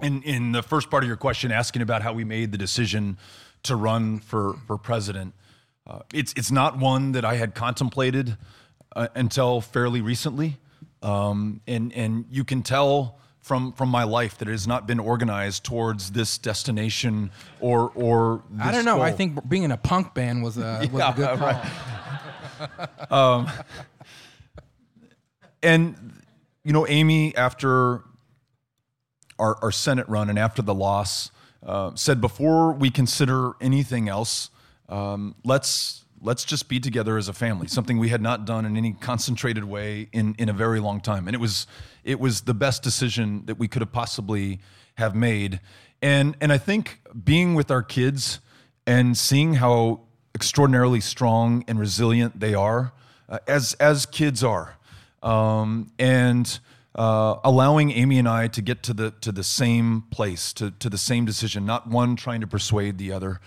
In, 0.01 0.23
in 0.23 0.53
the 0.53 0.63
first 0.63 0.91
part 0.91 1.03
of 1.03 1.09
your 1.09 1.17
question, 1.17 1.51
asking 1.51 1.83
about 1.83 2.03
how 2.03 2.13
we 2.13 2.23
made 2.23 2.53
the 2.53 2.59
decision 2.59 3.19
to 3.65 3.75
run 3.75 4.21
for, 4.21 4.55
for 4.67 4.79
president, 4.79 5.35
uh, 5.89 6.01
it's, 6.15 6.33
it's 6.35 6.53
not 6.53 6.79
one 6.79 7.13
that 7.13 7.25
I 7.25 7.35
had 7.35 7.57
contemplated 7.57 8.37
uh, 8.99 9.07
until 9.15 9.61
fairly 9.61 10.01
recently. 10.01 10.59
Um, 11.03 11.61
and, 11.69 11.93
and 11.93 12.25
you 12.31 12.43
can 12.43 12.63
tell 12.63 13.21
from, 13.41 13.73
from 13.73 13.91
my 13.91 14.03
life 14.03 14.39
that 14.39 14.49
it 14.49 14.51
has 14.51 14.67
not 14.67 14.89
been 14.89 14.99
organized 14.99 15.63
towards 15.63 16.11
this 16.11 16.37
destination 16.37 17.31
or, 17.61 17.93
or 17.95 18.43
I 18.61 18.73
don't 18.73 18.85
know. 18.85 18.97
Goal. 18.97 19.05
I 19.05 19.13
think 19.13 19.49
being 19.49 19.63
in 19.63 19.71
a 19.71 19.77
punk 19.77 20.15
band 20.15 20.43
was 20.43 20.59
a, 20.59 20.81
was 20.81 20.91
yeah, 20.93 21.13
a 21.13 21.17
good 21.17 21.39
call. 21.39 21.47
Right. 21.47 23.13
um, 23.13 23.51
and, 25.63 26.23
you 26.65 26.73
know, 26.73 26.85
Amy, 26.89 27.37
after 27.37 28.03
our, 29.39 29.57
our 29.63 29.71
Senate 29.71 30.09
run 30.09 30.29
and 30.29 30.41
after 30.41 30.61
the 30.61 30.75
loss, 30.75 31.31
uh, 31.65 31.93
said 31.95 32.21
before 32.21 32.73
we 32.73 32.91
consider 32.91 33.53
anything 33.61 34.09
else, 34.09 34.51
um, 34.89 35.37
let's 35.45 36.05
let's 36.23 36.45
just 36.45 36.69
be 36.69 36.81
together 36.81 37.17
as 37.17 37.29
a 37.29 37.33
family 37.33 37.67
something 37.67 37.99
we 37.99 38.09
had 38.09 38.23
not 38.23 38.45
done 38.45 38.65
in 38.65 38.77
any 38.77 38.93
concentrated 38.93 39.65
way 39.65 40.09
in, 40.13 40.35
in 40.39 40.49
a 40.49 40.53
very 40.53 40.81
long 40.81 41.01
time 41.01 41.27
and 41.27 41.35
it 41.35 41.39
was 41.39 41.67
it 42.05 42.19
was 42.19 42.43
the 42.43 42.55
best 42.55 42.83
decision 42.83 43.43
that 43.47 43.59
we 43.59 43.69
could 43.69 43.83
have 43.83 43.93
possibly 43.93 44.61
have 44.97 45.15
made 45.15 45.61
and 46.03 46.37
and 46.41 46.53
i 46.53 46.59
think 46.59 47.01
being 47.25 47.55
with 47.55 47.71
our 47.71 47.83
kids 47.83 48.41
and 48.87 49.17
seeing 49.17 49.55
how 49.55 50.01
extraordinarily 50.35 51.01
strong 51.01 51.65
and 51.69 51.79
resilient 51.79 52.39
they 52.41 52.55
are 52.55 52.93
uh, 53.29 53.39
as 53.47 53.75
as 53.75 54.07
kids 54.07 54.43
are 54.43 54.77
um, 55.23 55.91
and 55.99 56.61
uh, 56.95 57.39
allowing 57.45 57.93
Amy 57.93 58.19
and 58.19 58.29
I 58.29 58.49
to 58.49 58.61
get 58.61 58.83
to 58.85 58.93
the 58.93 59.13
to 59.21 59.31
the 59.31 59.45
same 59.45 60.03
place, 60.11 60.53
to, 60.55 60.73
to 60.73 60.91
the 60.91 60.99
same 60.99 61.25
decision, 61.25 61.65
not 61.65 61.87
one 61.87 62.17
trying 62.17 62.41
to 62.41 62.47
persuade 62.47 62.99
the 62.99 63.13
other. 63.13 63.41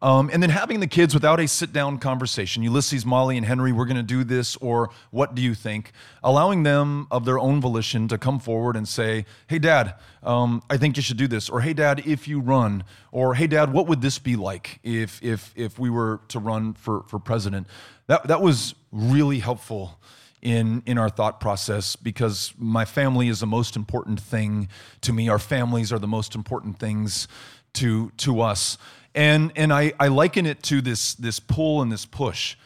Um, 0.00 0.30
and 0.32 0.40
then 0.42 0.50
having 0.50 0.78
the 0.78 0.86
kids 0.86 1.12
without 1.12 1.40
a 1.40 1.48
sit 1.48 1.72
down 1.72 1.98
conversation 1.98 2.62
Ulysses, 2.62 3.04
Molly, 3.04 3.36
and 3.36 3.44
Henry, 3.44 3.72
we're 3.72 3.84
going 3.84 3.96
to 3.96 4.02
do 4.02 4.22
this, 4.22 4.54
or 4.56 4.90
what 5.10 5.34
do 5.34 5.42
you 5.42 5.54
think? 5.54 5.92
Allowing 6.22 6.62
them 6.62 7.08
of 7.10 7.24
their 7.24 7.38
own 7.38 7.60
volition 7.60 8.06
to 8.08 8.18
come 8.18 8.38
forward 8.38 8.76
and 8.76 8.86
say, 8.86 9.26
hey, 9.48 9.58
dad, 9.58 9.94
um, 10.22 10.62
I 10.70 10.76
think 10.76 10.96
you 10.96 11.02
should 11.02 11.16
do 11.16 11.26
this, 11.26 11.48
or 11.48 11.60
hey, 11.60 11.72
dad, 11.72 12.02
if 12.06 12.28
you 12.28 12.38
run, 12.38 12.84
or 13.10 13.34
hey, 13.34 13.48
dad, 13.48 13.72
what 13.72 13.88
would 13.88 14.00
this 14.00 14.18
be 14.18 14.36
like 14.36 14.78
if, 14.84 15.22
if, 15.22 15.52
if 15.56 15.78
we 15.78 15.90
were 15.90 16.20
to 16.28 16.38
run 16.38 16.74
for, 16.74 17.02
for 17.08 17.18
president? 17.18 17.66
That, 18.06 18.28
that 18.28 18.40
was 18.40 18.74
really 18.92 19.40
helpful 19.40 19.98
in 20.40 20.84
in 20.86 20.98
our 20.98 21.08
thought 21.08 21.40
process 21.40 21.96
because 21.96 22.54
my 22.56 22.84
family 22.84 23.28
is 23.28 23.40
the 23.40 23.46
most 23.46 23.74
important 23.74 24.20
thing 24.20 24.68
to 25.00 25.12
me 25.12 25.28
our 25.28 25.38
families 25.38 25.92
are 25.92 25.98
the 25.98 26.06
most 26.06 26.36
important 26.36 26.78
things 26.78 27.26
to 27.72 28.12
to 28.16 28.40
us 28.40 28.78
and, 29.14 29.52
and 29.56 29.72
I, 29.72 29.92
I 29.98 30.08
liken 30.08 30.46
it 30.46 30.62
to 30.64 30.80
this, 30.80 31.14
this 31.14 31.40
pull 31.40 31.82
and 31.82 31.90
this 31.90 32.04
push. 32.04 32.56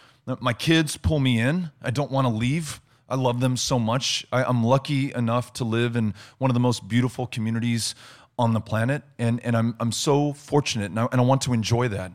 My 0.41 0.53
kids 0.53 0.97
pull 0.97 1.19
me 1.19 1.41
in. 1.41 1.71
I 1.83 1.91
don't 1.91 2.11
want 2.11 2.27
to 2.27 2.33
leave. 2.33 2.81
I 3.09 3.17
love 3.17 3.41
them 3.41 3.57
so 3.57 3.79
much. 3.79 4.25
I, 4.33 4.49
am 4.49 4.65
lucky 4.65 5.13
enough 5.13 5.53
to 5.55 5.65
live 5.65 5.97
in 5.97 6.15
one 6.39 6.51
of 6.51 6.55
the 6.55 6.61
most 6.61 6.89
beautiful 6.89 7.27
communities 7.27 7.95
on 8.39 8.55
the 8.55 8.61
planet, 8.61 9.03
and, 9.19 9.45
and 9.45 9.57
I'm, 9.57 9.77
I'm 9.79 9.93
so 9.93 10.33
fortunate, 10.33 10.87
and 10.87 10.99
I, 10.99 11.09
and 11.13 11.21
I 11.21 11.25
want 11.25 11.43
to 11.43 11.53
enjoy 11.53 11.89
that. 11.89 12.13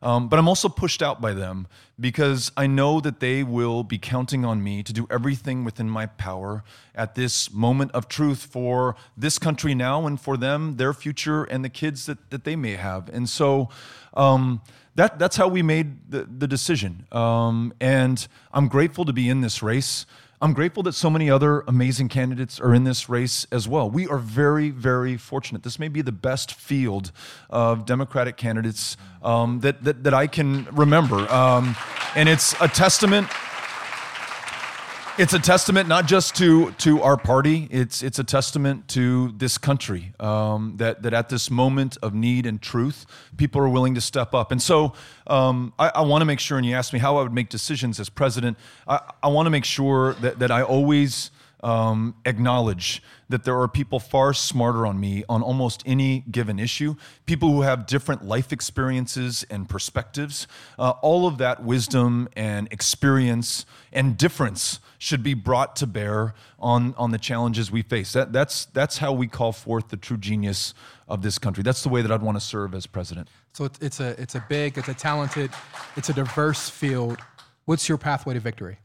Um, 0.00 0.28
but 0.28 0.38
I'm 0.38 0.48
also 0.48 0.68
pushed 0.68 1.02
out 1.02 1.20
by 1.20 1.32
them 1.32 1.66
because 1.98 2.52
I 2.56 2.66
know 2.66 3.00
that 3.00 3.20
they 3.20 3.42
will 3.42 3.82
be 3.82 3.98
counting 3.98 4.44
on 4.44 4.62
me 4.62 4.82
to 4.82 4.92
do 4.92 5.06
everything 5.10 5.64
within 5.64 5.90
my 5.90 6.06
power 6.06 6.62
at 6.94 7.14
this 7.14 7.52
moment 7.52 7.90
of 7.92 8.08
truth 8.08 8.44
for 8.44 8.94
this 9.16 9.38
country 9.38 9.74
now 9.74 10.06
and 10.06 10.20
for 10.20 10.36
them, 10.36 10.76
their 10.76 10.92
future, 10.92 11.44
and 11.44 11.64
the 11.64 11.68
kids 11.68 12.06
that, 12.06 12.30
that 12.30 12.44
they 12.44 12.54
may 12.54 12.76
have. 12.76 13.08
And 13.08 13.28
so 13.28 13.68
um, 14.14 14.62
that, 14.94 15.18
that's 15.18 15.36
how 15.36 15.48
we 15.48 15.62
made 15.62 16.10
the, 16.10 16.24
the 16.24 16.46
decision. 16.46 17.06
Um, 17.10 17.72
and 17.80 18.26
I'm 18.52 18.68
grateful 18.68 19.04
to 19.04 19.12
be 19.12 19.28
in 19.28 19.40
this 19.40 19.62
race. 19.62 20.06
I'm 20.40 20.52
grateful 20.52 20.84
that 20.84 20.92
so 20.92 21.10
many 21.10 21.28
other 21.28 21.64
amazing 21.66 22.08
candidates 22.08 22.60
are 22.60 22.72
in 22.72 22.84
this 22.84 23.08
race 23.08 23.44
as 23.50 23.66
well. 23.66 23.90
We 23.90 24.06
are 24.06 24.18
very, 24.18 24.70
very 24.70 25.16
fortunate. 25.16 25.64
This 25.64 25.80
may 25.80 25.88
be 25.88 26.00
the 26.00 26.12
best 26.12 26.54
field 26.54 27.10
of 27.50 27.84
Democratic 27.84 28.36
candidates 28.36 28.96
um, 29.20 29.58
that, 29.60 29.82
that, 29.82 30.04
that, 30.04 30.14
I 30.14 30.28
can 30.28 30.68
remember. 30.70 31.28
Um, 31.32 31.74
and 32.14 32.28
it's 32.28 32.54
a 32.60 32.68
testament 32.68 33.26
it's 35.18 35.32
a 35.32 35.38
testament 35.38 35.88
not 35.88 36.06
just 36.06 36.36
to 36.36 36.70
to 36.72 37.02
our 37.02 37.16
party. 37.16 37.66
It's 37.70 38.02
it's 38.02 38.20
a 38.20 38.24
testament 38.24 38.86
to 38.88 39.32
this 39.36 39.58
country 39.58 40.12
um, 40.20 40.74
that 40.76 41.02
that 41.02 41.12
at 41.12 41.28
this 41.28 41.50
moment 41.50 41.98
of 42.02 42.14
need 42.14 42.46
and 42.46 42.62
truth, 42.62 43.04
people 43.36 43.60
are 43.60 43.68
willing 43.68 43.96
to 43.96 44.00
step 44.00 44.32
up. 44.32 44.52
And 44.52 44.62
so 44.62 44.94
um, 45.26 45.72
I, 45.78 45.90
I 45.96 46.00
want 46.02 46.22
to 46.22 46.24
make 46.24 46.38
sure. 46.38 46.56
And 46.56 46.64
you 46.64 46.74
asked 46.74 46.92
me 46.92 47.00
how 47.00 47.16
I 47.16 47.22
would 47.22 47.34
make 47.34 47.48
decisions 47.48 47.98
as 47.98 48.08
president. 48.08 48.56
I, 48.86 49.00
I 49.22 49.28
want 49.28 49.46
to 49.46 49.50
make 49.50 49.64
sure 49.64 50.14
that 50.14 50.38
that 50.38 50.52
I 50.52 50.62
always 50.62 51.32
um, 51.64 52.14
acknowledge 52.24 53.02
that 53.28 53.42
there 53.42 53.58
are 53.60 53.66
people 53.66 53.98
far 53.98 54.32
smarter 54.32 54.86
on 54.86 55.00
me 55.00 55.24
on 55.28 55.42
almost 55.42 55.82
any 55.84 56.20
given 56.30 56.60
issue, 56.60 56.94
people 57.26 57.50
who 57.50 57.62
have 57.62 57.86
different 57.86 58.24
life 58.24 58.52
experiences 58.52 59.44
and 59.50 59.68
perspectives. 59.68 60.46
Uh, 60.78 60.90
all 61.02 61.26
of 61.26 61.38
that 61.38 61.64
wisdom 61.64 62.28
and 62.36 62.68
experience 62.70 63.66
and 63.92 64.16
difference 64.16 64.78
should 64.98 65.22
be 65.22 65.34
brought 65.34 65.76
to 65.76 65.86
bear 65.86 66.34
on, 66.58 66.94
on 66.96 67.12
the 67.12 67.18
challenges 67.18 67.70
we 67.70 67.82
face. 67.82 68.12
That, 68.12 68.32
that's, 68.32 68.66
that's 68.66 68.98
how 68.98 69.12
we 69.12 69.28
call 69.28 69.52
forth 69.52 69.88
the 69.88 69.96
true 69.96 70.16
genius 70.18 70.74
of 71.06 71.22
this 71.22 71.38
country. 71.38 71.62
That's 71.62 71.82
the 71.82 71.88
way 71.88 72.02
that 72.02 72.10
I'd 72.10 72.22
want 72.22 72.36
to 72.36 72.44
serve 72.44 72.74
as 72.74 72.86
president. 72.86 73.28
So 73.52 73.64
it's, 73.64 73.78
it's, 73.80 74.00
a, 74.00 74.20
it's 74.20 74.34
a 74.34 74.44
big, 74.48 74.76
it's 74.76 74.88
a 74.88 74.94
talented, 74.94 75.50
it's 75.96 76.08
a 76.08 76.12
diverse 76.12 76.68
field. 76.68 77.18
What's 77.64 77.88
your 77.88 77.98
pathway 77.98 78.34
to 78.34 78.40
victory? 78.40 78.78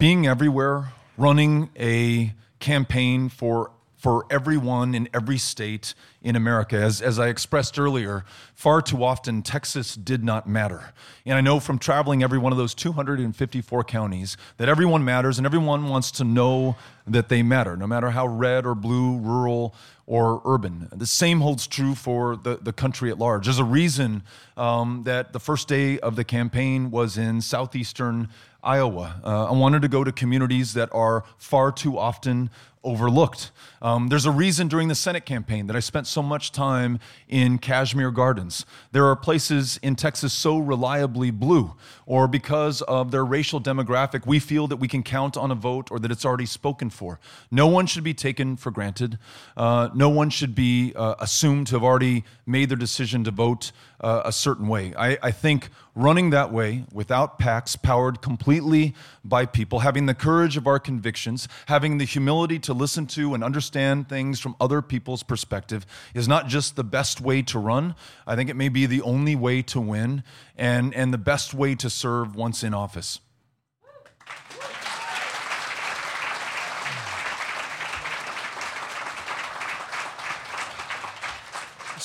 being 0.00 0.26
everywhere, 0.26 0.92
running 1.18 1.68
a 1.78 2.32
campaign 2.58 3.28
for 3.28 3.70
for 4.00 4.24
everyone 4.30 4.94
in 4.94 5.08
every 5.12 5.36
state 5.36 5.94
in 6.22 6.34
America. 6.34 6.76
As, 6.76 7.02
as 7.02 7.18
I 7.18 7.28
expressed 7.28 7.78
earlier, 7.78 8.24
far 8.54 8.80
too 8.80 9.04
often 9.04 9.42
Texas 9.42 9.94
did 9.94 10.24
not 10.24 10.48
matter. 10.48 10.94
And 11.26 11.36
I 11.36 11.42
know 11.42 11.60
from 11.60 11.78
traveling 11.78 12.22
every 12.22 12.38
one 12.38 12.50
of 12.50 12.56
those 12.56 12.74
254 12.74 13.84
counties 13.84 14.38
that 14.56 14.70
everyone 14.70 15.04
matters 15.04 15.36
and 15.36 15.46
everyone 15.46 15.88
wants 15.88 16.10
to 16.12 16.24
know 16.24 16.76
that 17.06 17.28
they 17.28 17.42
matter, 17.42 17.76
no 17.76 17.86
matter 17.86 18.10
how 18.10 18.26
red 18.26 18.64
or 18.64 18.74
blue, 18.74 19.18
rural 19.18 19.74
or 20.06 20.40
urban. 20.46 20.88
The 20.92 21.06
same 21.06 21.40
holds 21.40 21.66
true 21.66 21.94
for 21.94 22.36
the, 22.36 22.56
the 22.56 22.72
country 22.72 23.10
at 23.10 23.18
large. 23.18 23.44
There's 23.44 23.58
a 23.58 23.64
reason 23.64 24.22
um, 24.56 25.02
that 25.04 25.34
the 25.34 25.40
first 25.40 25.68
day 25.68 25.98
of 25.98 26.16
the 26.16 26.24
campaign 26.24 26.90
was 26.90 27.18
in 27.18 27.42
southeastern 27.42 28.28
Iowa. 28.62 29.20
Uh, 29.24 29.44
I 29.46 29.52
wanted 29.52 29.82
to 29.82 29.88
go 29.88 30.04
to 30.04 30.12
communities 30.12 30.74
that 30.74 30.88
are 30.92 31.24
far 31.38 31.72
too 31.72 31.98
often 31.98 32.50
overlooked. 32.82 33.50
Um, 33.82 34.08
there's 34.08 34.26
a 34.26 34.30
reason 34.30 34.68
during 34.68 34.88
the 34.88 34.94
Senate 34.94 35.24
campaign 35.24 35.66
that 35.66 35.76
I 35.76 35.80
spent 35.80 36.06
so 36.06 36.22
much 36.22 36.52
time 36.52 36.98
in 37.28 37.58
Kashmere 37.58 38.10
Gardens. 38.10 38.66
There 38.92 39.06
are 39.06 39.16
places 39.16 39.78
in 39.82 39.96
Texas 39.96 40.32
so 40.32 40.58
reliably 40.58 41.30
blue, 41.30 41.74
or 42.06 42.28
because 42.28 42.82
of 42.82 43.10
their 43.10 43.24
racial 43.24 43.60
demographic, 43.60 44.26
we 44.26 44.38
feel 44.38 44.66
that 44.66 44.76
we 44.76 44.88
can 44.88 45.02
count 45.02 45.36
on 45.36 45.50
a 45.50 45.54
vote 45.54 45.90
or 45.90 45.98
that 45.98 46.10
it's 46.10 46.24
already 46.24 46.46
spoken 46.46 46.90
for. 46.90 47.20
No 47.50 47.66
one 47.66 47.86
should 47.86 48.04
be 48.04 48.14
taken 48.14 48.56
for 48.56 48.70
granted. 48.70 49.18
Uh, 49.56 49.88
no 49.94 50.08
one 50.08 50.30
should 50.30 50.54
be 50.54 50.92
uh, 50.94 51.14
assumed 51.20 51.66
to 51.68 51.76
have 51.76 51.84
already 51.84 52.24
made 52.46 52.68
their 52.68 52.78
decision 52.78 53.24
to 53.24 53.30
vote 53.30 53.72
uh, 54.00 54.22
a 54.24 54.32
certain 54.32 54.66
way. 54.66 54.94
I, 54.96 55.18
I 55.22 55.30
think 55.30 55.68
running 55.94 56.30
that 56.30 56.52
way 56.52 56.84
without 56.92 57.38
PACs, 57.38 57.80
powered 57.80 58.22
completely 58.22 58.94
by 59.24 59.44
people, 59.46 59.80
having 59.80 60.06
the 60.06 60.14
courage 60.14 60.56
of 60.56 60.66
our 60.66 60.78
convictions, 60.78 61.48
having 61.66 61.98
the 61.98 62.04
humility 62.04 62.58
to 62.60 62.69
listen 62.74 63.06
to 63.08 63.34
and 63.34 63.44
understand 63.44 64.08
things 64.08 64.40
from 64.40 64.56
other 64.60 64.82
people's 64.82 65.22
perspective 65.22 65.86
is 66.14 66.28
not 66.28 66.46
just 66.46 66.76
the 66.76 66.84
best 66.84 67.20
way 67.20 67.42
to 67.42 67.58
run. 67.58 67.94
I 68.26 68.36
think 68.36 68.50
it 68.50 68.56
may 68.56 68.68
be 68.68 68.86
the 68.86 69.02
only 69.02 69.36
way 69.36 69.62
to 69.62 69.80
win 69.80 70.22
and, 70.56 70.94
and 70.94 71.12
the 71.12 71.18
best 71.18 71.54
way 71.54 71.74
to 71.76 71.90
serve 71.90 72.36
once 72.36 72.62
in 72.62 72.74
office. 72.74 73.20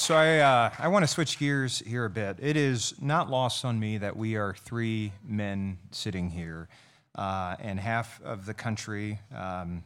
So 0.06 0.16
I, 0.16 0.38
uh, 0.38 0.70
I 0.78 0.88
want 0.90 1.02
to 1.02 1.08
switch 1.08 1.40
gears 1.40 1.80
here 1.80 2.06
a 2.06 2.12
bit. 2.12 2.38
It 2.40 2.58
is 2.58 2.94
not 3.02 3.32
lost 3.32 3.66
on 3.66 3.80
me 3.80 3.98
that 3.98 4.16
we 4.16 4.36
are 4.36 4.54
three 4.54 5.14
men 5.24 5.80
sitting 5.90 6.30
here, 6.30 6.68
uh, 7.16 7.56
and 7.60 7.80
half 7.80 8.22
of 8.22 8.46
the 8.46 8.54
country 8.54 9.18
um, 9.36 9.84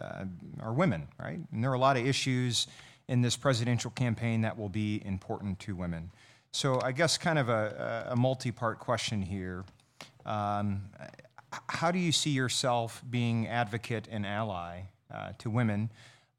uh, 0.00 0.24
are 0.60 0.72
women, 0.72 1.08
right? 1.18 1.38
And 1.52 1.62
there 1.62 1.70
are 1.70 1.74
a 1.74 1.78
lot 1.78 1.96
of 1.96 2.06
issues 2.06 2.66
in 3.08 3.22
this 3.22 3.36
presidential 3.36 3.90
campaign 3.90 4.42
that 4.42 4.58
will 4.58 4.68
be 4.68 5.02
important 5.04 5.58
to 5.60 5.76
women. 5.76 6.10
So 6.52 6.80
I 6.80 6.92
guess 6.92 7.18
kind 7.18 7.38
of 7.38 7.48
a, 7.48 8.08
a 8.10 8.16
multi-part 8.16 8.78
question 8.78 9.22
here. 9.22 9.64
Um, 10.24 10.82
how 11.68 11.90
do 11.90 11.98
you 11.98 12.12
see 12.12 12.30
yourself 12.30 13.02
being 13.10 13.48
advocate 13.48 14.08
and 14.10 14.26
ally 14.26 14.82
uh, 15.12 15.32
to 15.38 15.50
women? 15.50 15.90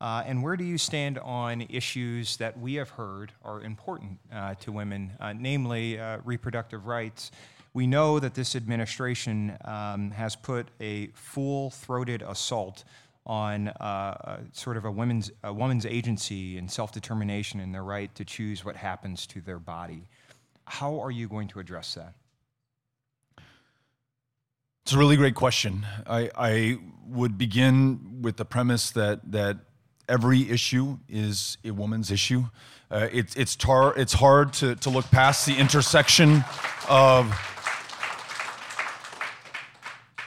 Uh, 0.01 0.23
and 0.25 0.43
where 0.43 0.57
do 0.57 0.63
you 0.63 0.77
stand 0.77 1.17
on 1.19 1.65
issues 1.69 2.37
that 2.37 2.59
we 2.59 2.75
have 2.75 2.89
heard 2.89 3.31
are 3.43 3.61
important 3.61 4.19
uh, 4.33 4.53
to 4.55 4.71
women, 4.71 5.11
uh, 5.19 5.33
namely 5.33 5.99
uh, 5.99 6.17
reproductive 6.25 6.85
rights? 6.85 7.31
We 7.73 7.87
know 7.87 8.19
that 8.19 8.35
this 8.35 8.55
administration 8.55 9.57
um, 9.65 10.11
has 10.11 10.35
put 10.35 10.67
a 10.79 11.07
full 11.07 11.71
throated 11.71 12.21
assault 12.21 12.83
on 13.25 13.69
uh, 13.69 14.39
sort 14.51 14.77
of 14.77 14.85
a 14.85 14.91
women's, 14.91 15.31
a 15.43 15.53
woman's 15.53 15.85
agency 15.85 16.57
and 16.57 16.69
self 16.69 16.91
determination 16.91 17.59
and 17.59 17.73
their 17.73 17.83
right 17.83 18.13
to 18.15 18.25
choose 18.25 18.63
what 18.63 18.75
happens 18.75 19.25
to 19.27 19.41
their 19.41 19.59
body. 19.59 20.07
How 20.65 20.99
are 20.99 21.11
you 21.11 21.27
going 21.27 21.47
to 21.49 21.59
address 21.59 21.95
that? 21.95 22.13
It's 24.83 24.93
a 24.93 24.99
really 24.99 25.17
great 25.17 25.33
question. 25.33 25.85
I, 26.05 26.29
I 26.35 26.77
would 27.07 27.37
begin 27.37 28.21
with 28.21 28.37
the 28.37 28.45
premise 28.45 28.91
that, 28.91 29.31
that 29.31 29.57
every 30.07 30.49
issue 30.49 30.99
is 31.09 31.57
a 31.65 31.71
woman's 31.71 32.11
issue. 32.11 32.45
Uh, 32.91 33.07
it, 33.11 33.35
it's, 33.35 33.55
tar, 33.55 33.97
it's 33.97 34.13
hard 34.13 34.53
to, 34.53 34.75
to 34.75 34.91
look 34.91 35.09
past 35.09 35.47
the 35.47 35.55
intersection 35.57 36.43
of 36.87 37.54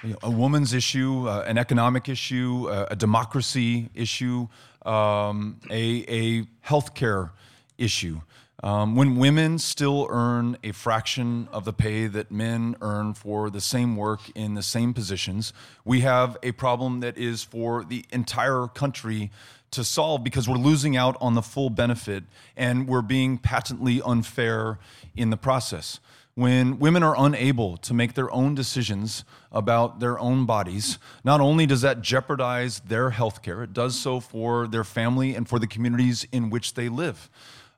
you 0.02 0.10
know, 0.10 0.18
a 0.22 0.30
woman's 0.30 0.74
issue, 0.74 1.28
uh, 1.28 1.44
an 1.46 1.58
economic 1.58 2.08
issue, 2.08 2.68
uh, 2.68 2.86
a 2.90 2.96
democracy 2.96 3.90
issue, 3.94 4.48
um, 4.86 5.60
a, 5.70 6.04
a 6.08 6.42
healthcare 6.66 7.30
issue. 7.76 8.20
Um, 8.62 8.96
when 8.96 9.16
women 9.16 9.58
still 9.60 10.08
earn 10.10 10.56
a 10.64 10.72
fraction 10.72 11.48
of 11.52 11.64
the 11.64 11.72
pay 11.72 12.08
that 12.08 12.32
men 12.32 12.74
earn 12.80 13.14
for 13.14 13.50
the 13.50 13.60
same 13.60 13.94
work 13.94 14.20
in 14.34 14.54
the 14.54 14.64
same 14.64 14.92
positions, 14.92 15.52
we 15.84 16.00
have 16.00 16.36
a 16.42 16.50
problem 16.52 17.00
that 17.00 17.16
is 17.16 17.44
for 17.44 17.84
the 17.84 18.04
entire 18.10 18.66
country 18.66 19.30
to 19.70 19.84
solve 19.84 20.24
because 20.24 20.48
we're 20.48 20.56
losing 20.56 20.96
out 20.96 21.16
on 21.20 21.34
the 21.34 21.42
full 21.42 21.70
benefit 21.70 22.24
and 22.56 22.88
we're 22.88 23.02
being 23.02 23.38
patently 23.38 24.02
unfair 24.04 24.78
in 25.14 25.30
the 25.30 25.36
process. 25.36 26.00
When 26.38 26.78
women 26.78 27.02
are 27.02 27.16
unable 27.18 27.78
to 27.78 27.92
make 27.92 28.14
their 28.14 28.30
own 28.30 28.54
decisions 28.54 29.24
about 29.50 29.98
their 29.98 30.20
own 30.20 30.46
bodies, 30.46 31.00
not 31.24 31.40
only 31.40 31.66
does 31.66 31.80
that 31.80 32.00
jeopardize 32.00 32.78
their 32.78 33.10
health 33.10 33.42
care, 33.42 33.64
it 33.64 33.72
does 33.72 33.98
so 33.98 34.20
for 34.20 34.68
their 34.68 34.84
family 34.84 35.34
and 35.34 35.48
for 35.48 35.58
the 35.58 35.66
communities 35.66 36.28
in 36.30 36.48
which 36.48 36.74
they 36.74 36.88
live. 36.88 37.28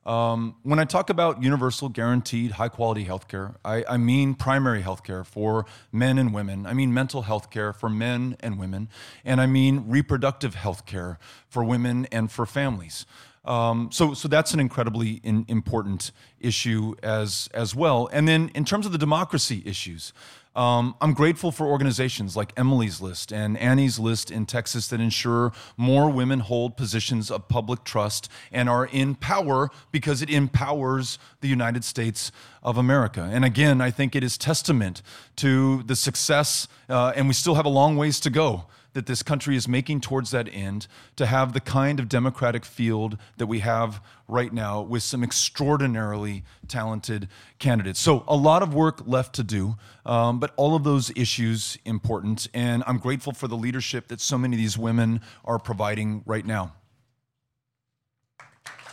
Um, 0.04 0.56
when 0.62 0.78
I 0.78 0.84
talk 0.84 1.08
about 1.08 1.42
universal, 1.42 1.88
guaranteed, 1.88 2.52
high 2.52 2.68
quality 2.68 3.06
healthcare, 3.06 3.54
I, 3.64 3.82
I 3.88 3.96
mean 3.96 4.34
primary 4.34 4.82
healthcare 4.82 5.24
for 5.24 5.64
men 5.90 6.18
and 6.18 6.34
women. 6.34 6.66
I 6.66 6.74
mean 6.74 6.92
mental 6.92 7.22
health 7.22 7.48
care 7.48 7.72
for 7.72 7.88
men 7.88 8.36
and 8.40 8.58
women. 8.58 8.90
And 9.24 9.40
I 9.40 9.46
mean 9.46 9.84
reproductive 9.88 10.54
health 10.54 10.84
care 10.84 11.18
for 11.48 11.64
women 11.64 12.06
and 12.12 12.30
for 12.30 12.44
families. 12.44 13.06
Um, 13.44 13.90
so, 13.90 14.12
so 14.12 14.28
that's 14.28 14.52
an 14.52 14.60
incredibly 14.60 15.20
in, 15.22 15.46
important 15.48 16.12
issue 16.40 16.94
as 17.02 17.48
as 17.54 17.74
well. 17.74 18.08
And 18.12 18.28
then 18.28 18.50
in 18.54 18.64
terms 18.64 18.84
of 18.84 18.92
the 18.92 18.98
democracy 18.98 19.62
issues, 19.64 20.12
um, 20.56 20.96
I'm 21.00 21.14
grateful 21.14 21.52
for 21.52 21.66
organizations 21.66 22.36
like 22.36 22.52
Emily's 22.56 23.00
List 23.00 23.32
and 23.32 23.56
Annie's 23.56 24.00
List 24.00 24.32
in 24.32 24.46
Texas 24.46 24.88
that 24.88 25.00
ensure 25.00 25.52
more 25.76 26.10
women 26.10 26.40
hold 26.40 26.76
positions 26.76 27.30
of 27.30 27.46
public 27.46 27.84
trust 27.84 28.28
and 28.50 28.68
are 28.68 28.86
in 28.86 29.14
power 29.14 29.70
because 29.92 30.22
it 30.22 30.28
empowers 30.28 31.18
the 31.40 31.46
United 31.46 31.84
States 31.84 32.32
of 32.64 32.76
America. 32.76 33.28
And 33.32 33.44
again, 33.44 33.80
I 33.80 33.92
think 33.92 34.16
it 34.16 34.24
is 34.24 34.36
testament 34.36 35.02
to 35.36 35.84
the 35.84 35.94
success, 35.94 36.66
uh, 36.88 37.12
and 37.14 37.28
we 37.28 37.34
still 37.34 37.54
have 37.54 37.64
a 37.64 37.70
long 37.70 37.96
ways 37.96 38.18
to 38.20 38.30
go 38.30 38.66
that 38.92 39.06
this 39.06 39.22
country 39.22 39.56
is 39.56 39.68
making 39.68 40.00
towards 40.00 40.30
that 40.30 40.48
end 40.52 40.86
to 41.16 41.26
have 41.26 41.52
the 41.52 41.60
kind 41.60 42.00
of 42.00 42.08
democratic 42.08 42.64
field 42.64 43.16
that 43.36 43.46
we 43.46 43.60
have 43.60 44.02
right 44.26 44.52
now 44.52 44.80
with 44.80 45.02
some 45.02 45.22
extraordinarily 45.22 46.44
talented 46.68 47.28
candidates. 47.58 48.00
So, 48.00 48.24
a 48.26 48.36
lot 48.36 48.62
of 48.62 48.74
work 48.74 49.02
left 49.06 49.34
to 49.36 49.42
do, 49.42 49.76
um, 50.04 50.40
but 50.40 50.52
all 50.56 50.74
of 50.74 50.84
those 50.84 51.10
issues 51.16 51.78
important. 51.84 52.48
And 52.54 52.82
I'm 52.86 52.98
grateful 52.98 53.32
for 53.32 53.48
the 53.48 53.56
leadership 53.56 54.08
that 54.08 54.20
so 54.20 54.38
many 54.38 54.56
of 54.56 54.58
these 54.58 54.78
women 54.78 55.20
are 55.44 55.58
providing 55.58 56.22
right 56.26 56.44
now. 56.44 56.74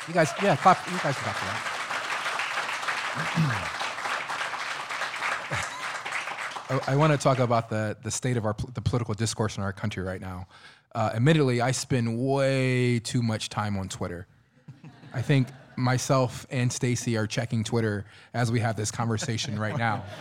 You 0.07 0.13
guys, 0.13 0.31
yeah, 0.41 0.55
clap. 0.55 0.85
You 0.87 0.97
guys 0.99 1.15
clap 1.15 1.35
for 1.35 1.45
that. 1.45 1.73
I, 6.69 6.79
I 6.87 6.95
want 6.95 7.13
to 7.13 7.17
talk 7.17 7.39
about 7.39 7.69
the, 7.69 7.97
the 8.03 8.11
state 8.11 8.37
of 8.37 8.45
our 8.45 8.55
the 8.73 8.81
political 8.81 9.13
discourse 9.13 9.57
in 9.57 9.63
our 9.63 9.73
country 9.73 10.03
right 10.03 10.21
now. 10.21 10.47
Uh, 10.93 11.11
admittedly, 11.13 11.61
I 11.61 11.71
spend 11.71 12.17
way 12.19 12.99
too 12.99 13.21
much 13.21 13.49
time 13.49 13.77
on 13.77 13.89
Twitter. 13.89 14.27
I 15.13 15.21
think 15.21 15.47
myself 15.75 16.45
and 16.49 16.71
Stacey 16.71 17.17
are 17.17 17.27
checking 17.27 17.63
Twitter 17.63 18.05
as 18.33 18.51
we 18.51 18.59
have 18.59 18.75
this 18.75 18.91
conversation 18.91 19.59
right 19.59 19.77
now. 19.77 20.03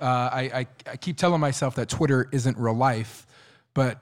Uh, 0.00 0.30
I, 0.32 0.40
I, 0.40 0.66
I 0.92 0.96
keep 0.96 1.18
telling 1.18 1.42
myself 1.42 1.74
that 1.74 1.90
Twitter 1.90 2.26
isn't 2.32 2.56
real 2.56 2.72
life, 2.72 3.26
but 3.74 4.00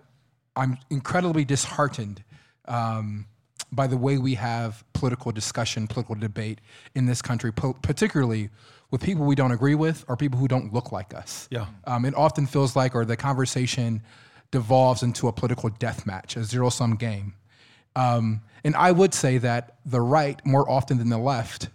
I'm 0.54 0.78
incredibly 0.90 1.44
disheartened 1.44 2.22
um, 2.66 3.26
by 3.72 3.86
the 3.86 3.96
way 3.96 4.18
we 4.18 4.34
have 4.34 4.84
political 4.92 5.32
discussion, 5.32 5.86
political 5.86 6.14
debate 6.14 6.60
in 6.94 7.06
this 7.06 7.22
country, 7.22 7.52
po- 7.52 7.74
particularly 7.82 8.50
with 8.90 9.02
people 9.02 9.26
we 9.26 9.34
don't 9.34 9.52
agree 9.52 9.74
with 9.74 10.04
or 10.08 10.16
people 10.16 10.38
who 10.38 10.48
don't 10.48 10.72
look 10.72 10.92
like 10.92 11.14
us. 11.14 11.48
Yeah. 11.50 11.66
Um, 11.86 12.04
it 12.04 12.14
often 12.14 12.46
feels 12.46 12.74
like, 12.74 12.94
or 12.94 13.04
the 13.04 13.16
conversation 13.16 14.02
devolves 14.50 15.02
into 15.02 15.28
a 15.28 15.32
political 15.32 15.68
death 15.68 16.06
match, 16.06 16.36
a 16.36 16.44
zero 16.44 16.70
sum 16.70 16.96
game. 16.96 17.34
Um, 17.94 18.40
and 18.64 18.74
I 18.76 18.92
would 18.92 19.12
say 19.12 19.38
that 19.38 19.76
the 19.84 20.00
right, 20.00 20.44
more 20.46 20.68
often 20.70 20.98
than 20.98 21.10
the 21.10 21.18
left, 21.18 21.68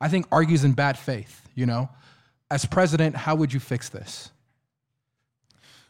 I 0.00 0.08
think 0.08 0.26
argues 0.30 0.64
in 0.64 0.72
bad 0.72 0.98
faith. 0.98 1.40
You 1.54 1.66
know, 1.66 1.88
as 2.50 2.64
president, 2.66 3.16
how 3.16 3.34
would 3.36 3.52
you 3.52 3.60
fix 3.60 3.88
this? 3.88 4.30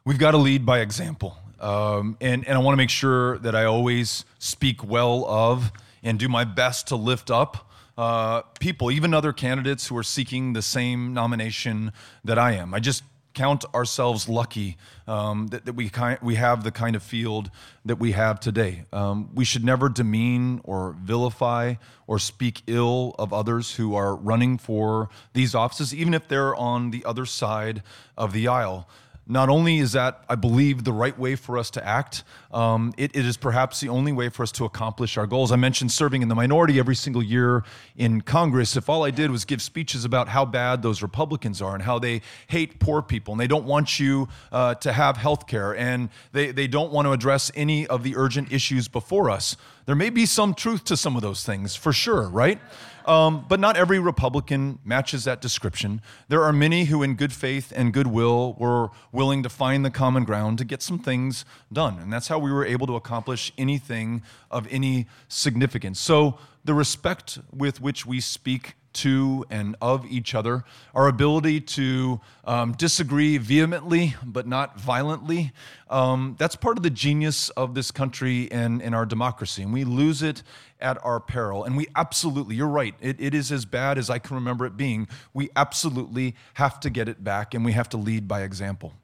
We've 0.05 0.19
got 0.19 0.33
to 0.33 0.37
lead 0.37 0.67
by 0.67 0.81
example. 0.81 1.39
Um, 1.65 2.19
and, 2.21 2.47
and 2.47 2.59
I 2.59 2.61
want 2.61 2.75
to 2.75 2.77
make 2.77 2.91
sure 2.91 3.39
that 3.39 3.57
I 3.57 3.65
always 3.65 4.27
speak 4.39 4.85
well 4.85 5.25
of 5.25 5.73
and 6.03 6.19
do 6.19 6.29
my 6.29 6.45
best 6.45 6.89
to 6.89 6.97
lift 6.97 7.31
up 7.31 7.71
uh, 7.97 8.43
people, 8.61 8.91
even 8.91 9.15
other 9.15 9.33
candidates 9.33 9.87
who 9.87 9.97
are 9.97 10.03
seeking 10.03 10.53
the 10.53 10.61
same 10.61 11.15
nomination 11.15 11.91
that 12.23 12.39
I 12.39 12.53
am. 12.53 12.75
I 12.75 12.81
just 12.81 13.03
count 13.33 13.65
ourselves 13.75 14.29
lucky 14.29 14.77
um, 15.09 15.47
that, 15.49 15.65
that 15.65 15.73
we, 15.73 15.89
ki- 15.89 16.19
we 16.21 16.35
have 16.35 16.65
the 16.65 16.71
kind 16.71 16.95
of 16.95 17.03
field 17.03 17.51
that 17.87 17.97
we 17.97 18.13
have 18.13 18.41
today. 18.41 18.85
Um, 18.93 19.31
we 19.35 19.47
should 19.47 19.65
never 19.65 19.89
demean 19.89 20.61
or 20.65 20.95
vilify 21.03 21.77
or 22.07 22.19
speak 22.19 22.63
ill 22.67 23.15
of 23.19 23.33
others 23.33 23.77
who 23.77 23.95
are 23.95 24.15
running 24.15 24.59
for 24.59 25.09
these 25.33 25.55
offices, 25.55 25.95
even 25.95 26.13
if 26.13 26.29
they're 26.29 26.55
on 26.55 26.91
the 26.91 27.07
other 27.07 27.25
side 27.25 27.83
of 28.19 28.35
the 28.35 28.49
aisle 28.49 28.87
not 29.27 29.49
only 29.49 29.79
is 29.79 29.93
that, 29.93 30.23
I 30.29 30.35
believe, 30.35 30.85
the 30.85 30.93
right 30.93 31.19
way 31.19 31.35
for 31.35 31.57
us 31.57 31.71
to 31.71 31.87
act, 31.87 32.25
um, 32.53 32.93
it, 32.99 33.17
it 33.17 33.25
is 33.25 33.37
perhaps 33.37 33.81
the 33.81 33.89
only 33.89 34.13
way 34.13 34.29
for 34.29 34.43
us 34.43 34.53
to 34.53 34.65
accomplish 34.65 35.17
our 35.17 35.27
goals. 35.27 35.51
I 35.51 35.57
mentioned 35.57 35.93
serving 35.93 36.21
in 36.23 36.29
the 36.29 36.35
minority 36.35 36.79
every 36.79 36.95
single 36.95 37.23
year 37.23 37.65
in 37.97 38.21
Congress. 38.21 38.77
If 38.77 38.89
all 38.89 39.03
I 39.03 39.11
did 39.11 39.31
was 39.31 39.45
give 39.45 39.63
speeches 39.63 40.05
about 40.05 40.29
how 40.29 40.45
bad 40.45 40.83
those 40.83 41.01
Republicans 41.01 41.63
are 41.63 41.75
and 41.75 41.83
how 41.83 41.99
they 41.99 42.21
hate 42.49 42.79
poor 42.81 43.01
people 43.01 43.33
and 43.33 43.41
they 43.41 43.47
don't 43.47 43.65
want 43.65 43.99
you 43.99 44.29
uh, 44.53 44.75
to 44.77 44.93
have 44.93 45.17
health 45.17 45.47
care 45.47 45.75
and 45.75 46.11
they, 46.33 46.53
they 46.53 46.67
don't 46.67 46.93
want 46.93 47.07
to 47.07 47.13
address 47.13 47.51
any 47.55 47.87
of 47.87 48.03
the 48.03 48.17
urgent 48.17 48.53
issues 48.53 48.89
before 48.89 49.31
us, 49.31 49.57
there 49.87 49.95
may 49.95 50.11
be 50.11 50.27
some 50.27 50.55
truth 50.55 50.85
to 50.85 50.97
some 50.97 51.17
of 51.17 51.23
those 51.23 51.45
things, 51.45 51.77
for 51.77 51.93
sure, 51.93 52.29
right? 52.29 52.59
Um, 53.07 53.45
but 53.49 53.61
not 53.61 53.77
every 53.77 53.99
Republican 53.99 54.79
matches 54.85 55.25
that 55.25 55.43
description. 55.43 56.01
There 56.29 56.43
are 56.43 56.53
many 56.53 56.87
who, 56.87 57.03
in 57.03 57.17
good 57.17 57.33
faith 57.33 57.73
and 57.77 57.93
goodwill, 57.93 58.55
were 58.59 58.89
willing 59.13 59.43
to 59.43 59.51
find 59.51 59.85
the 59.85 59.91
common 59.91 60.25
ground 60.25 60.57
to 60.59 60.65
get 60.65 60.81
some 60.81 60.99
things 60.99 61.45
done. 61.71 61.99
And 61.99 62.11
that's 62.11 62.29
how 62.29 62.39
we 62.39 62.51
were 62.51 62.65
able 62.65 62.87
to 62.87 62.97
accomplish 62.97 63.53
anything 63.59 64.23
of 64.51 64.67
any 64.71 65.07
significance. 65.29 66.01
So, 66.01 66.39
the 66.65 66.73
respect 66.73 67.39
with 67.53 67.83
which 67.83 68.07
we 68.07 68.21
speak 68.21 68.75
to 68.95 69.45
and 69.51 69.77
of 69.81 70.07
each 70.07 70.35
other, 70.35 70.65
our 70.95 71.09
ability 71.09 71.61
to 71.61 72.21
um, 72.45 72.73
disagree 72.73 73.39
vehemently 73.39 74.15
but 74.25 74.47
not 74.47 74.79
violently. 74.79 75.53
Um, 75.91 76.37
that's 76.39 76.57
part 76.57 76.77
of 76.77 76.83
the 76.83 76.91
genius 76.91 77.51
of 77.51 77.75
this 77.75 77.91
country 77.91 78.51
and, 78.51 78.83
and 78.83 78.95
our 78.95 79.07
democracy. 79.07 79.63
And 79.63 79.73
we 79.73 79.85
lose 79.85 80.23
it 80.23 80.43
at 80.81 81.03
our 81.05 81.21
peril. 81.21 81.65
And 81.65 81.77
we 81.77 81.87
absolutely, 81.95 82.57
you're 82.57 82.67
right, 82.69 82.95
it, 83.01 83.21
it 83.21 83.35
is 83.35 83.53
as 83.53 83.65
bad 83.65 83.99
as 83.99 84.11
I 84.11 84.19
can 84.19 84.35
remember 84.35 84.67
it 84.67 84.77
being. 84.77 85.09
We 85.33 85.51
absolutely 85.57 86.35
have 86.55 86.81
to 86.81 86.91
get 86.91 87.09
it 87.09 87.23
back 87.23 87.55
and 87.55 87.65
we 87.65 87.73
have 87.73 87.89
to 87.91 87.97
lead 87.97 88.27
by 88.27 88.43
example. 88.43 88.95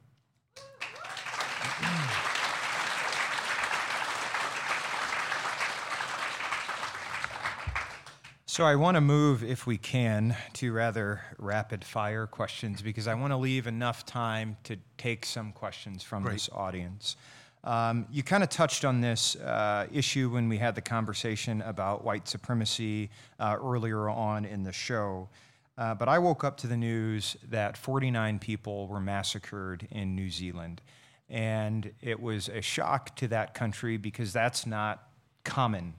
So 8.51 8.65
I 8.65 8.75
want 8.75 8.95
to 8.95 9.01
move, 9.01 9.45
if 9.45 9.65
we 9.65 9.77
can, 9.77 10.35
to 10.55 10.73
rather 10.73 11.21
rapid 11.37 11.85
fire 11.85 12.27
questions 12.27 12.81
because 12.81 13.07
I 13.07 13.13
want 13.13 13.31
to 13.31 13.37
leave 13.37 13.65
enough 13.65 14.05
time 14.05 14.57
to 14.65 14.75
take 14.97 15.25
some 15.25 15.53
questions 15.53 16.03
from 16.03 16.23
Great. 16.23 16.33
this 16.33 16.49
audience. 16.51 17.15
Um, 17.63 18.07
you 18.11 18.23
kind 18.23 18.43
of 18.43 18.49
touched 18.49 18.83
on 18.83 18.99
this 18.99 19.37
uh, 19.37 19.87
issue 19.89 20.31
when 20.31 20.49
we 20.49 20.57
had 20.57 20.75
the 20.75 20.81
conversation 20.81 21.61
about 21.61 22.03
white 22.03 22.27
supremacy 22.27 23.09
uh, 23.39 23.55
earlier 23.57 24.09
on 24.09 24.43
in 24.43 24.63
the 24.63 24.73
show. 24.73 25.29
Uh, 25.77 25.95
but 25.95 26.09
I 26.09 26.19
woke 26.19 26.43
up 26.43 26.57
to 26.57 26.67
the 26.67 26.75
news 26.75 27.37
that 27.51 27.77
49 27.77 28.37
people 28.39 28.89
were 28.89 28.99
massacred 28.99 29.87
in 29.91 30.13
New 30.13 30.29
Zealand. 30.29 30.81
And 31.29 31.93
it 32.01 32.19
was 32.19 32.49
a 32.49 32.59
shock 32.59 33.15
to 33.15 33.29
that 33.29 33.53
country 33.53 33.95
because 33.95 34.33
that's 34.33 34.65
not 34.65 35.07
common 35.45 35.93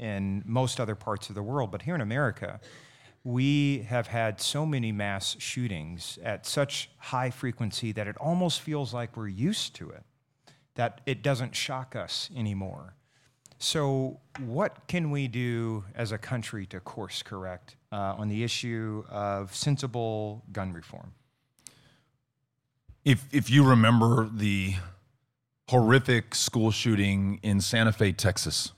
in 0.00 0.42
most 0.46 0.80
other 0.80 0.94
parts 0.94 1.28
of 1.28 1.34
the 1.34 1.42
world. 1.42 1.70
But 1.70 1.82
here 1.82 1.94
in 1.94 2.00
America, 2.00 2.58
we 3.22 3.80
have 3.88 4.06
had 4.06 4.40
so 4.40 4.64
many 4.64 4.92
mass 4.92 5.36
shootings 5.38 6.18
at 6.24 6.46
such 6.46 6.90
high 6.96 7.30
frequency 7.30 7.92
that 7.92 8.08
it 8.08 8.16
almost 8.16 8.62
feels 8.62 8.94
like 8.94 9.16
we're 9.16 9.28
used 9.28 9.74
to 9.76 9.90
it, 9.90 10.02
that 10.74 11.02
it 11.04 11.22
doesn't 11.22 11.54
shock 11.54 11.94
us 11.94 12.30
anymore. 12.34 12.94
So, 13.58 14.20
what 14.46 14.88
can 14.88 15.10
we 15.10 15.28
do 15.28 15.84
as 15.94 16.12
a 16.12 16.18
country 16.18 16.64
to 16.68 16.80
course 16.80 17.22
correct 17.22 17.76
uh, 17.92 18.14
on 18.16 18.28
the 18.28 18.42
issue 18.42 19.04
of 19.10 19.54
sensible 19.54 20.42
gun 20.50 20.72
reform? 20.72 21.12
If, 23.04 23.26
if 23.32 23.50
you 23.50 23.62
remember 23.62 24.30
the 24.32 24.76
horrific 25.68 26.34
school 26.34 26.70
shooting 26.70 27.38
in 27.42 27.60
Santa 27.60 27.92
Fe, 27.92 28.12
Texas, 28.12 28.72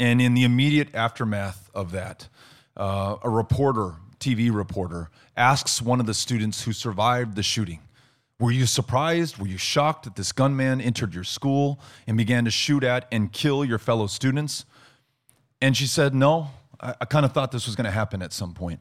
and 0.00 0.20
in 0.20 0.32
the 0.32 0.44
immediate 0.44 0.94
aftermath 0.94 1.70
of 1.74 1.92
that, 1.92 2.26
uh, 2.76 3.16
a 3.22 3.28
reporter, 3.28 3.92
TV 4.18 4.52
reporter, 4.52 5.10
asks 5.36 5.82
one 5.82 6.00
of 6.00 6.06
the 6.06 6.14
students 6.14 6.64
who 6.64 6.72
survived 6.72 7.36
the 7.36 7.42
shooting, 7.42 7.80
Were 8.40 8.50
you 8.50 8.64
surprised? 8.64 9.36
Were 9.36 9.46
you 9.46 9.58
shocked 9.58 10.04
that 10.04 10.16
this 10.16 10.32
gunman 10.32 10.80
entered 10.80 11.14
your 11.14 11.24
school 11.24 11.78
and 12.06 12.16
began 12.16 12.46
to 12.46 12.50
shoot 12.50 12.82
at 12.82 13.06
and 13.12 13.30
kill 13.30 13.62
your 13.62 13.78
fellow 13.78 14.06
students? 14.06 14.64
And 15.60 15.76
she 15.76 15.86
said, 15.86 16.14
No, 16.14 16.48
I, 16.80 16.94
I 17.02 17.04
kind 17.04 17.26
of 17.26 17.32
thought 17.32 17.52
this 17.52 17.66
was 17.66 17.76
going 17.76 17.84
to 17.84 17.90
happen 17.90 18.22
at 18.22 18.32
some 18.32 18.54
point. 18.54 18.80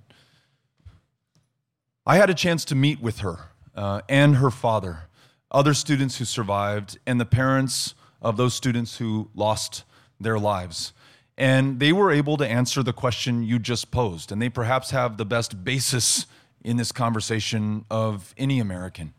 I 2.06 2.16
had 2.16 2.30
a 2.30 2.34
chance 2.34 2.64
to 2.66 2.76
meet 2.76 3.02
with 3.02 3.20
her 3.20 3.40
uh, 3.76 4.02
and 4.08 4.38
her 4.38 4.50
father, 4.50 5.10
other 5.52 5.74
students 5.74 6.18
who 6.18 6.24
survived, 6.24 6.98
and 7.06 7.20
the 7.20 7.26
parents 7.26 7.94
of 8.22 8.38
those 8.38 8.54
students 8.54 8.98
who 8.98 9.30
lost 9.36 9.84
their 10.18 10.40
lives. 10.40 10.94
And 11.40 11.80
they 11.80 11.94
were 11.94 12.12
able 12.12 12.36
to 12.36 12.46
answer 12.46 12.84
the 12.84 12.92
question 12.92 13.44
you 13.44 13.60
just 13.60 13.92
posed. 13.92 14.32
And 14.32 14.42
they 14.42 14.50
perhaps 14.50 14.92
have 14.92 15.16
the 15.16 15.24
best 15.24 15.64
basis 15.64 16.28
in 16.66 16.76
this 16.76 16.92
conversation 16.92 17.86
of 17.90 18.36
any 18.38 18.60
American. 18.60 19.14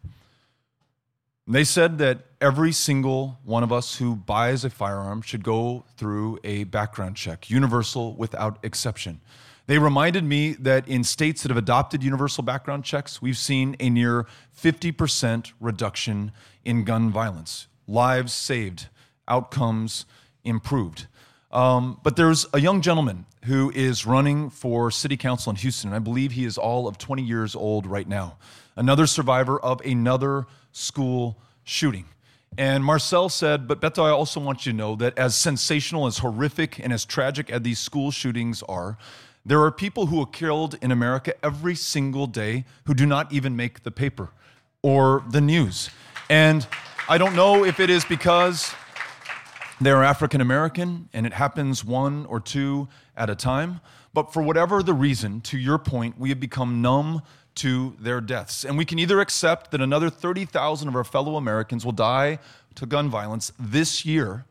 They 1.49 1.65
said 1.65 1.97
that 1.99 2.27
every 2.39 2.73
single 2.73 3.39
one 3.43 3.63
of 3.63 3.73
us 3.73 3.97
who 3.97 4.15
buys 4.15 4.67
a 4.67 4.71
firearm 4.71 5.23
should 5.23 5.43
go 5.43 5.85
through 5.97 6.39
a 6.45 6.65
background 6.65 7.17
check, 7.17 7.49
universal 7.49 8.15
without 8.15 8.59
exception. 8.63 9.23
They 9.67 9.79
reminded 9.79 10.23
me 10.23 10.53
that 10.53 10.87
in 10.87 11.05
states 11.05 11.43
that 11.43 11.49
have 11.49 11.57
adopted 11.57 12.03
universal 12.03 12.43
background 12.43 12.85
checks, 12.85 13.23
we've 13.23 13.39
seen 13.39 13.77
a 13.81 13.89
near 13.89 14.27
50% 14.55 15.53
reduction 15.59 16.33
in 16.67 16.85
gun 16.85 17.11
violence, 17.11 17.67
lives 17.89 18.35
saved, 18.35 18.89
outcomes 19.27 20.05
improved. 20.45 21.07
Um, 21.53 21.99
but 22.03 22.17
there's 22.17 22.47
a 22.53 22.61
young 22.61 22.81
gentleman 22.81 23.27
who 23.45 23.71
is 23.75 24.07
running 24.07 24.51
for 24.51 24.91
city 24.91 25.17
council 25.17 25.51
in 25.51 25.57
Houston, 25.57 25.91
and 25.91 25.97
I 25.97 25.99
believe 25.99 26.33
he 26.33 26.45
is 26.45 26.59
all 26.59 26.87
of 26.87 26.99
20 26.99 27.23
years 27.23 27.57
old 27.57 27.87
right 27.87 28.07
now. 28.07 28.37
Another 28.77 29.07
survivor 29.07 29.59
of 29.59 29.81
another 29.81 30.47
school 30.73 31.37
shooting. 31.65 32.05
And 32.59 32.85
Marcel 32.85 33.29
said, 33.29 33.67
But 33.67 33.81
Beto, 33.81 34.05
I 34.05 34.11
also 34.11 34.41
want 34.41 34.67
you 34.67 34.73
to 34.73 34.79
know 34.79 34.97
that 34.97 35.17
as 35.19 35.37
sensational, 35.37 36.07
as 36.07 36.19
horrific, 36.19 36.79
and 36.79 36.93
as 36.93 37.05
tragic 37.05 37.51
as 37.51 37.63
these 37.63 37.79
school 37.79 38.11
shootings 38.11 38.63
are, 38.65 38.99
there 39.45 39.61
are 39.63 39.73
people 39.73 40.07
who 40.07 40.21
are 40.21 40.27
killed 40.27 40.77
in 40.83 40.91
America 40.91 41.35
every 41.43 41.75
single 41.75 42.27
day 42.27 42.65
who 42.85 42.95
do 42.95 43.07
not 43.07 43.33
even 43.33 43.57
make 43.57 43.83
the 43.83 43.91
paper 43.91 44.31
or 44.83 45.25
the 45.31 45.41
news. 45.41 45.91
And 46.29 46.67
I 47.09 47.19
don't 47.19 47.35
know 47.35 47.65
if 47.65 47.81
it 47.81 47.89
is 47.89 48.05
because 48.05 48.73
they're 49.81 50.03
African 50.03 50.41
American 50.41 51.09
and 51.13 51.27
it 51.27 51.33
happens 51.33 51.85
one 51.85 52.27
or 52.27 52.41
two 52.41 52.89
at 53.17 53.31
a 53.31 53.35
time, 53.35 53.81
but 54.13 54.33
for 54.33 54.43
whatever 54.43 54.83
the 54.83 54.95
reason, 54.95 55.41
to 55.43 55.59
your 55.59 55.79
point, 55.79 56.19
we 56.19 56.29
have 56.29 56.41
become 56.41 56.83
numb 56.83 57.23
to 57.57 57.97
their 57.99 58.21
deaths. 58.21 58.65
And 58.65 58.77
we 58.79 58.85
can 58.85 58.99
either 58.99 59.21
accept 59.21 59.71
that 59.71 59.81
another 59.81 60.11
30,000 60.11 60.89
of 60.89 60.97
our 60.97 61.05
fellow 61.05 61.37
Americans 61.37 61.85
will 61.85 61.93
die 61.93 62.39
to 62.77 62.87
gun 62.87 63.09
violence 63.09 63.53
this 63.59 64.05
year. 64.05 64.45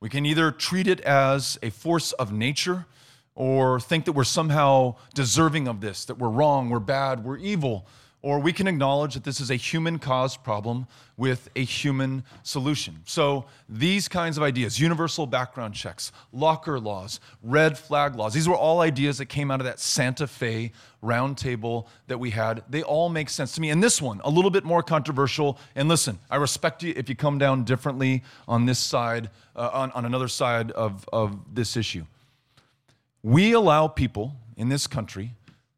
We 0.00 0.08
can 0.08 0.26
either 0.26 0.50
treat 0.50 0.86
it 0.86 1.00
as 1.00 1.58
a 1.62 1.70
force 1.70 2.12
of 2.12 2.32
nature 2.32 2.86
or 3.34 3.80
think 3.80 4.04
that 4.04 4.12
we're 4.12 4.24
somehow 4.24 4.96
deserving 5.14 5.68
of 5.68 5.80
this, 5.80 6.04
that 6.06 6.18
we're 6.18 6.28
wrong, 6.28 6.70
we're 6.70 6.80
bad, 6.80 7.24
we're 7.24 7.38
evil. 7.38 7.86
Or 8.22 8.38
we 8.38 8.52
can 8.52 8.68
acknowledge 8.68 9.14
that 9.14 9.24
this 9.24 9.40
is 9.40 9.50
a 9.50 9.56
human 9.56 9.98
caused 9.98 10.44
problem 10.44 10.86
with 11.16 11.50
a 11.56 11.64
human 11.64 12.22
solution. 12.44 13.00
So, 13.04 13.46
these 13.68 14.06
kinds 14.06 14.36
of 14.36 14.44
ideas 14.44 14.78
universal 14.78 15.26
background 15.26 15.74
checks, 15.74 16.12
locker 16.32 16.78
laws, 16.78 17.18
red 17.42 17.76
flag 17.76 18.14
laws 18.14 18.32
these 18.32 18.48
were 18.48 18.56
all 18.56 18.80
ideas 18.80 19.18
that 19.18 19.26
came 19.26 19.50
out 19.50 19.60
of 19.60 19.66
that 19.66 19.80
Santa 19.80 20.28
Fe 20.28 20.70
roundtable 21.02 21.86
that 22.06 22.18
we 22.18 22.30
had. 22.30 22.62
They 22.70 22.84
all 22.84 23.08
make 23.08 23.28
sense 23.28 23.52
to 23.56 23.60
me. 23.60 23.70
And 23.70 23.82
this 23.82 24.00
one, 24.00 24.20
a 24.22 24.30
little 24.30 24.52
bit 24.52 24.64
more 24.64 24.84
controversial. 24.84 25.58
And 25.74 25.88
listen, 25.88 26.18
I 26.30 26.36
respect 26.36 26.84
you 26.84 26.94
if 26.96 27.08
you 27.08 27.16
come 27.16 27.38
down 27.38 27.64
differently 27.64 28.22
on 28.46 28.66
this 28.66 28.78
side, 28.78 29.30
uh, 29.56 29.70
on, 29.72 29.90
on 29.92 30.04
another 30.04 30.28
side 30.28 30.70
of, 30.70 31.08
of 31.12 31.54
this 31.54 31.76
issue. 31.76 32.04
We 33.24 33.52
allow 33.52 33.88
people 33.88 34.34
in 34.56 34.68
this 34.68 34.86
country 34.86 35.32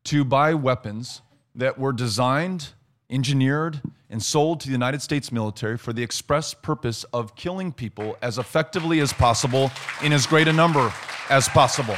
to 0.04 0.24
buy 0.24 0.52
weapons 0.52 1.22
that 1.54 1.78
were 1.78 1.92
designed, 1.92 2.70
engineered, 3.08 3.80
and 4.10 4.22
sold 4.22 4.60
to 4.60 4.66
the 4.66 4.72
United 4.72 5.02
States 5.02 5.32
military 5.32 5.76
for 5.76 5.92
the 5.92 6.02
express 6.02 6.54
purpose 6.54 7.04
of 7.12 7.34
killing 7.36 7.72
people 7.72 8.16
as 8.22 8.38
effectively 8.38 9.00
as 9.00 9.12
possible 9.12 9.70
in 10.02 10.12
as 10.12 10.26
great 10.26 10.48
a 10.48 10.52
number 10.52 10.92
as 11.30 11.48
possible. 11.48 11.96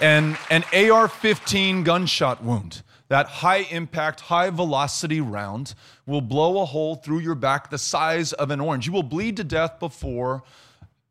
And 0.00 0.36
an 0.50 0.64
AR 0.74 1.06
15 1.06 1.84
gunshot 1.84 2.42
wound, 2.42 2.82
that 3.08 3.26
high 3.26 3.66
impact, 3.70 4.20
high 4.20 4.50
velocity 4.50 5.20
round, 5.20 5.74
will 6.06 6.20
blow 6.20 6.60
a 6.60 6.64
hole 6.64 6.96
through 6.96 7.20
your 7.20 7.34
back 7.34 7.70
the 7.70 7.78
size 7.78 8.32
of 8.32 8.50
an 8.50 8.60
orange. 8.60 8.86
You 8.86 8.92
will 8.92 9.02
bleed 9.02 9.36
to 9.36 9.44
death 9.44 9.78
before 9.78 10.42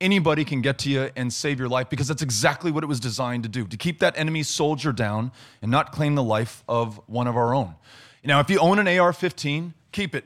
anybody 0.01 0.43
can 0.43 0.61
get 0.61 0.77
to 0.79 0.89
you 0.89 1.09
and 1.15 1.31
save 1.31 1.59
your 1.59 1.69
life 1.69 1.89
because 1.89 2.07
that's 2.07 2.21
exactly 2.21 2.71
what 2.71 2.83
it 2.83 2.87
was 2.87 2.99
designed 2.99 3.43
to 3.43 3.49
do 3.49 3.65
to 3.67 3.77
keep 3.77 3.99
that 3.99 4.17
enemy 4.17 4.43
soldier 4.43 4.91
down 4.91 5.31
and 5.61 5.71
not 5.71 5.91
claim 5.91 6.15
the 6.15 6.23
life 6.23 6.63
of 6.67 6.99
one 7.07 7.27
of 7.27 7.37
our 7.37 7.53
own. 7.53 7.75
Now, 8.23 8.39
if 8.39 8.49
you 8.49 8.59
own 8.59 8.79
an 8.79 8.87
AR 8.99 9.13
15, 9.13 9.73
keep 9.91 10.13
it. 10.15 10.25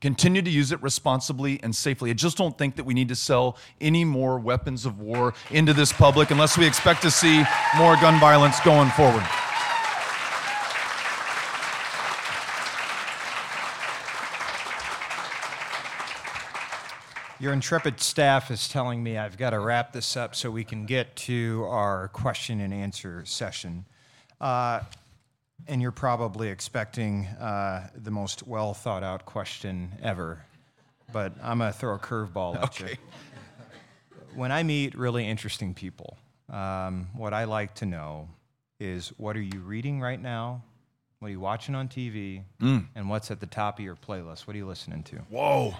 Continue 0.00 0.42
to 0.42 0.50
use 0.50 0.72
it 0.72 0.82
responsibly 0.82 1.58
and 1.62 1.74
safely. 1.74 2.10
I 2.10 2.12
just 2.12 2.36
don't 2.36 2.56
think 2.56 2.76
that 2.76 2.84
we 2.84 2.94
need 2.94 3.08
to 3.08 3.16
sell 3.16 3.56
any 3.80 4.04
more 4.04 4.38
weapons 4.38 4.84
of 4.84 5.00
war 5.00 5.34
into 5.50 5.72
this 5.72 5.92
public 5.92 6.30
unless 6.30 6.58
we 6.58 6.66
expect 6.66 7.02
to 7.02 7.10
see 7.10 7.42
more 7.76 7.96
gun 7.96 8.20
violence 8.20 8.60
going 8.60 8.90
forward. 8.90 9.24
Your 17.38 17.52
intrepid 17.52 18.00
staff 18.00 18.50
is 18.50 18.66
telling 18.66 19.02
me 19.02 19.18
I've 19.18 19.36
got 19.36 19.50
to 19.50 19.58
wrap 19.60 19.92
this 19.92 20.16
up 20.16 20.34
so 20.34 20.50
we 20.50 20.64
can 20.64 20.86
get 20.86 21.14
to 21.16 21.66
our 21.68 22.08
question 22.08 22.60
and 22.60 22.72
answer 22.72 23.24
session. 23.26 23.84
Uh, 24.40 24.80
and 25.68 25.82
you're 25.82 25.92
probably 25.92 26.48
expecting 26.48 27.26
uh, 27.26 27.88
the 27.94 28.10
most 28.10 28.46
well 28.46 28.72
thought 28.72 29.02
out 29.02 29.26
question 29.26 29.92
ever, 30.02 30.38
but 31.12 31.32
I'm 31.42 31.58
going 31.58 31.72
to 31.72 31.78
throw 31.78 31.94
a 31.94 31.98
curveball 31.98 32.56
at 32.56 32.64
Okay. 32.64 32.90
you. 32.92 32.96
When 34.34 34.50
I 34.52 34.62
meet 34.62 34.94
really 34.94 35.26
interesting 35.28 35.74
people, 35.74 36.16
um, 36.50 37.08
what 37.14 37.32
I 37.34 37.44
like 37.44 37.74
to 37.76 37.86
know 37.86 38.28
is 38.80 39.08
what 39.18 39.36
are 39.36 39.42
you 39.42 39.60
reading 39.60 40.00
right 40.00 40.20
now? 40.20 40.62
What 41.18 41.28
are 41.28 41.30
you 41.32 41.40
watching 41.40 41.74
on 41.74 41.88
TV? 41.88 42.42
And 42.60 43.08
what's 43.10 43.30
at 43.30 43.40
the 43.40 43.46
top 43.46 43.78
of 43.78 43.84
your 43.84 43.96
playlist? 43.96 44.46
What 44.46 44.54
are 44.54 44.58
you 44.58 44.66
listening 44.66 45.02
to? 45.04 45.16
Whoa. 45.30 45.74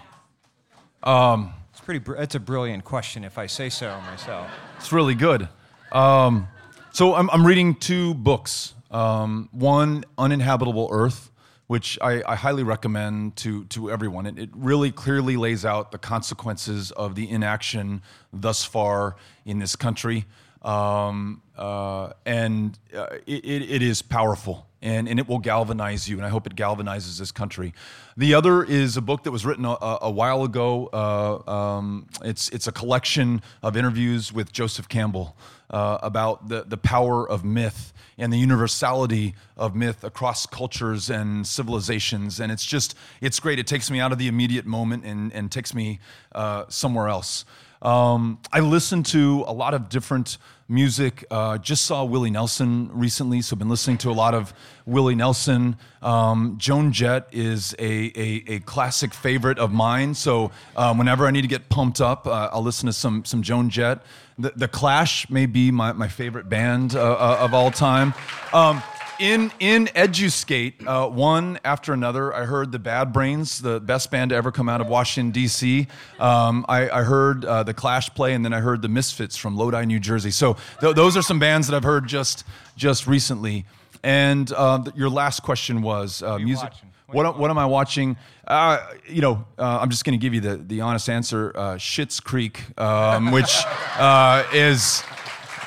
It's 1.71 1.81
pretty. 1.81 2.01
Br- 2.01 2.17
it's 2.17 2.35
a 2.35 2.41
brilliant 2.41 2.85
question, 2.85 3.23
if 3.23 3.39
I 3.39 3.47
say 3.47 3.69
so 3.69 4.01
myself. 4.11 4.51
It's 4.79 4.93
really 4.93 5.15
good. 5.15 5.49
Um, 5.93 6.49
so 6.93 7.15
I'm, 7.15 7.31
I'm 7.31 7.47
reading 7.47 7.77
two 7.77 8.15
books. 8.15 8.75
Um, 8.91 9.49
one, 9.53 10.05
Uninhabitable 10.19 10.89
Earth, 10.91 11.31
which 11.69 11.97
I, 12.03 12.23
I 12.27 12.35
highly 12.35 12.65
recommend 12.65 13.37
to, 13.37 13.67
to 13.67 13.89
everyone. 13.89 14.27
It, 14.27 14.37
it 14.37 14.51
really 14.53 14.91
clearly 14.91 15.37
lays 15.37 15.65
out 15.65 15.93
the 15.93 15.99
consequences 15.99 16.91
of 16.91 17.15
the 17.15 17.31
inaction 17.31 18.03
thus 18.33 18.65
far 18.65 19.15
in 19.45 19.61
this 19.61 19.77
country. 19.77 20.25
Um, 20.63 21.43
uh, 21.57 22.13
and 22.25 22.79
uh, 22.95 23.07
it, 23.27 23.45
it, 23.47 23.83
is 23.83 24.03
powerful 24.03 24.67
and, 24.83 25.09
and 25.09 25.19
it 25.19 25.29
will 25.29 25.39
galvanize 25.39 26.09
you, 26.09 26.17
and 26.17 26.27
I 26.27 26.29
hope 26.29 26.47
it 26.47 26.55
galvanizes 26.55 27.19
this 27.19 27.33
country. 27.33 27.73
The 28.17 28.35
other 28.35 28.63
is 28.63 28.97
a 28.97 29.01
book 29.01 29.25
that 29.25 29.31
was 29.31 29.47
written 29.47 29.65
a, 29.65 29.77
a 29.81 30.11
while 30.11 30.43
ago. 30.45 30.89
Uh, 30.93 31.51
um, 31.51 32.07
it's, 32.23 32.49
it's 32.51 32.67
a 32.67 32.73
collection 32.73 33.43
of 33.63 33.77
interviews 33.77 34.33
with 34.33 34.53
Joseph 34.53 34.89
Campbell 34.89 35.37
uh, 35.71 35.99
about 36.03 36.49
the, 36.49 36.65
the 36.65 36.77
power 36.77 37.29
of 37.29 37.45
myth 37.45 37.93
and 38.19 38.33
the 38.33 38.39
universality 38.39 39.35
of 39.57 39.75
myth 39.75 40.05
across 40.05 40.47
cultures 40.47 41.11
and 41.11 41.47
civilizations. 41.47 42.41
And 42.41 42.51
it's 42.51 42.65
just, 42.65 42.95
it's 43.21 43.41
great. 43.41 43.59
It 43.59 43.67
takes 43.67 43.91
me 43.91 44.01
out 44.01 44.13
of 44.13 44.19
the 44.19 44.29
immediate 44.29 44.67
moment 44.67 45.05
and, 45.05 45.33
and 45.33 45.51
takes 45.51 45.75
me 45.75 46.01
uh, 46.33 46.65
somewhere 46.69 47.09
else. 47.09 47.45
Um, 47.83 48.39
I 48.53 48.61
listen 48.61 49.03
to 49.05 49.45
a 49.47 49.53
lot 49.53 49.75
of 49.75 49.89
different 49.89 50.39
music. 50.69 51.25
Uh, 51.31 51.59
just 51.59 51.85
saw 51.85 52.05
Willie 52.05 52.31
Nelson 52.31 52.91
recently, 52.93 53.41
so 53.41 53.55
I've 53.55 53.59
been 53.59 53.69
listening 53.69 53.99
to 53.99 54.11
a 54.11 54.13
lot 54.13 54.35
of 54.35 54.53
Willie 54.85 55.15
Nelson. 55.15 55.77
Um, 56.03 56.57
Joan 56.59 56.93
Jett 56.93 57.29
is 57.33 57.75
a, 57.79 58.13
a, 58.17 58.45
a 58.55 58.61
classic 58.61 59.15
favorite 59.15 59.59
of 59.59 59.73
mine, 59.73 60.15
so 60.15 60.51
um, 60.77 60.99
whenever 60.99 61.27
I 61.27 61.31
need 61.31 61.43
to 61.43 61.49
get 61.49 61.69
pumped 61.69 62.01
up, 62.01 62.27
uh, 62.27 62.51
I'll 62.53 62.63
listen 62.63 62.87
to 62.87 62.93
some, 62.93 63.25
some 63.25 63.43
Joan 63.43 63.71
Jett. 63.71 64.03
The, 64.39 64.53
the 64.57 64.69
Clash 64.69 65.31
may 65.31 65.47
be 65.47 65.71
my, 65.71 65.93
my 65.93 66.09
favorite 66.09 66.49
band 66.49 66.95
uh, 66.95 67.13
uh, 67.13 67.39
of 67.41 67.55
all 67.55 67.71
time. 67.71 68.13
Um, 68.53 68.83
in 69.19 69.51
in 69.61 69.87
Eduscape, 69.87 70.87
uh, 70.87 71.09
one 71.09 71.59
after 71.65 71.93
another, 71.93 72.35
I 72.35 72.45
heard 72.45 72.73
the 72.73 72.79
Bad 72.79 73.13
Brains, 73.13 73.61
the 73.61 73.81
best 73.81 74.11
band 74.11 74.31
to 74.31 74.37
ever 74.37 74.51
come 74.53 74.69
out 74.69 74.81
of 74.81 74.89
Washington 74.89 75.31
D.C. 75.33 75.87
Um, 76.19 76.65
I, 76.69 76.89
I 76.91 77.03
heard 77.03 77.45
uh, 77.45 77.63
the 77.63 77.75
Clash 77.75 78.11
play, 78.15 78.35
and 78.35 78.45
then 78.45 78.53
I 78.53 78.61
heard 78.61 78.83
the 78.83 78.89
Misfits 78.89 79.37
from 79.37 79.57
Lodi, 79.57 79.85
New 79.87 80.01
Jersey. 80.01 80.31
So 80.31 80.57
th- 80.81 80.95
those 80.95 81.17
are 81.17 81.23
some 81.23 81.39
bands 81.39 81.67
that 81.69 81.77
I've 81.77 81.85
heard 81.85 82.07
just 82.07 82.45
just 82.77 83.07
recently. 83.07 83.65
And 84.03 84.53
uh, 84.53 84.85
your 84.95 85.09
last 85.09 85.43
question 85.43 85.83
was 85.83 86.23
uh, 86.23 86.39
music. 86.39 86.73
What, 87.09 87.25
am- 87.27 87.39
what 87.39 87.51
am 87.51 87.59
I 87.59 87.67
watching? 87.67 88.17
Uh, 88.47 88.85
you 89.09 89.21
know, 89.23 89.45
uh, 89.59 89.79
I'm 89.81 89.91
just 89.91 90.05
going 90.05 90.19
to 90.19 90.23
give 90.23 90.35
you 90.35 90.41
the, 90.41 90.57
the 90.57 90.81
honest 90.81 91.09
answer. 91.09 91.53
Uh, 91.55 91.75
Schitt's 91.75 92.21
Creek, 92.21 92.63
um, 92.81 93.31
which 93.33 93.63
uh, 93.97 94.45
is 94.53 95.03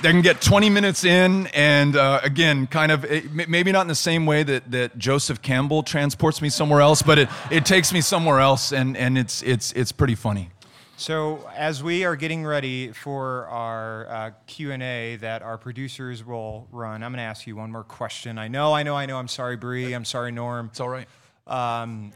they 0.02 0.12
can 0.12 0.22
get 0.22 0.42
20 0.42 0.70
minutes 0.70 1.04
in, 1.04 1.48
and 1.48 1.96
uh, 1.96 2.22
again, 2.24 2.68
kind 2.68 2.92
of 2.92 3.04
it, 3.06 3.50
maybe 3.50 3.72
not 3.72 3.82
in 3.82 3.88
the 3.88 3.96
same 3.96 4.26
way 4.26 4.44
that, 4.44 4.72
that 4.72 4.98
Joseph 4.98 5.42
Campbell 5.42 5.84
transports 5.84 6.42
me 6.42 6.50
somewhere 6.50 6.82
else, 6.82 7.02
but 7.02 7.20
it, 7.20 7.30
it 7.52 7.66
takes 7.66 7.92
me 7.92 8.02
somewhere 8.02 8.40
else, 8.40 8.72
and, 8.72 8.96
and 8.96 9.18
it's 9.18 9.42
it's 9.44 9.72
it's 9.74 9.92
pretty 9.92 10.16
funny. 10.16 10.50
So, 10.96 11.50
as 11.56 11.82
we 11.82 12.04
are 12.04 12.18
getting 12.18 12.46
ready 12.46 12.92
for 12.92 13.48
our 13.48 14.08
uh, 14.10 14.32
Q 14.48 14.72
and 14.72 14.84
A 14.84 15.16
that 15.18 15.42
our 15.42 15.58
producers 15.58 16.26
will 16.26 16.68
run, 16.72 17.04
I'm 17.04 17.12
going 17.12 17.20
to 17.20 17.24
ask 17.24 17.48
you 17.48 17.56
one 17.56 17.72
more 17.72 17.86
question. 17.86 18.38
I 18.38 18.50
know, 18.50 18.74
I 18.74 18.84
know, 18.84 18.96
I 18.96 19.06
know. 19.06 19.18
I'm 19.18 19.30
sorry, 19.30 19.56
Bree. 19.56 19.94
I'm 19.94 20.04
sorry, 20.04 20.32
Norm. 20.32 20.68
It's 20.72 20.82
all 20.82 20.90
right. 20.90 21.08
Um, 21.48 22.12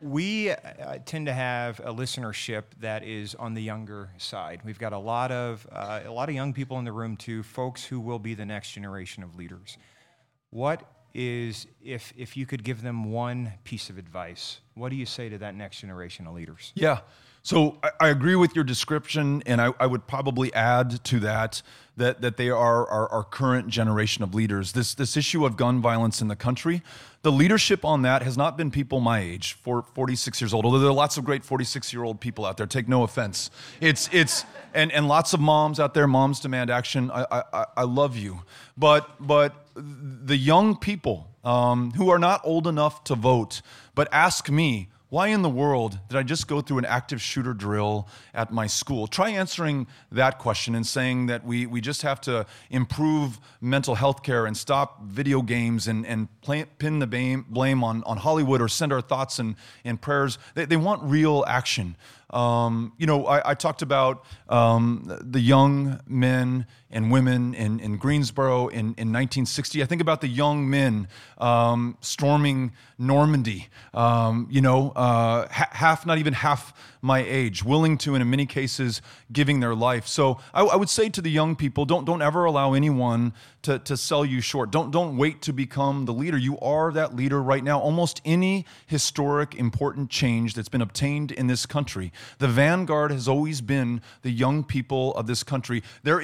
we 0.00 0.50
uh, 0.50 0.98
tend 1.04 1.26
to 1.26 1.32
have 1.32 1.80
a 1.80 1.92
listenership 1.92 2.64
that 2.80 3.02
is 3.04 3.34
on 3.34 3.54
the 3.54 3.62
younger 3.62 4.10
side. 4.18 4.60
We've 4.64 4.78
got 4.78 4.92
a 4.92 4.98
lot 4.98 5.32
of 5.32 5.66
uh, 5.72 6.00
a 6.04 6.12
lot 6.12 6.28
of 6.28 6.34
young 6.34 6.52
people 6.52 6.78
in 6.78 6.84
the 6.84 6.92
room 6.92 7.16
too, 7.16 7.42
folks 7.42 7.84
who 7.84 8.00
will 8.00 8.18
be 8.18 8.34
the 8.34 8.46
next 8.46 8.72
generation 8.72 9.22
of 9.22 9.36
leaders. 9.36 9.78
What 10.50 10.82
is 11.14 11.66
if 11.82 12.12
if 12.16 12.36
you 12.36 12.46
could 12.46 12.62
give 12.62 12.82
them 12.82 13.10
one 13.10 13.52
piece 13.64 13.88
of 13.88 13.98
advice, 13.98 14.60
what 14.74 14.90
do 14.90 14.96
you 14.96 15.06
say 15.06 15.28
to 15.28 15.38
that 15.38 15.54
next 15.54 15.80
generation 15.80 16.26
of 16.26 16.34
leaders? 16.34 16.72
Yeah. 16.74 17.00
So 17.46 17.78
I, 17.80 17.90
I 18.00 18.08
agree 18.08 18.34
with 18.34 18.56
your 18.56 18.64
description, 18.64 19.40
and 19.46 19.60
I, 19.60 19.72
I, 19.78 19.86
would 19.86 20.08
probably 20.08 20.52
add 20.52 21.04
to 21.04 21.20
that 21.20 21.62
that, 21.96 22.20
that 22.20 22.36
they 22.36 22.50
are 22.50 22.86
our, 22.88 23.08
our 23.08 23.22
current 23.22 23.68
generation 23.68 24.24
of 24.24 24.34
leaders. 24.34 24.72
This, 24.72 24.94
this 24.94 25.16
issue 25.16 25.46
of 25.46 25.56
gun 25.56 25.80
violence 25.80 26.20
in 26.20 26.26
the 26.26 26.34
country, 26.34 26.82
the 27.26 27.32
leadership 27.32 27.84
on 27.84 28.02
that 28.02 28.22
has 28.22 28.38
not 28.38 28.56
been 28.56 28.70
people 28.70 29.00
my 29.00 29.18
age, 29.18 29.54
for 29.54 29.82
46 29.82 30.40
years 30.40 30.54
old, 30.54 30.64
although 30.64 30.78
there 30.78 30.88
are 30.88 30.92
lots 30.92 31.16
of 31.16 31.24
great 31.24 31.44
46 31.44 31.92
year 31.92 32.04
old 32.04 32.20
people 32.20 32.46
out 32.46 32.56
there, 32.56 32.68
take 32.68 32.86
no 32.86 33.02
offense. 33.02 33.50
It's, 33.80 34.08
it's, 34.12 34.44
and, 34.72 34.92
and 34.92 35.08
lots 35.08 35.32
of 35.32 35.40
moms 35.40 35.80
out 35.80 35.92
there, 35.92 36.06
moms 36.06 36.38
demand 36.38 36.70
action. 36.70 37.10
I, 37.10 37.42
I, 37.52 37.64
I 37.78 37.82
love 37.82 38.16
you. 38.16 38.42
But, 38.76 39.10
but 39.18 39.66
the 39.74 40.36
young 40.36 40.76
people 40.76 41.28
um, 41.42 41.90
who 41.96 42.10
are 42.10 42.20
not 42.20 42.42
old 42.44 42.68
enough 42.68 43.02
to 43.04 43.16
vote, 43.16 43.60
but 43.96 44.06
ask 44.12 44.48
me, 44.48 44.88
why 45.16 45.28
in 45.28 45.40
the 45.40 45.48
world 45.48 45.98
did 46.10 46.18
I 46.18 46.22
just 46.22 46.46
go 46.46 46.60
through 46.60 46.76
an 46.76 46.84
active 46.84 47.22
shooter 47.22 47.54
drill 47.54 48.06
at 48.34 48.52
my 48.52 48.66
school? 48.66 49.06
Try 49.06 49.30
answering 49.30 49.86
that 50.12 50.38
question 50.38 50.74
and 50.74 50.86
saying 50.86 51.28
that 51.28 51.42
we, 51.42 51.64
we 51.64 51.80
just 51.80 52.02
have 52.02 52.20
to 52.20 52.44
improve 52.68 53.40
mental 53.62 53.94
health 53.94 54.22
care 54.22 54.44
and 54.44 54.54
stop 54.54 55.04
video 55.04 55.40
games 55.40 55.88
and, 55.88 56.04
and 56.04 56.28
play, 56.42 56.66
pin 56.76 56.98
the 56.98 57.06
blame, 57.06 57.46
blame 57.48 57.82
on, 57.82 58.04
on 58.04 58.18
Hollywood 58.18 58.60
or 58.60 58.68
send 58.68 58.92
our 58.92 59.00
thoughts 59.00 59.38
and, 59.38 59.56
and 59.86 59.98
prayers. 59.98 60.36
They, 60.54 60.66
they 60.66 60.76
want 60.76 61.02
real 61.02 61.46
action. 61.48 61.96
Um, 62.28 62.92
you 62.98 63.06
know, 63.06 63.24
I, 63.24 63.52
I 63.52 63.54
talked 63.54 63.80
about 63.80 64.22
um, 64.50 65.18
the 65.22 65.40
young 65.40 65.98
men 66.06 66.66
and 66.90 67.10
women 67.10 67.54
in, 67.54 67.80
in 67.80 67.96
Greensboro 67.96 68.68
in, 68.68 68.78
in 68.78 69.12
1960. 69.12 69.82
I 69.82 69.86
think 69.86 70.00
about 70.00 70.20
the 70.20 70.28
young 70.28 70.68
men 70.70 71.08
um, 71.38 71.96
storming 72.00 72.72
Normandy, 72.98 73.68
um, 73.92 74.46
you 74.50 74.60
know, 74.60 74.90
uh, 74.96 75.48
ha- 75.48 75.68
half, 75.72 76.06
not 76.06 76.18
even 76.18 76.32
half 76.32 76.72
my 77.02 77.18
age, 77.18 77.62
willing 77.62 77.98
to, 77.98 78.14
and 78.14 78.22
in 78.22 78.30
many 78.30 78.46
cases, 78.46 79.02
giving 79.30 79.60
their 79.60 79.74
life. 79.74 80.06
So 80.06 80.38
I, 80.54 80.64
I, 80.64 80.76
would 80.76 80.88
say 80.88 81.08
to 81.10 81.20
the 81.20 81.30
young 81.30 81.56
people, 81.56 81.84
don't, 81.84 82.04
don't 82.04 82.22
ever 82.22 82.46
allow 82.46 82.72
anyone 82.72 83.34
to, 83.62 83.78
to 83.80 83.96
sell 83.96 84.24
you 84.24 84.40
short. 84.40 84.70
Don't, 84.70 84.90
don't 84.90 85.16
wait 85.16 85.42
to 85.42 85.52
become 85.52 86.06
the 86.06 86.14
leader. 86.14 86.38
You 86.38 86.58
are 86.60 86.90
that 86.92 87.14
leader 87.14 87.42
right 87.42 87.62
now. 87.62 87.78
Almost 87.78 88.22
any 88.24 88.64
historic, 88.86 89.54
important 89.54 90.08
change 90.08 90.54
that's 90.54 90.68
been 90.68 90.80
obtained 90.80 91.32
in 91.32 91.48
this 91.48 91.66
country, 91.66 92.12
the 92.38 92.48
vanguard 92.48 93.12
has 93.12 93.28
always 93.28 93.60
been 93.60 94.00
the 94.22 94.30
young 94.30 94.64
people 94.64 95.14
of 95.14 95.26
this 95.26 95.42
country. 95.42 95.82
Their 96.02 96.20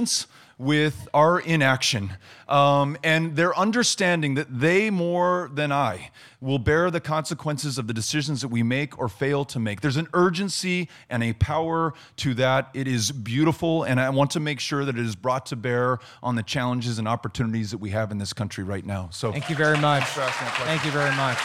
impatience, 0.00 0.26
with 0.58 1.08
our 1.14 1.40
inaction 1.40 2.10
um, 2.46 2.94
and 3.02 3.34
their 3.34 3.56
understanding 3.58 4.34
that 4.34 4.60
they, 4.60 4.90
more 4.90 5.50
than 5.54 5.72
I, 5.72 6.10
will 6.38 6.58
bear 6.58 6.90
the 6.90 7.00
consequences 7.00 7.78
of 7.78 7.86
the 7.86 7.94
decisions 7.94 8.42
that 8.42 8.48
we 8.48 8.62
make 8.62 8.98
or 8.98 9.08
fail 9.08 9.46
to 9.46 9.58
make. 9.58 9.80
There's 9.80 9.96
an 9.96 10.08
urgency 10.12 10.90
and 11.08 11.22
a 11.22 11.32
power 11.32 11.94
to 12.16 12.34
that. 12.34 12.68
It 12.74 12.86
is 12.86 13.10
beautiful, 13.10 13.84
and 13.84 13.98
I 13.98 14.10
want 14.10 14.32
to 14.32 14.40
make 14.40 14.60
sure 14.60 14.84
that 14.84 14.98
it 14.98 15.06
is 15.06 15.16
brought 15.16 15.46
to 15.46 15.56
bear 15.56 15.98
on 16.22 16.34
the 16.34 16.42
challenges 16.42 16.98
and 16.98 17.08
opportunities 17.08 17.70
that 17.70 17.78
we 17.78 17.88
have 17.90 18.10
in 18.10 18.18
this 18.18 18.34
country 18.34 18.62
right 18.62 18.84
now. 18.84 19.08
So, 19.12 19.32
thank 19.32 19.48
you 19.48 19.56
very 19.56 19.78
much. 19.78 20.04
Thank 20.04 20.84
you 20.84 20.90
very 20.90 21.16
much. 21.16 21.38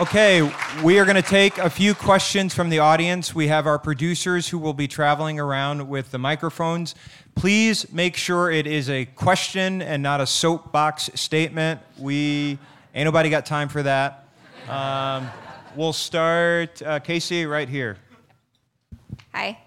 Okay, 0.00 0.48
we 0.84 1.00
are 1.00 1.04
going 1.04 1.16
to 1.16 1.28
take 1.28 1.58
a 1.58 1.68
few 1.68 1.92
questions 1.92 2.54
from 2.54 2.68
the 2.68 2.78
audience. 2.78 3.34
We 3.34 3.48
have 3.48 3.66
our 3.66 3.80
producers 3.80 4.46
who 4.46 4.56
will 4.56 4.72
be 4.72 4.86
traveling 4.86 5.40
around 5.40 5.88
with 5.88 6.12
the 6.12 6.18
microphones. 6.18 6.94
Please 7.34 7.92
make 7.92 8.16
sure 8.16 8.48
it 8.48 8.68
is 8.68 8.88
a 8.88 9.06
question 9.06 9.82
and 9.82 10.00
not 10.00 10.20
a 10.20 10.26
soapbox 10.26 11.10
statement. 11.16 11.80
We 11.98 12.60
ain't 12.94 13.06
nobody 13.06 13.28
got 13.28 13.44
time 13.44 13.68
for 13.68 13.82
that. 13.82 14.28
Um, 14.68 15.28
we'll 15.74 15.92
start, 15.92 16.80
uh, 16.82 17.00
Casey, 17.00 17.44
right 17.46 17.68
here. 17.68 17.96
Hi. 19.34 19.58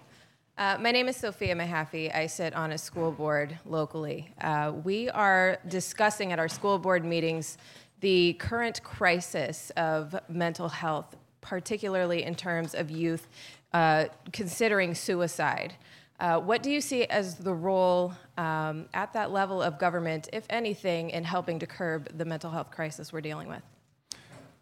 Uh, 0.56 0.78
my 0.80 0.92
name 0.92 1.08
is 1.08 1.16
Sophia 1.16 1.54
Mahaffey. 1.54 2.14
I 2.14 2.26
sit 2.26 2.54
on 2.54 2.72
a 2.72 2.78
school 2.78 3.12
board 3.12 3.58
locally. 3.66 4.32
Uh, 4.40 4.72
we 4.82 5.10
are 5.10 5.58
discussing 5.68 6.32
at 6.32 6.38
our 6.38 6.48
school 6.48 6.78
board 6.78 7.04
meetings 7.04 7.58
the 8.02 8.34
current 8.34 8.82
crisis 8.82 9.70
of 9.76 10.14
mental 10.28 10.68
health, 10.68 11.16
particularly 11.40 12.24
in 12.24 12.34
terms 12.34 12.74
of 12.74 12.90
youth 12.90 13.28
uh, 13.72 14.06
considering 14.32 14.94
suicide. 14.94 15.74
Uh, 16.20 16.38
what 16.38 16.62
do 16.62 16.70
you 16.70 16.80
see 16.80 17.04
as 17.06 17.36
the 17.36 17.54
role 17.54 18.12
um, 18.36 18.86
at 18.92 19.12
that 19.12 19.32
level 19.32 19.62
of 19.62 19.78
government, 19.78 20.28
if 20.32 20.44
anything, 20.50 21.10
in 21.10 21.24
helping 21.24 21.58
to 21.58 21.66
curb 21.66 22.08
the 22.18 22.24
mental 22.24 22.50
health 22.50 22.70
crisis 22.70 23.12
we're 23.12 23.20
dealing 23.20 23.48
with? 23.48 23.62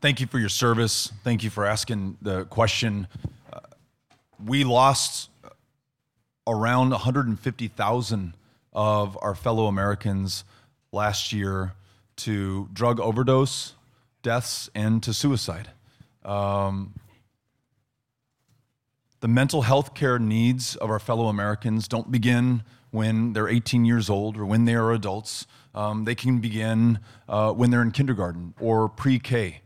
Thank 0.00 0.20
you 0.20 0.26
for 0.26 0.38
your 0.38 0.48
service. 0.48 1.12
Thank 1.24 1.42
you 1.42 1.50
for 1.50 1.66
asking 1.66 2.18
the 2.22 2.44
question. 2.44 3.08
Uh, 3.52 3.60
we 4.46 4.64
lost 4.64 5.28
around 6.46 6.90
150,000 6.90 8.34
of 8.72 9.18
our 9.20 9.34
fellow 9.34 9.66
Americans 9.66 10.44
last 10.92 11.32
year 11.32 11.72
to 12.24 12.68
drug 12.72 13.00
overdose 13.00 13.74
deaths 14.22 14.68
and 14.74 15.02
to 15.02 15.12
suicide. 15.12 15.70
Um, 16.24 16.94
the 19.20 19.28
mental 19.28 19.62
health 19.62 19.94
care 19.94 20.18
needs 20.18 20.76
of 20.76 20.90
our 20.90 20.98
fellow 20.98 21.28
Americans 21.28 21.88
don't 21.88 22.10
begin 22.10 22.62
when 22.90 23.32
they're 23.32 23.48
18 23.48 23.84
years 23.84 24.10
old 24.10 24.36
or 24.36 24.44
when 24.44 24.64
they 24.64 24.74
are 24.74 24.92
adults. 24.92 25.46
Um, 25.74 26.04
they 26.04 26.14
can 26.14 26.38
begin 26.38 27.00
uh, 27.28 27.52
when 27.52 27.70
they're 27.70 27.82
in 27.82 27.92
kindergarten 27.92 28.54
or 28.60 28.88
pre 28.88 29.18
K. 29.18 29.62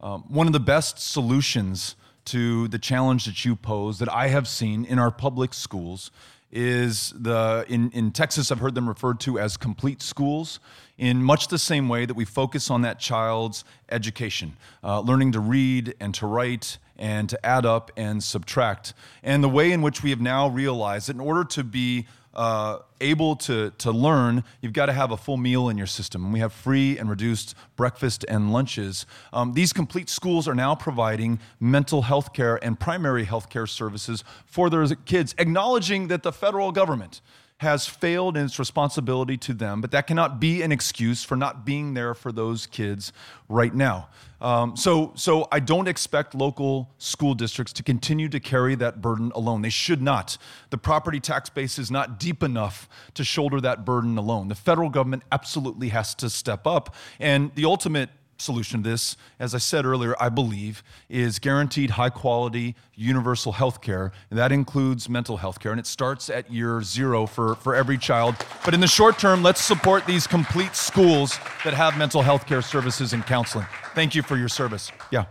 Um, 0.00 0.24
one 0.28 0.46
of 0.46 0.52
the 0.52 0.60
best 0.60 0.98
solutions 0.98 1.96
to 2.26 2.68
the 2.68 2.78
challenge 2.78 3.24
that 3.24 3.44
you 3.44 3.56
pose 3.56 3.98
that 4.00 4.12
I 4.12 4.28
have 4.28 4.46
seen 4.46 4.84
in 4.84 4.98
our 4.98 5.10
public 5.10 5.54
schools 5.54 6.10
is 6.56 7.12
the 7.14 7.66
in, 7.68 7.90
in 7.90 8.10
Texas 8.10 8.50
I've 8.50 8.60
heard 8.60 8.74
them 8.74 8.88
referred 8.88 9.20
to 9.20 9.38
as 9.38 9.58
complete 9.58 10.00
schools 10.00 10.58
in 10.96 11.22
much 11.22 11.48
the 11.48 11.58
same 11.58 11.86
way 11.86 12.06
that 12.06 12.14
we 12.14 12.24
focus 12.24 12.70
on 12.70 12.80
that 12.80 12.98
child's 12.98 13.62
education, 13.90 14.56
uh, 14.82 15.00
learning 15.00 15.32
to 15.32 15.40
read 15.40 15.94
and 16.00 16.14
to 16.14 16.26
write 16.26 16.78
and 16.98 17.28
to 17.28 17.46
add 17.46 17.66
up 17.66 17.90
and 17.98 18.24
subtract. 18.24 18.94
And 19.22 19.44
the 19.44 19.50
way 19.50 19.70
in 19.70 19.82
which 19.82 20.02
we 20.02 20.08
have 20.08 20.20
now 20.20 20.48
realized 20.48 21.08
that 21.10 21.16
in 21.16 21.20
order 21.20 21.44
to 21.44 21.62
be 21.62 22.06
uh, 22.36 22.78
able 23.00 23.34
to, 23.34 23.70
to 23.78 23.90
learn, 23.90 24.44
you've 24.60 24.74
got 24.74 24.86
to 24.86 24.92
have 24.92 25.10
a 25.10 25.16
full 25.16 25.38
meal 25.38 25.68
in 25.68 25.78
your 25.78 25.86
system. 25.86 26.22
And 26.22 26.32
we 26.32 26.38
have 26.40 26.52
free 26.52 26.98
and 26.98 27.10
reduced 27.10 27.54
breakfast 27.76 28.24
and 28.28 28.52
lunches. 28.52 29.06
Um, 29.32 29.54
these 29.54 29.72
complete 29.72 30.08
schools 30.08 30.46
are 30.46 30.54
now 30.54 30.74
providing 30.74 31.40
mental 31.58 32.02
health 32.02 32.32
care 32.34 32.62
and 32.62 32.78
primary 32.78 33.24
health 33.24 33.48
care 33.48 33.66
services 33.66 34.22
for 34.44 34.70
their 34.70 34.86
kids, 34.86 35.34
acknowledging 35.38 36.08
that 36.08 36.22
the 36.22 36.32
federal 36.32 36.72
government 36.72 37.22
has 37.58 37.86
failed 37.86 38.36
in 38.36 38.44
its 38.44 38.58
responsibility 38.58 39.38
to 39.38 39.54
them, 39.54 39.80
but 39.80 39.90
that 39.90 40.06
cannot 40.06 40.38
be 40.38 40.60
an 40.60 40.70
excuse 40.70 41.24
for 41.24 41.36
not 41.36 41.64
being 41.64 41.94
there 41.94 42.14
for 42.14 42.30
those 42.30 42.66
kids 42.66 43.14
right 43.48 43.74
now. 43.74 44.08
Um, 44.42 44.76
so, 44.76 45.12
so 45.16 45.48
I 45.50 45.60
don't 45.60 45.88
expect 45.88 46.34
local 46.34 46.90
school 46.98 47.32
districts 47.32 47.72
to 47.74 47.82
continue 47.82 48.28
to 48.28 48.40
carry 48.40 48.74
that 48.74 49.00
burden 49.00 49.32
alone. 49.34 49.62
They 49.62 49.70
should 49.70 50.02
not. 50.02 50.36
The 50.68 50.76
property 50.76 51.18
tax 51.18 51.48
base 51.48 51.78
is 51.78 51.90
not 51.90 52.20
deep 52.20 52.42
enough 52.42 52.90
to 53.14 53.24
shoulder 53.24 53.58
that 53.62 53.86
burden 53.86 54.18
alone. 54.18 54.48
The 54.48 54.54
federal 54.54 54.90
government 54.90 55.22
absolutely 55.32 55.88
has 55.88 56.14
to 56.16 56.28
step 56.28 56.66
up. 56.66 56.94
And 57.18 57.54
the 57.54 57.64
ultimate 57.64 58.10
solution 58.38 58.82
to 58.82 58.90
this, 58.90 59.16
as 59.38 59.54
I 59.54 59.58
said 59.58 59.84
earlier, 59.84 60.14
I 60.20 60.28
believe, 60.28 60.82
is 61.08 61.38
guaranteed 61.38 61.90
high 61.90 62.10
quality 62.10 62.74
universal 62.94 63.52
health 63.52 63.80
care. 63.80 64.12
And 64.30 64.38
that 64.38 64.52
includes 64.52 65.08
mental 65.08 65.36
health 65.36 65.60
care. 65.60 65.72
And 65.72 65.80
it 65.80 65.86
starts 65.86 66.30
at 66.30 66.50
year 66.50 66.82
zero 66.82 67.26
for, 67.26 67.54
for 67.56 67.74
every 67.74 67.98
child. 67.98 68.36
But 68.64 68.74
in 68.74 68.80
the 68.80 68.86
short 68.86 69.18
term, 69.18 69.42
let's 69.42 69.60
support 69.60 70.06
these 70.06 70.26
complete 70.26 70.74
schools 70.74 71.38
that 71.64 71.74
have 71.74 71.96
mental 71.98 72.22
health 72.22 72.46
care 72.46 72.62
services 72.62 73.12
and 73.12 73.24
counseling. 73.26 73.66
Thank 73.94 74.14
you 74.14 74.22
for 74.22 74.36
your 74.36 74.48
service. 74.48 74.90
Yeah. 75.10 75.26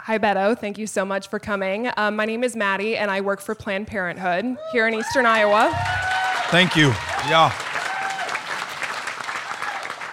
Hi, 0.00 0.18
Beto. 0.18 0.58
Thank 0.58 0.78
you 0.78 0.86
so 0.86 1.04
much 1.04 1.28
for 1.28 1.38
coming. 1.38 1.90
Um, 1.96 2.16
my 2.16 2.24
name 2.24 2.42
is 2.42 2.56
Maddie, 2.56 2.96
and 2.96 3.10
I 3.10 3.20
work 3.20 3.40
for 3.40 3.54
Planned 3.54 3.86
Parenthood 3.86 4.56
here 4.72 4.88
in 4.88 4.94
Eastern 4.94 5.26
Iowa. 5.26 5.70
Thank 6.50 6.74
you. 6.74 6.88
Yeah. 7.28 7.52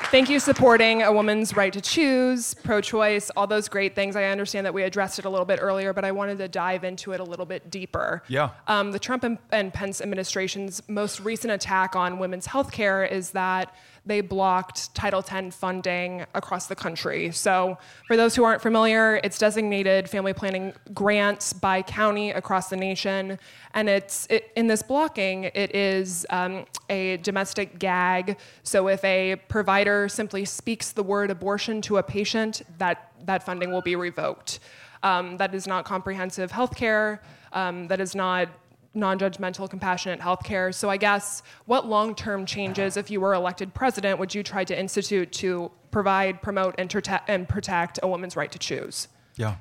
Thank 0.10 0.30
you 0.30 0.40
supporting 0.40 1.04
a 1.04 1.12
woman's 1.12 1.54
right 1.54 1.74
to 1.74 1.82
choose, 1.82 2.54
pro 2.54 2.80
choice, 2.80 3.30
all 3.32 3.46
those 3.46 3.68
great 3.68 3.94
things. 3.94 4.16
I 4.16 4.24
understand 4.24 4.66
that 4.66 4.74
we 4.74 4.84
addressed 4.84 5.20
it 5.20 5.26
a 5.26 5.30
little 5.30 5.46
bit 5.46 5.60
earlier, 5.62 5.92
but 5.92 6.06
I 6.06 6.14
wanted 6.14 6.38
to 6.38 6.48
dive 6.48 6.86
into 6.86 7.12
it 7.12 7.20
a 7.20 7.26
little 7.26 7.46
bit 7.46 7.70
deeper. 7.70 8.24
Yeah. 8.30 8.52
Um, 8.68 8.94
the 8.94 9.00
Trump 9.00 9.26
and, 9.26 9.38
and 9.52 9.74
Pence 9.74 10.00
administration's 10.00 10.82
most 10.88 11.20
recent 11.20 11.52
attack 11.52 11.98
on 11.98 12.20
women's 12.20 12.46
health 12.46 12.72
care 12.72 13.04
is 13.04 13.32
that 13.32 13.76
they 14.08 14.22
blocked 14.22 14.94
Title 14.96 15.24
X 15.30 15.56
funding 15.56 16.26
across 16.34 16.68
the 16.68 16.76
country. 16.76 17.32
So, 17.32 17.78
for 18.08 18.16
those 18.16 18.36
who 18.36 18.44
aren't 18.44 18.62
familiar, 18.62 19.20
it's 19.24 19.38
designated 19.38 20.10
family 20.10 20.34
planning 20.34 20.74
grants 20.94 21.54
by 21.54 21.82
county 21.82 22.32
across 22.32 22.70
the 22.70 22.78
nation. 22.78 23.38
And 23.74 23.90
it's 23.90 24.26
it, 24.30 24.52
in 24.56 24.68
this 24.68 24.82
blocking, 24.82 25.46
it 25.46 25.76
is 25.76 26.26
um, 26.30 26.66
a 26.90 27.18
domestic 27.18 27.80
gag. 27.80 28.38
So, 28.64 28.88
if 28.88 29.04
a 29.04 29.36
provider 29.50 30.08
simply 30.08 30.46
speaks 30.46 30.92
the 30.94 31.04
word 31.04 31.30
abortion 31.30 31.82
to 31.84 31.98
a 31.98 32.04
patient, 32.04 32.62
that, 32.78 33.12
that 33.26 33.44
funding 33.44 33.72
will 33.72 33.82
be 33.82 33.96
revoked. 33.96 34.60
Um, 35.04 35.38
that 35.38 35.54
is 35.54 35.68
not 35.68 35.86
comprehensive 35.86 36.52
health 36.52 36.76
care. 36.76 37.22
Um, 37.54 37.88
that 37.88 38.00
is 38.00 38.16
not 38.16 38.50
non-judgmental, 38.98 39.70
compassionate 39.70 40.20
healthcare. 40.20 40.74
So 40.74 40.90
I 40.90 40.98
guess 40.98 41.44
what 41.66 41.88
long-term 41.88 42.46
changes, 42.46 42.98
if 42.98 43.10
you 43.10 43.22
were 43.22 43.34
elected 43.34 43.74
president, 43.74 44.20
would 44.20 44.36
you 44.36 44.44
try 44.44 44.64
to 44.66 44.78
institute 44.78 45.32
to 45.34 45.72
provide, 45.92 46.42
promote, 46.42 46.76
and, 46.78 46.94
and 47.28 47.48
protect 47.48 48.00
a 48.04 48.08
woman's 48.08 48.36
right 48.36 48.52
to 48.52 48.60
choose? 48.60 49.08
Yeah. 49.38 49.56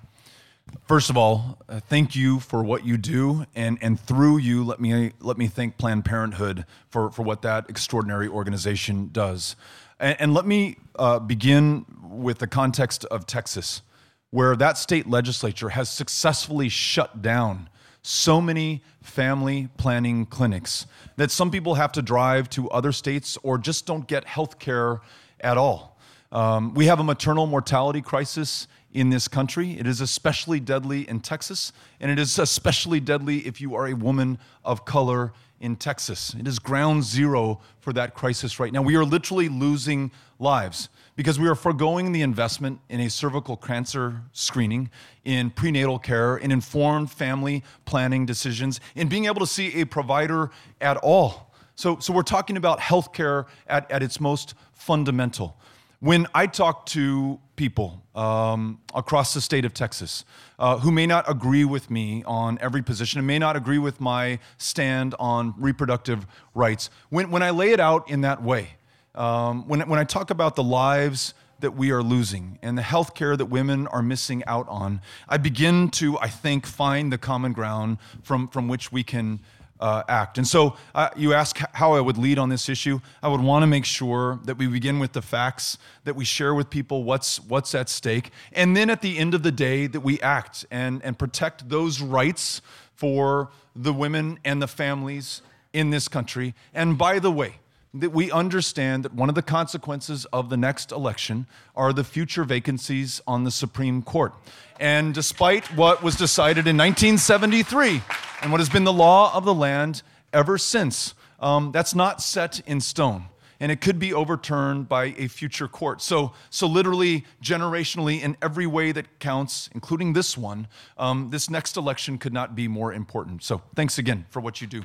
First 0.86 1.10
of 1.10 1.16
all, 1.16 1.58
uh, 1.68 1.78
thank 1.78 2.16
you 2.16 2.40
for 2.40 2.64
what 2.64 2.84
you 2.84 2.96
do, 2.96 3.46
and, 3.54 3.78
and 3.80 4.00
through 4.00 4.38
you, 4.38 4.64
let 4.64 4.80
me 4.80 5.12
let 5.20 5.38
me 5.38 5.46
thank 5.46 5.78
Planned 5.78 6.04
Parenthood 6.04 6.64
for, 6.88 7.12
for 7.12 7.22
what 7.22 7.42
that 7.42 7.70
extraordinary 7.70 8.26
organization 8.26 9.10
does. 9.12 9.54
And, 10.00 10.16
and 10.20 10.34
let 10.34 10.44
me 10.44 10.78
uh, 10.98 11.20
begin 11.20 11.86
with 12.02 12.38
the 12.38 12.48
context 12.48 13.04
of 13.06 13.26
Texas, 13.26 13.82
where 14.30 14.56
that 14.56 14.76
state 14.76 15.08
legislature 15.08 15.68
has 15.68 15.88
successfully 15.88 16.68
shut 16.68 17.22
down 17.22 17.68
so 18.06 18.40
many 18.40 18.82
family 19.02 19.68
planning 19.76 20.26
clinics 20.26 20.86
that 21.16 21.30
some 21.30 21.50
people 21.50 21.74
have 21.74 21.90
to 21.92 22.02
drive 22.02 22.48
to 22.50 22.70
other 22.70 22.92
states 22.92 23.36
or 23.42 23.58
just 23.58 23.84
don't 23.86 24.06
get 24.06 24.24
health 24.24 24.58
care 24.58 25.00
at 25.40 25.56
all. 25.58 25.98
Um, 26.30 26.74
we 26.74 26.86
have 26.86 27.00
a 27.00 27.04
maternal 27.04 27.46
mortality 27.46 28.00
crisis 28.00 28.68
in 28.92 29.10
this 29.10 29.28
country. 29.28 29.78
It 29.78 29.86
is 29.86 30.00
especially 30.00 30.60
deadly 30.60 31.08
in 31.08 31.20
Texas, 31.20 31.72
and 32.00 32.10
it 32.10 32.18
is 32.18 32.38
especially 32.38 33.00
deadly 33.00 33.38
if 33.38 33.60
you 33.60 33.74
are 33.74 33.88
a 33.88 33.94
woman 33.94 34.38
of 34.64 34.84
color 34.84 35.32
in 35.60 35.76
Texas. 35.76 36.34
It 36.38 36.46
is 36.46 36.58
ground 36.58 37.04
zero 37.04 37.60
for 37.80 37.92
that 37.94 38.14
crisis 38.14 38.60
right 38.60 38.72
now. 38.72 38.82
We 38.82 38.96
are 38.96 39.04
literally 39.04 39.48
losing 39.48 40.10
lives 40.38 40.88
because 41.16 41.38
we 41.38 41.48
are 41.48 41.54
foregoing 41.54 42.12
the 42.12 42.22
investment 42.22 42.80
in 42.88 43.00
a 43.00 43.08
cervical 43.08 43.56
cancer 43.56 44.22
screening, 44.32 44.90
in 45.24 45.50
prenatal 45.50 45.98
care, 45.98 46.36
in 46.36 46.52
informed 46.52 47.10
family 47.10 47.64
planning 47.86 48.26
decisions, 48.26 48.80
in 48.94 49.08
being 49.08 49.24
able 49.24 49.40
to 49.40 49.46
see 49.46 49.80
a 49.80 49.86
provider 49.86 50.50
at 50.80 50.98
all. 50.98 51.54
So, 51.74 51.98
so 51.98 52.12
we're 52.12 52.22
talking 52.22 52.56
about 52.56 52.80
healthcare 52.80 53.46
at, 53.66 53.90
at 53.90 54.02
its 54.02 54.20
most 54.20 54.54
fundamental. 54.74 55.56
When 56.00 56.26
I 56.34 56.46
talk 56.46 56.86
to 56.86 57.40
people 57.56 58.02
um, 58.14 58.80
across 58.94 59.34
the 59.34 59.40
state 59.40 59.64
of 59.64 59.74
Texas 59.74 60.24
uh, 60.58 60.78
who 60.78 60.90
may 60.90 61.06
not 61.06 61.28
agree 61.28 61.64
with 61.64 61.90
me 61.90 62.22
on 62.24 62.58
every 62.60 62.82
position 62.82 63.18
and 63.18 63.26
may 63.26 63.38
not 63.38 63.56
agree 63.56 63.78
with 63.78 64.00
my 64.00 64.38
stand 64.58 65.14
on 65.18 65.54
reproductive 65.58 66.26
rights, 66.54 66.90
when, 67.10 67.30
when 67.30 67.42
I 67.42 67.50
lay 67.50 67.72
it 67.72 67.80
out 67.80 68.08
in 68.10 68.20
that 68.22 68.42
way, 68.42 68.70
um, 69.14 69.66
when, 69.66 69.80
when 69.88 69.98
I 69.98 70.04
talk 70.04 70.30
about 70.30 70.56
the 70.56 70.62
lives 70.62 71.34
that 71.60 71.70
we 71.70 71.90
are 71.90 72.02
losing 72.02 72.58
and 72.62 72.76
the 72.76 72.82
health 72.82 73.14
care 73.14 73.36
that 73.36 73.46
women 73.46 73.86
are 73.86 74.02
missing 74.02 74.44
out 74.46 74.68
on, 74.68 75.00
I 75.28 75.38
begin 75.38 75.88
to, 75.92 76.18
I 76.18 76.28
think, 76.28 76.66
find 76.66 77.12
the 77.12 77.18
common 77.18 77.52
ground 77.52 77.98
from, 78.22 78.48
from 78.48 78.68
which 78.68 78.92
we 78.92 79.02
can 79.02 79.40
uh, 79.80 80.02
act. 80.08 80.38
And 80.38 80.46
so 80.46 80.76
uh, 80.94 81.10
you 81.16 81.34
ask 81.34 81.58
how 81.74 81.92
I 81.94 82.00
would 82.00 82.18
lead 82.18 82.38
on 82.38 82.48
this 82.48 82.68
issue. 82.68 83.00
I 83.22 83.28
would 83.28 83.40
want 83.40 83.62
to 83.62 83.66
make 83.66 83.84
sure 83.84 84.40
that 84.44 84.58
we 84.58 84.66
begin 84.66 84.98
with 84.98 85.12
the 85.12 85.22
facts, 85.22 85.78
that 86.04 86.16
we 86.16 86.24
share 86.24 86.54
with 86.54 86.70
people 86.70 87.04
what's, 87.04 87.40
what's 87.40 87.74
at 87.74 87.88
stake, 87.88 88.30
and 88.52 88.76
then 88.76 88.90
at 88.90 89.02
the 89.02 89.18
end 89.18 89.34
of 89.34 89.42
the 89.42 89.52
day, 89.52 89.86
that 89.86 90.00
we 90.00 90.20
act 90.20 90.64
and, 90.70 91.02
and 91.02 91.18
protect 91.18 91.68
those 91.68 92.00
rights 92.00 92.62
for 92.94 93.50
the 93.74 93.92
women 93.92 94.38
and 94.44 94.62
the 94.62 94.68
families 94.68 95.42
in 95.72 95.90
this 95.90 96.08
country. 96.08 96.54
And 96.72 96.96
by 96.96 97.18
the 97.18 97.30
way, 97.30 97.56
that 98.00 98.10
we 98.10 98.30
understand 98.30 99.04
that 99.04 99.14
one 99.14 99.28
of 99.28 99.34
the 99.34 99.42
consequences 99.42 100.24
of 100.26 100.50
the 100.50 100.56
next 100.56 100.92
election 100.92 101.46
are 101.74 101.92
the 101.92 102.04
future 102.04 102.44
vacancies 102.44 103.20
on 103.26 103.44
the 103.44 103.50
Supreme 103.50 104.02
Court. 104.02 104.32
And 104.78 105.14
despite 105.14 105.66
what 105.74 106.02
was 106.02 106.16
decided 106.16 106.66
in 106.66 106.76
1973 106.76 108.02
and 108.42 108.50
what 108.50 108.60
has 108.60 108.68
been 108.68 108.84
the 108.84 108.92
law 108.92 109.34
of 109.34 109.44
the 109.44 109.54
land 109.54 110.02
ever 110.32 110.58
since, 110.58 111.14
um, 111.40 111.72
that's 111.72 111.94
not 111.94 112.22
set 112.22 112.60
in 112.66 112.80
stone. 112.80 113.26
And 113.58 113.72
it 113.72 113.80
could 113.80 113.98
be 113.98 114.12
overturned 114.12 114.86
by 114.86 115.14
a 115.16 115.28
future 115.28 115.66
court. 115.66 116.02
So, 116.02 116.32
so 116.50 116.66
literally, 116.66 117.24
generationally, 117.42 118.20
in 118.20 118.36
every 118.42 118.66
way 118.66 118.92
that 118.92 119.18
counts, 119.18 119.70
including 119.74 120.12
this 120.12 120.36
one, 120.36 120.68
um, 120.98 121.30
this 121.30 121.48
next 121.48 121.78
election 121.78 122.18
could 122.18 122.34
not 122.34 122.54
be 122.54 122.68
more 122.68 122.92
important. 122.92 123.42
So, 123.42 123.62
thanks 123.74 123.96
again 123.96 124.26
for 124.28 124.40
what 124.40 124.60
you 124.60 124.66
do. 124.66 124.82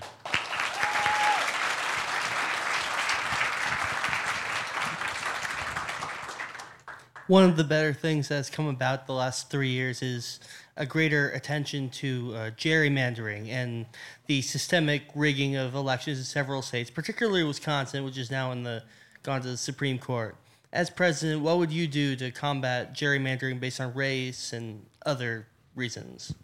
One 7.32 7.46
of 7.46 7.56
the 7.56 7.64
better 7.64 7.94
things 7.94 8.28
that's 8.28 8.50
come 8.50 8.68
about 8.68 9.08
the 9.08 9.14
last 9.14 9.50
three 9.50 9.70
years 9.70 10.02
is 10.02 10.42
a 10.76 10.86
greater 10.86 11.30
attention 11.30 11.90
to 11.90 12.34
uh, 12.36 12.38
gerrymandering 12.58 13.48
and 13.48 13.86
the 14.28 14.42
systemic 14.42 15.04
rigging 15.16 15.56
of 15.56 15.74
elections 15.74 16.18
in 16.18 16.26
several 16.26 16.62
states, 16.62 16.90
particularly 16.90 17.42
Wisconsin, 17.42 18.04
which 18.04 18.18
is 18.18 18.30
now 18.30 18.52
in 18.52 18.64
the 18.64 18.84
gone 19.24 19.42
to 19.42 19.48
the 19.48 19.56
Supreme 19.56 19.98
Court. 19.98 20.36
As 20.74 20.90
president, 20.90 21.42
what 21.42 21.58
would 21.58 21.72
you 21.72 21.88
do 21.88 22.18
to 22.18 22.32
combat 22.32 22.94
gerrymandering 22.94 23.62
based 23.62 23.80
on 23.80 23.94
race 23.94 24.52
and 24.52 24.86
other 25.06 25.48
reasons? 25.74 26.36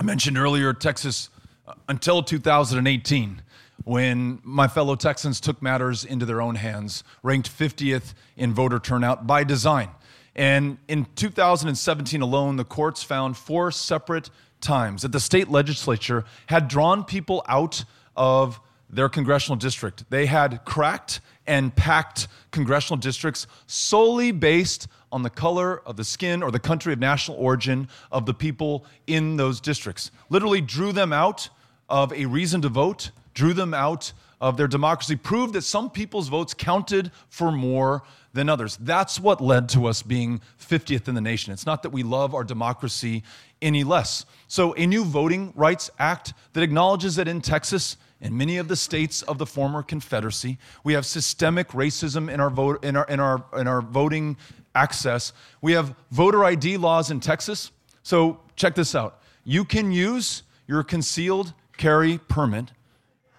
I 0.00 0.04
mentioned 0.04 0.38
earlier 0.38 0.72
Texas 0.72 1.30
uh, 1.66 1.74
until 1.88 2.22
2018 2.22 3.42
when 3.86 4.40
my 4.42 4.66
fellow 4.66 4.96
Texans 4.96 5.38
took 5.40 5.62
matters 5.62 6.04
into 6.04 6.26
their 6.26 6.42
own 6.42 6.56
hands, 6.56 7.04
ranked 7.22 7.48
50th 7.48 8.14
in 8.36 8.52
voter 8.52 8.80
turnout 8.80 9.28
by 9.28 9.44
design. 9.44 9.88
And 10.34 10.78
in 10.88 11.06
2017 11.14 12.20
alone, 12.20 12.56
the 12.56 12.64
courts 12.64 13.04
found 13.04 13.36
four 13.36 13.70
separate 13.70 14.28
times 14.60 15.02
that 15.02 15.12
the 15.12 15.20
state 15.20 15.48
legislature 15.48 16.24
had 16.46 16.66
drawn 16.66 17.04
people 17.04 17.44
out 17.48 17.84
of 18.16 18.58
their 18.90 19.08
congressional 19.08 19.54
district. 19.54 20.10
They 20.10 20.26
had 20.26 20.64
cracked 20.64 21.20
and 21.46 21.74
packed 21.74 22.26
congressional 22.50 22.96
districts 22.96 23.46
solely 23.68 24.32
based 24.32 24.88
on 25.12 25.22
the 25.22 25.30
color 25.30 25.80
of 25.86 25.96
the 25.96 26.02
skin 26.02 26.42
or 26.42 26.50
the 26.50 26.58
country 26.58 26.92
of 26.92 26.98
national 26.98 27.36
origin 27.36 27.86
of 28.10 28.26
the 28.26 28.34
people 28.34 28.84
in 29.06 29.36
those 29.36 29.60
districts. 29.60 30.10
Literally 30.28 30.60
drew 30.60 30.90
them 30.90 31.12
out 31.12 31.50
of 31.88 32.12
a 32.12 32.26
reason 32.26 32.60
to 32.62 32.68
vote 32.68 33.12
drew 33.36 33.52
them 33.52 33.74
out 33.74 34.12
of 34.40 34.56
their 34.56 34.66
democracy, 34.66 35.14
proved 35.14 35.52
that 35.54 35.62
some 35.62 35.90
people's 35.90 36.28
votes 36.28 36.54
counted 36.54 37.12
for 37.28 37.52
more 37.52 38.02
than 38.32 38.48
others. 38.48 38.76
That's 38.80 39.20
what 39.20 39.40
led 39.40 39.68
to 39.70 39.86
us 39.86 40.02
being 40.02 40.40
50th 40.58 41.06
in 41.06 41.14
the 41.14 41.20
nation. 41.20 41.52
It's 41.52 41.66
not 41.66 41.82
that 41.82 41.90
we 41.90 42.02
love 42.02 42.34
our 42.34 42.44
democracy 42.44 43.22
any 43.62 43.84
less. 43.84 44.24
So, 44.48 44.74
a 44.74 44.86
new 44.86 45.04
Voting 45.04 45.52
Rights 45.54 45.90
Act 45.98 46.34
that 46.54 46.62
acknowledges 46.62 47.16
that 47.16 47.28
in 47.28 47.40
Texas, 47.40 47.96
and 48.20 48.36
many 48.36 48.56
of 48.56 48.68
the 48.68 48.76
states 48.76 49.22
of 49.22 49.38
the 49.38 49.46
former 49.46 49.82
Confederacy, 49.82 50.58
we 50.82 50.94
have 50.94 51.06
systemic 51.06 51.68
racism 51.68 52.30
in 52.30 52.40
our, 52.40 52.50
vote, 52.50 52.84
in 52.84 52.96
our, 52.96 53.06
in 53.06 53.20
our, 53.20 53.44
in 53.58 53.66
our 53.66 53.82
voting 53.82 54.36
access. 54.74 55.32
We 55.60 55.72
have 55.72 55.94
voter 56.10 56.44
ID 56.44 56.76
laws 56.78 57.10
in 57.10 57.20
Texas. 57.20 57.70
So, 58.02 58.40
check 58.56 58.74
this 58.74 58.94
out. 58.94 59.20
You 59.44 59.64
can 59.64 59.92
use 59.92 60.42
your 60.66 60.82
concealed 60.82 61.52
carry 61.76 62.18
permit 62.18 62.72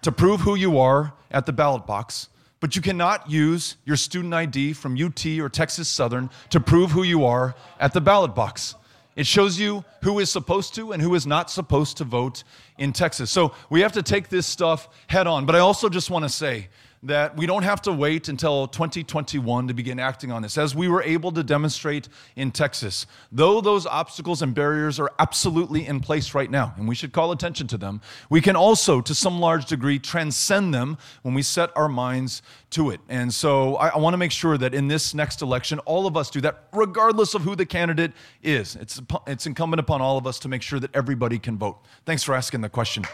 to 0.02 0.12
prove 0.12 0.40
who 0.40 0.54
you 0.54 0.78
are 0.78 1.12
at 1.30 1.46
the 1.46 1.52
ballot 1.52 1.86
box, 1.86 2.28
but 2.60 2.74
you 2.74 2.82
cannot 2.82 3.30
use 3.30 3.76
your 3.84 3.96
student 3.96 4.34
ID 4.34 4.72
from 4.72 4.96
UT 5.00 5.24
or 5.38 5.48
Texas 5.48 5.88
Southern 5.88 6.30
to 6.50 6.60
prove 6.60 6.90
who 6.90 7.02
you 7.02 7.24
are 7.24 7.54
at 7.78 7.92
the 7.92 8.00
ballot 8.00 8.34
box. 8.34 8.74
It 9.16 9.26
shows 9.26 9.58
you 9.58 9.84
who 10.02 10.20
is 10.20 10.30
supposed 10.30 10.76
to 10.76 10.92
and 10.92 11.02
who 11.02 11.14
is 11.16 11.26
not 11.26 11.50
supposed 11.50 11.96
to 11.96 12.04
vote 12.04 12.44
in 12.78 12.92
Texas. 12.92 13.30
So 13.30 13.52
we 13.68 13.80
have 13.80 13.92
to 13.92 14.02
take 14.02 14.28
this 14.28 14.46
stuff 14.46 14.88
head 15.08 15.26
on. 15.26 15.44
But 15.44 15.56
I 15.56 15.58
also 15.58 15.88
just 15.88 16.08
want 16.08 16.24
to 16.24 16.28
say 16.28 16.68
that 17.02 17.36
we 17.36 17.46
don't 17.46 17.62
have 17.62 17.80
to 17.82 17.92
wait 17.92 18.28
until 18.28 18.66
2021 18.66 19.68
to 19.68 19.74
begin 19.74 19.98
acting 19.98 20.32
on 20.32 20.42
this, 20.42 20.58
as 20.58 20.74
we 20.74 20.88
were 20.88 21.02
able 21.02 21.30
to 21.32 21.42
demonstrate 21.42 22.08
in 22.36 22.50
Texas. 22.50 23.06
Though 23.30 23.60
those 23.60 23.86
obstacles 23.86 24.42
and 24.42 24.54
barriers 24.54 24.98
are 24.98 25.10
absolutely 25.18 25.86
in 25.86 26.00
place 26.00 26.34
right 26.34 26.50
now, 26.50 26.74
and 26.76 26.88
we 26.88 26.94
should 26.94 27.12
call 27.12 27.32
attention 27.32 27.66
to 27.68 27.76
them, 27.76 28.00
we 28.30 28.40
can 28.40 28.56
also, 28.56 29.00
to 29.00 29.14
some 29.14 29.40
large 29.40 29.66
degree, 29.66 29.98
transcend 29.98 30.74
them 30.74 30.98
when 31.22 31.34
we 31.34 31.42
set 31.42 31.70
our 31.76 31.88
minds 31.88 32.42
to 32.70 32.90
it. 32.90 33.00
And 33.08 33.32
so 33.32 33.76
I, 33.76 33.88
I 33.88 33.98
want 33.98 34.14
to 34.14 34.18
make 34.18 34.32
sure 34.32 34.58
that 34.58 34.74
in 34.74 34.88
this 34.88 35.14
next 35.14 35.42
election, 35.42 35.78
all 35.80 36.06
of 36.06 36.16
us 36.16 36.30
do 36.30 36.40
that, 36.42 36.64
regardless 36.72 37.34
of 37.34 37.42
who 37.42 37.54
the 37.56 37.66
candidate 37.66 38.12
is. 38.42 38.76
It's, 38.76 39.00
it's 39.26 39.46
incumbent 39.46 39.80
upon 39.80 40.00
all 40.00 40.18
of 40.18 40.26
us 40.26 40.38
to 40.40 40.48
make 40.48 40.62
sure 40.62 40.80
that 40.80 40.94
everybody 40.94 41.38
can 41.38 41.56
vote. 41.58 41.78
Thanks 42.04 42.22
for 42.22 42.34
asking 42.34 42.60
the 42.60 42.68
question. 42.68 43.04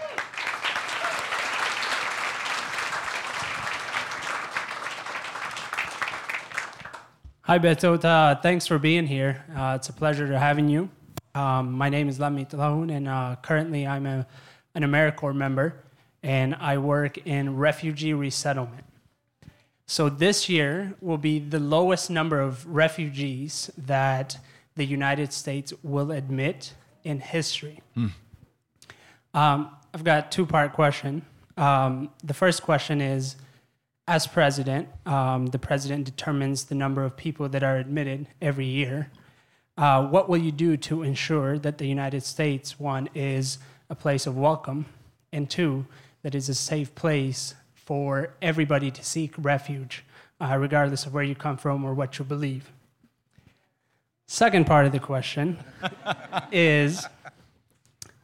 Hi, 7.47 7.59
Beto. 7.59 8.03
Uh, 8.03 8.37
thanks 8.37 8.67
for 8.67 8.79
being 8.79 9.07
here. 9.07 9.45
Uh, 9.55 9.75
it's 9.77 9.91
a 9.91 9.93
pleasure 9.93 10.27
to 10.27 10.39
having 10.39 10.71
you. 10.71 10.89
Um, 11.35 11.73
my 11.73 11.91
name 11.91 12.09
is 12.09 12.19
Lamit 12.19 12.53
Lahun, 12.53 12.91
and 12.91 13.07
uh, 13.07 13.37
currently 13.43 13.87
I'm 13.87 14.07
a, 14.07 14.27
an 14.75 14.83
AmeriCorps 14.83 15.35
member, 15.35 15.85
and 16.23 16.55
I 16.55 16.79
work 16.79 17.19
in 17.27 17.59
refugee 17.59 18.15
resettlement. 18.15 18.87
So 19.85 20.09
this 20.09 20.49
year 20.49 20.95
will 21.03 21.19
be 21.19 21.39
the 21.39 21.59
lowest 21.59 22.09
number 22.09 22.41
of 22.41 22.67
refugees 22.67 23.71
that 23.77 24.39
the 24.77 24.87
United 24.87 25.31
States 25.31 25.75
will 25.83 26.13
admit 26.13 26.73
in 27.05 27.21
history. 27.21 27.83
Um, 29.35 29.69
I've 29.93 30.03
got 30.03 30.33
two 30.33 30.47
part 30.47 30.73
question. 30.73 31.21
Um, 31.59 32.09
the 32.25 32.33
first 32.33 32.63
question 32.63 33.03
is, 33.03 33.37
as 34.07 34.27
president, 34.27 34.89
um, 35.07 35.47
the 35.47 35.59
president 35.59 36.05
determines 36.05 36.65
the 36.65 36.75
number 36.75 37.05
of 37.05 37.17
people 37.17 37.49
that 37.49 37.63
are 37.63 37.77
admitted 37.77 38.27
every 38.41 38.67
year. 38.67 39.11
Uh, 39.79 40.07
what 40.07 40.29
will 40.29 40.39
you 40.39 40.53
do 40.53 40.77
to 40.77 41.03
ensure 41.03 41.59
that 41.59 41.79
the 41.79 41.87
United 41.87 42.23
States, 42.23 42.79
one, 42.79 43.09
is 43.15 43.59
a 43.89 43.95
place 43.95 44.27
of 44.27 44.37
welcome, 44.37 44.87
and 45.33 45.49
two, 45.49 45.87
that 46.23 46.35
is 46.35 46.49
a 46.49 46.55
safe 46.55 46.95
place 46.95 47.55
for 47.75 48.35
everybody 48.41 48.91
to 48.91 49.03
seek 49.03 49.33
refuge, 49.39 50.05
uh, 50.41 50.57
regardless 50.59 51.07
of 51.07 51.15
where 51.15 51.25
you 51.25 51.35
come 51.35 51.57
from 51.57 51.85
or 51.85 51.95
what 51.95 52.19
you 52.19 52.25
believe? 52.25 52.71
Second 54.27 54.67
part 54.67 54.87
of 54.87 54.93
the 54.93 54.99
question 54.99 55.59
is 56.53 57.07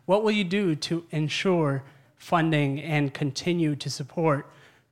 what 0.05 0.23
will 0.23 0.31
you 0.31 0.45
do 0.45 0.75
to 0.75 1.05
ensure 1.11 1.83
funding 2.17 2.81
and 2.81 3.13
continue 3.15 3.75
to 3.77 3.91
support 3.91 4.47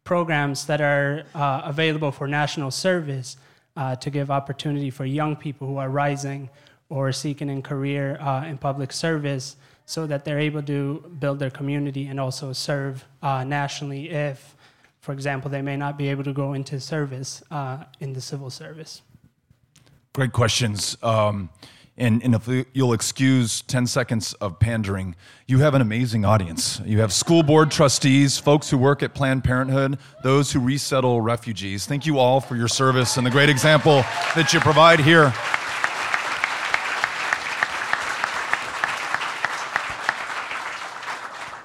programs 0.08 0.64
that 0.64 0.80
are 0.80 1.22
uh, 1.34 1.60
available 1.66 2.10
for 2.10 2.26
national 2.26 2.70
service 2.70 3.36
uh, 3.76 3.94
to 3.94 4.08
give 4.08 4.30
opportunity 4.30 4.88
for 4.88 5.04
young 5.04 5.36
people 5.36 5.66
who 5.66 5.76
are 5.76 5.90
rising 5.90 6.48
or 6.88 7.12
seeking 7.12 7.50
a 7.50 7.60
career 7.60 8.16
uh, 8.22 8.42
in 8.46 8.56
public 8.56 8.90
service 8.90 9.56
so 9.84 10.06
that 10.06 10.24
they're 10.24 10.38
able 10.38 10.62
to 10.62 11.04
build 11.18 11.38
their 11.38 11.50
community 11.50 12.06
and 12.06 12.18
also 12.18 12.54
serve 12.54 13.04
uh, 13.22 13.44
nationally 13.44 14.08
if, 14.08 14.56
for 14.98 15.12
example, 15.12 15.50
they 15.50 15.60
may 15.60 15.76
not 15.76 15.98
be 15.98 16.08
able 16.08 16.24
to 16.24 16.32
go 16.32 16.54
into 16.54 16.80
service 16.80 17.42
uh, 17.50 17.84
in 18.00 18.14
the 18.14 18.20
civil 18.22 18.48
service? 18.48 19.02
Great 20.14 20.32
questions. 20.32 20.96
Um, 21.02 21.50
and, 21.98 22.22
and 22.22 22.34
if 22.34 22.66
you'll 22.72 22.92
excuse 22.92 23.62
10 23.62 23.88
seconds 23.88 24.32
of 24.34 24.60
pandering, 24.60 25.16
you 25.46 25.58
have 25.58 25.74
an 25.74 25.82
amazing 25.82 26.24
audience. 26.24 26.80
You 26.84 27.00
have 27.00 27.12
school 27.12 27.42
board 27.42 27.72
trustees, 27.72 28.38
folks 28.38 28.70
who 28.70 28.78
work 28.78 29.02
at 29.02 29.14
Planned 29.14 29.42
Parenthood, 29.42 29.98
those 30.22 30.52
who 30.52 30.60
resettle 30.60 31.20
refugees. 31.20 31.86
Thank 31.86 32.06
you 32.06 32.18
all 32.18 32.40
for 32.40 32.54
your 32.54 32.68
service 32.68 33.16
and 33.16 33.26
the 33.26 33.30
great 33.30 33.48
example 33.48 34.02
that 34.36 34.52
you 34.52 34.60
provide 34.60 35.00
here. 35.00 35.34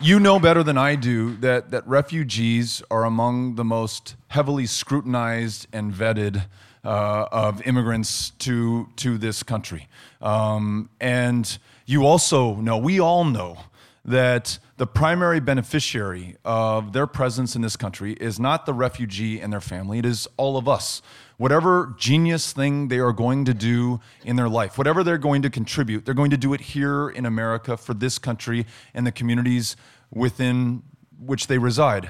You 0.02 0.20
know 0.20 0.40
better 0.40 0.64
than 0.64 0.78
I 0.78 0.96
do 0.96 1.38
that, 1.38 1.72
that 1.72 1.88
refugees 1.88 2.82
are 2.90 3.06
among 3.06 3.56
the 3.56 3.64
most 3.64 4.16
heavily 4.30 4.66
scrutinized 4.66 5.68
and 5.72 5.94
vetted 5.94 6.48
uh, 6.84 7.28
of 7.32 7.66
immigrants 7.66 8.32
to, 8.40 8.88
to 8.98 9.18
this 9.18 9.44
country. 9.44 9.88
Um, 10.22 10.90
and 11.00 11.58
you 11.86 12.06
also 12.06 12.56
know, 12.56 12.78
we 12.78 13.00
all 13.00 13.26
know, 13.26 13.58
that 14.06 14.60
the 14.78 14.86
primary 14.86 15.40
beneficiary 15.40 16.36
of 16.44 16.92
their 16.92 17.08
presence 17.08 17.56
in 17.56 17.62
this 17.62 17.78
country 17.78 18.14
is 18.14 18.40
not 18.40 18.66
the 18.66 18.74
refugee 18.74 19.40
and 19.40 19.54
their 19.54 19.62
family, 19.62 20.00
it 20.00 20.06
is 20.06 20.28
all 20.38 20.58
of 20.58 20.68
us. 20.68 21.02
Whatever 21.38 21.96
genius 21.98 22.52
thing 22.54 22.90
they 22.90 23.00
are 23.00 23.14
going 23.14 23.46
to 23.46 23.54
do 23.54 24.00
in 24.24 24.36
their 24.36 24.50
life, 24.50 24.78
whatever 24.78 25.04
they're 25.04 25.18
going 25.18 25.42
to 25.42 25.50
contribute, 25.50 26.06
they're 26.06 26.14
going 26.14 26.32
to 26.32 26.38
do 26.38 26.54
it 26.54 26.62
here 26.62 27.10
in 27.10 27.26
America 27.26 27.78
for 27.78 27.94
this 27.94 28.20
country 28.20 28.66
and 28.94 29.08
the 29.08 29.12
communities 29.12 29.76
within 30.12 30.84
which 31.18 31.48
they 31.48 31.58
reside. 31.58 32.10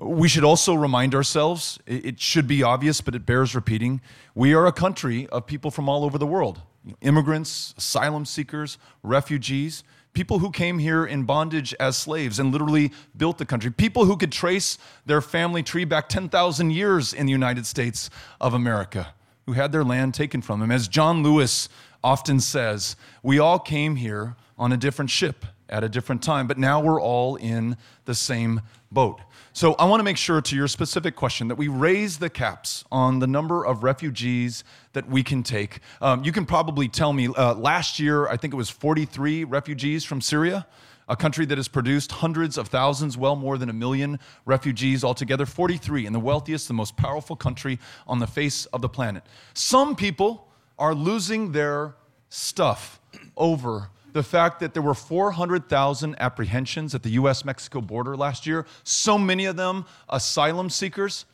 We 0.00 0.28
should 0.28 0.44
also 0.44 0.74
remind 0.74 1.14
ourselves, 1.14 1.80
it 1.84 2.20
should 2.20 2.46
be 2.46 2.62
obvious, 2.62 3.00
but 3.00 3.16
it 3.16 3.26
bears 3.26 3.54
repeating, 3.54 4.00
we 4.34 4.54
are 4.54 4.66
a 4.66 4.72
country 4.72 5.26
of 5.28 5.46
people 5.46 5.72
from 5.72 5.88
all 5.88 6.04
over 6.04 6.18
the 6.18 6.26
world 6.26 6.62
immigrants, 7.02 7.74
asylum 7.76 8.24
seekers, 8.24 8.78
refugees, 9.02 9.84
people 10.14 10.38
who 10.38 10.50
came 10.50 10.78
here 10.78 11.04
in 11.04 11.24
bondage 11.24 11.74
as 11.78 11.96
slaves 11.96 12.38
and 12.38 12.50
literally 12.50 12.92
built 13.16 13.36
the 13.38 13.44
country, 13.44 13.70
people 13.70 14.04
who 14.04 14.16
could 14.16 14.32
trace 14.32 14.78
their 15.04 15.20
family 15.20 15.62
tree 15.62 15.84
back 15.84 16.08
10,000 16.08 16.70
years 16.70 17.12
in 17.12 17.26
the 17.26 17.32
United 17.32 17.66
States 17.66 18.08
of 18.40 18.54
America, 18.54 19.12
who 19.46 19.52
had 19.52 19.70
their 19.70 19.84
land 19.84 20.14
taken 20.14 20.40
from 20.40 20.60
them. 20.60 20.70
As 20.70 20.88
John 20.88 21.22
Lewis 21.22 21.68
often 22.02 22.40
says, 22.40 22.96
we 23.22 23.38
all 23.38 23.58
came 23.58 23.96
here 23.96 24.36
on 24.56 24.72
a 24.72 24.76
different 24.76 25.10
ship 25.10 25.44
at 25.68 25.84
a 25.84 25.88
different 25.88 26.22
time, 26.22 26.46
but 26.46 26.56
now 26.56 26.80
we're 26.80 27.00
all 27.00 27.36
in 27.36 27.76
the 28.06 28.14
same 28.14 28.62
boat. 28.90 29.20
So 29.58 29.74
I 29.74 29.86
want 29.86 29.98
to 29.98 30.04
make 30.04 30.16
sure, 30.16 30.40
to 30.40 30.54
your 30.54 30.68
specific 30.68 31.16
question, 31.16 31.48
that 31.48 31.56
we 31.56 31.66
raise 31.66 32.18
the 32.18 32.30
caps 32.30 32.84
on 32.92 33.18
the 33.18 33.26
number 33.26 33.66
of 33.66 33.82
refugees 33.82 34.62
that 34.92 35.08
we 35.08 35.24
can 35.24 35.42
take. 35.42 35.80
Um, 36.00 36.22
you 36.22 36.30
can 36.30 36.46
probably 36.46 36.86
tell 36.86 37.12
me 37.12 37.26
uh, 37.26 37.54
last 37.54 37.98
year, 37.98 38.28
I 38.28 38.36
think 38.36 38.54
it 38.54 38.56
was 38.56 38.70
43 38.70 39.42
refugees 39.42 40.04
from 40.04 40.20
Syria, 40.20 40.64
a 41.08 41.16
country 41.16 41.44
that 41.46 41.58
has 41.58 41.66
produced 41.66 42.12
hundreds 42.12 42.56
of 42.56 42.68
thousands, 42.68 43.18
well 43.18 43.34
more 43.34 43.58
than 43.58 43.68
a 43.68 43.72
million 43.72 44.20
refugees 44.46 45.02
altogether. 45.02 45.44
43 45.44 46.06
in 46.06 46.12
the 46.12 46.20
wealthiest, 46.20 46.68
the 46.68 46.74
most 46.74 46.96
powerful 46.96 47.34
country 47.34 47.80
on 48.06 48.20
the 48.20 48.28
face 48.28 48.66
of 48.66 48.80
the 48.80 48.88
planet. 48.88 49.24
Some 49.54 49.96
people 49.96 50.46
are 50.78 50.94
losing 50.94 51.50
their 51.50 51.96
stuff 52.28 53.00
over 53.36 53.90
the 54.12 54.22
fact 54.22 54.60
that 54.60 54.74
there 54.74 54.82
were 54.82 54.94
400,000 54.94 56.16
apprehensions 56.20 56.94
at 56.94 57.02
the 57.02 57.10
US 57.10 57.44
Mexico 57.44 57.80
border 57.80 58.16
last 58.16 58.46
year, 58.46 58.66
so 58.84 59.18
many 59.18 59.44
of 59.44 59.56
them 59.56 59.84
asylum 60.08 60.70
seekers. 60.70 61.24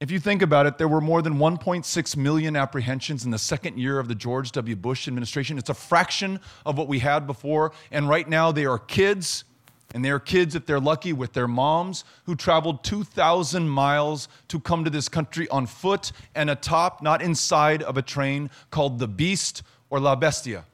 If 0.00 0.10
you 0.10 0.20
think 0.20 0.42
about 0.42 0.66
it, 0.66 0.76
there 0.76 0.88
were 0.88 1.00
more 1.00 1.22
than 1.22 1.34
1.6 1.34 2.16
million 2.16 2.56
apprehensions 2.56 3.24
in 3.24 3.30
the 3.30 3.38
second 3.38 3.78
year 3.78 3.98
of 3.98 4.08
the 4.08 4.14
George 4.14 4.52
W. 4.52 4.76
Bush 4.76 5.08
administration. 5.08 5.56
It's 5.56 5.70
a 5.70 5.74
fraction 5.74 6.40
of 6.66 6.76
what 6.76 6.88
we 6.88 6.98
had 6.98 7.26
before. 7.26 7.72
And 7.90 8.08
right 8.08 8.28
now, 8.28 8.52
they 8.52 8.66
are 8.66 8.78
kids, 8.78 9.44
and 9.94 10.04
they 10.04 10.10
are 10.10 10.18
kids, 10.18 10.56
if 10.56 10.66
they're 10.66 10.80
lucky, 10.80 11.12
with 11.12 11.32
their 11.32 11.48
moms 11.48 12.04
who 12.26 12.34
traveled 12.34 12.84
2,000 12.84 13.66
miles 13.66 14.28
to 14.48 14.60
come 14.60 14.84
to 14.84 14.90
this 14.90 15.08
country 15.08 15.48
on 15.48 15.64
foot 15.64 16.12
and 16.34 16.50
atop, 16.50 17.00
not 17.00 17.22
inside 17.22 17.82
of 17.82 17.96
a 17.96 18.02
train, 18.02 18.50
called 18.70 18.98
the 18.98 19.08
Beast 19.08 19.62
or 19.88 20.00
La 20.00 20.16
Bestia. 20.16 20.64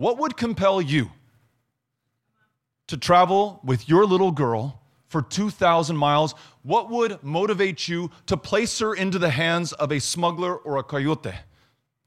What 0.00 0.16
would 0.16 0.38
compel 0.38 0.80
you 0.80 1.10
to 2.86 2.96
travel 2.96 3.60
with 3.62 3.86
your 3.86 4.06
little 4.06 4.32
girl 4.32 4.80
for 5.08 5.20
2,000 5.20 5.94
miles? 5.94 6.34
What 6.62 6.88
would 6.88 7.22
motivate 7.22 7.86
you 7.86 8.10
to 8.24 8.38
place 8.38 8.78
her 8.78 8.94
into 8.94 9.18
the 9.18 9.28
hands 9.28 9.74
of 9.74 9.92
a 9.92 10.00
smuggler 10.00 10.56
or 10.56 10.78
a 10.78 10.82
coyote? 10.82 11.34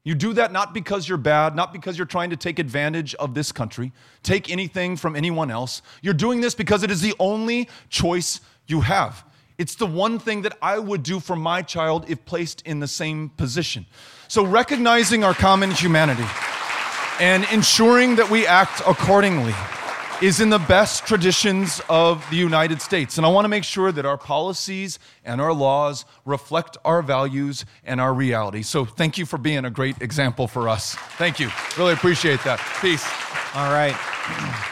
You 0.02 0.16
do 0.16 0.32
that 0.32 0.50
not 0.50 0.74
because 0.74 1.08
you're 1.08 1.18
bad, 1.18 1.54
not 1.54 1.72
because 1.72 1.96
you're 1.96 2.04
trying 2.04 2.30
to 2.30 2.36
take 2.36 2.58
advantage 2.58 3.14
of 3.14 3.32
this 3.32 3.52
country, 3.52 3.92
take 4.24 4.50
anything 4.50 4.96
from 4.96 5.14
anyone 5.14 5.52
else. 5.52 5.80
You're 6.02 6.14
doing 6.14 6.40
this 6.40 6.56
because 6.56 6.82
it 6.82 6.90
is 6.90 7.00
the 7.00 7.14
only 7.20 7.68
choice 7.90 8.40
you 8.66 8.80
have. 8.80 9.24
It's 9.56 9.76
the 9.76 9.86
one 9.86 10.18
thing 10.18 10.42
that 10.42 10.58
I 10.60 10.80
would 10.80 11.04
do 11.04 11.20
for 11.20 11.36
my 11.36 11.62
child 11.62 12.06
if 12.10 12.24
placed 12.24 12.60
in 12.62 12.80
the 12.80 12.88
same 12.88 13.28
position. 13.28 13.86
So, 14.26 14.44
recognizing 14.44 15.22
our 15.22 15.32
common 15.32 15.70
humanity 15.70 16.26
and 17.20 17.46
ensuring 17.52 18.16
that 18.16 18.30
we 18.30 18.46
act 18.46 18.82
accordingly 18.86 19.54
is 20.22 20.40
in 20.40 20.48
the 20.48 20.58
best 20.58 21.06
traditions 21.06 21.80
of 21.88 22.24
the 22.30 22.36
United 22.36 22.80
States. 22.80 23.16
And 23.18 23.26
I 23.26 23.28
want 23.28 23.44
to 23.44 23.48
make 23.48 23.64
sure 23.64 23.92
that 23.92 24.06
our 24.06 24.16
policies 24.16 24.98
and 25.24 25.40
our 25.40 25.52
laws 25.52 26.04
reflect 26.24 26.76
our 26.84 27.02
values 27.02 27.64
and 27.84 28.00
our 28.00 28.14
reality. 28.14 28.62
So 28.62 28.84
thank 28.84 29.18
you 29.18 29.26
for 29.26 29.38
being 29.38 29.64
a 29.64 29.70
great 29.70 30.00
example 30.00 30.46
for 30.46 30.68
us. 30.68 30.94
Thank 31.18 31.40
you. 31.40 31.50
Really 31.76 31.92
appreciate 31.92 32.42
that. 32.44 32.60
Peace. 32.80 33.04
All 33.54 33.72
right. 33.72 34.70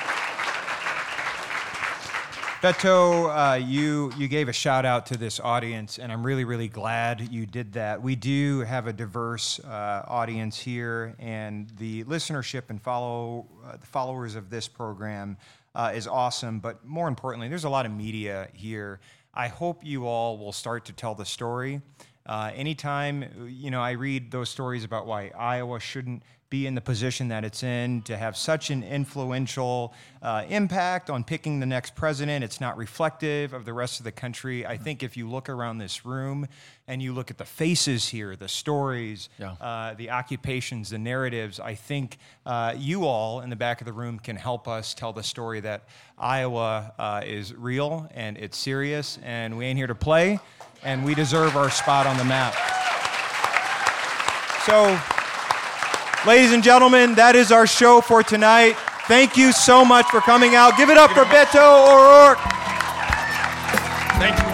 Beto, 2.62 3.26
uh, 3.26 3.56
you 3.56 4.12
you 4.16 4.28
gave 4.28 4.48
a 4.48 4.52
shout 4.52 4.84
out 4.84 5.04
to 5.06 5.16
this 5.16 5.40
audience, 5.40 5.98
and 5.98 6.12
I'm 6.12 6.24
really 6.24 6.44
really 6.44 6.68
glad 6.68 7.32
you 7.32 7.44
did 7.44 7.72
that. 7.72 8.00
We 8.00 8.14
do 8.14 8.60
have 8.60 8.86
a 8.86 8.92
diverse 8.92 9.58
uh, 9.58 10.04
audience 10.06 10.60
here, 10.60 11.16
and 11.18 11.68
the 11.76 12.04
listenership 12.04 12.70
and 12.70 12.80
follow 12.80 13.48
uh, 13.66 13.78
the 13.78 13.86
followers 13.86 14.36
of 14.36 14.48
this 14.48 14.68
program 14.68 15.38
uh, 15.74 15.90
is 15.92 16.06
awesome. 16.06 16.60
But 16.60 16.86
more 16.86 17.08
importantly, 17.08 17.48
there's 17.48 17.64
a 17.64 17.68
lot 17.68 17.84
of 17.84 17.90
media 17.90 18.46
here. 18.52 19.00
I 19.34 19.48
hope 19.48 19.84
you 19.84 20.06
all 20.06 20.38
will 20.38 20.52
start 20.52 20.84
to 20.84 20.92
tell 20.92 21.16
the 21.16 21.24
story 21.26 21.82
Uh, 22.24 22.52
anytime, 22.54 23.24
you 23.48 23.70
know, 23.72 23.82
I 23.82 23.92
read 23.92 24.30
those 24.30 24.48
stories 24.48 24.84
about 24.84 25.06
why 25.06 25.32
Iowa 25.36 25.80
shouldn't 25.80 26.22
be 26.52 26.66
in 26.66 26.74
the 26.74 26.82
position 26.82 27.28
that 27.28 27.46
it's 27.46 27.62
in, 27.62 28.02
to 28.02 28.14
have 28.14 28.36
such 28.36 28.68
an 28.68 28.82
influential 28.84 29.94
uh, 30.20 30.44
impact 30.50 31.08
on 31.08 31.24
picking 31.24 31.60
the 31.60 31.66
next 31.66 31.94
president. 31.94 32.44
It's 32.44 32.60
not 32.60 32.76
reflective 32.76 33.54
of 33.54 33.64
the 33.64 33.72
rest 33.72 34.00
of 34.00 34.04
the 34.04 34.12
country. 34.12 34.66
I 34.66 34.76
think 34.76 35.02
if 35.02 35.16
you 35.16 35.30
look 35.30 35.48
around 35.48 35.78
this 35.78 36.04
room 36.04 36.46
and 36.86 37.00
you 37.00 37.14
look 37.14 37.30
at 37.30 37.38
the 37.38 37.46
faces 37.46 38.06
here, 38.06 38.36
the 38.36 38.48
stories, 38.48 39.30
Yeah. 39.38 39.52
uh, 39.62 39.94
the 39.94 40.10
occupations, 40.10 40.90
the 40.90 40.98
narratives, 40.98 41.58
I 41.58 41.74
think 41.74 42.18
uh, 42.44 42.74
you 42.76 43.06
all 43.06 43.40
in 43.40 43.48
the 43.48 43.56
back 43.56 43.80
of 43.80 43.86
the 43.86 43.94
room 43.94 44.18
can 44.18 44.36
help 44.36 44.68
us 44.68 44.92
tell 44.92 45.14
the 45.14 45.22
story 45.22 45.60
that 45.60 45.84
Iowa 46.18 46.92
uh, 46.98 47.22
is 47.24 47.54
real 47.54 48.10
and 48.14 48.36
it's 48.36 48.58
serious, 48.58 49.18
and 49.22 49.56
we 49.56 49.64
ain't 49.64 49.78
here 49.78 49.86
to 49.86 49.94
play, 49.94 50.38
and 50.82 51.02
we 51.02 51.14
deserve 51.14 51.56
our 51.56 51.70
spot 51.70 52.06
on 52.06 52.18
the 52.18 52.24
map. 52.24 52.52
So, 54.66 55.00
Ladies 56.24 56.52
and 56.52 56.62
gentlemen, 56.62 57.16
that 57.16 57.34
is 57.34 57.50
our 57.50 57.66
show 57.66 58.00
for 58.00 58.22
tonight. 58.22 58.76
Thank 59.08 59.36
you 59.36 59.50
so 59.50 59.84
much 59.84 60.06
for 60.06 60.20
coming 60.20 60.54
out. 60.54 60.76
Give 60.76 60.88
it 60.88 60.96
up 60.96 61.10
for 61.10 61.24
Beto 61.24 61.58
O'Rourke. 61.58 62.38
Thank 64.20 64.38
you. 64.46 64.51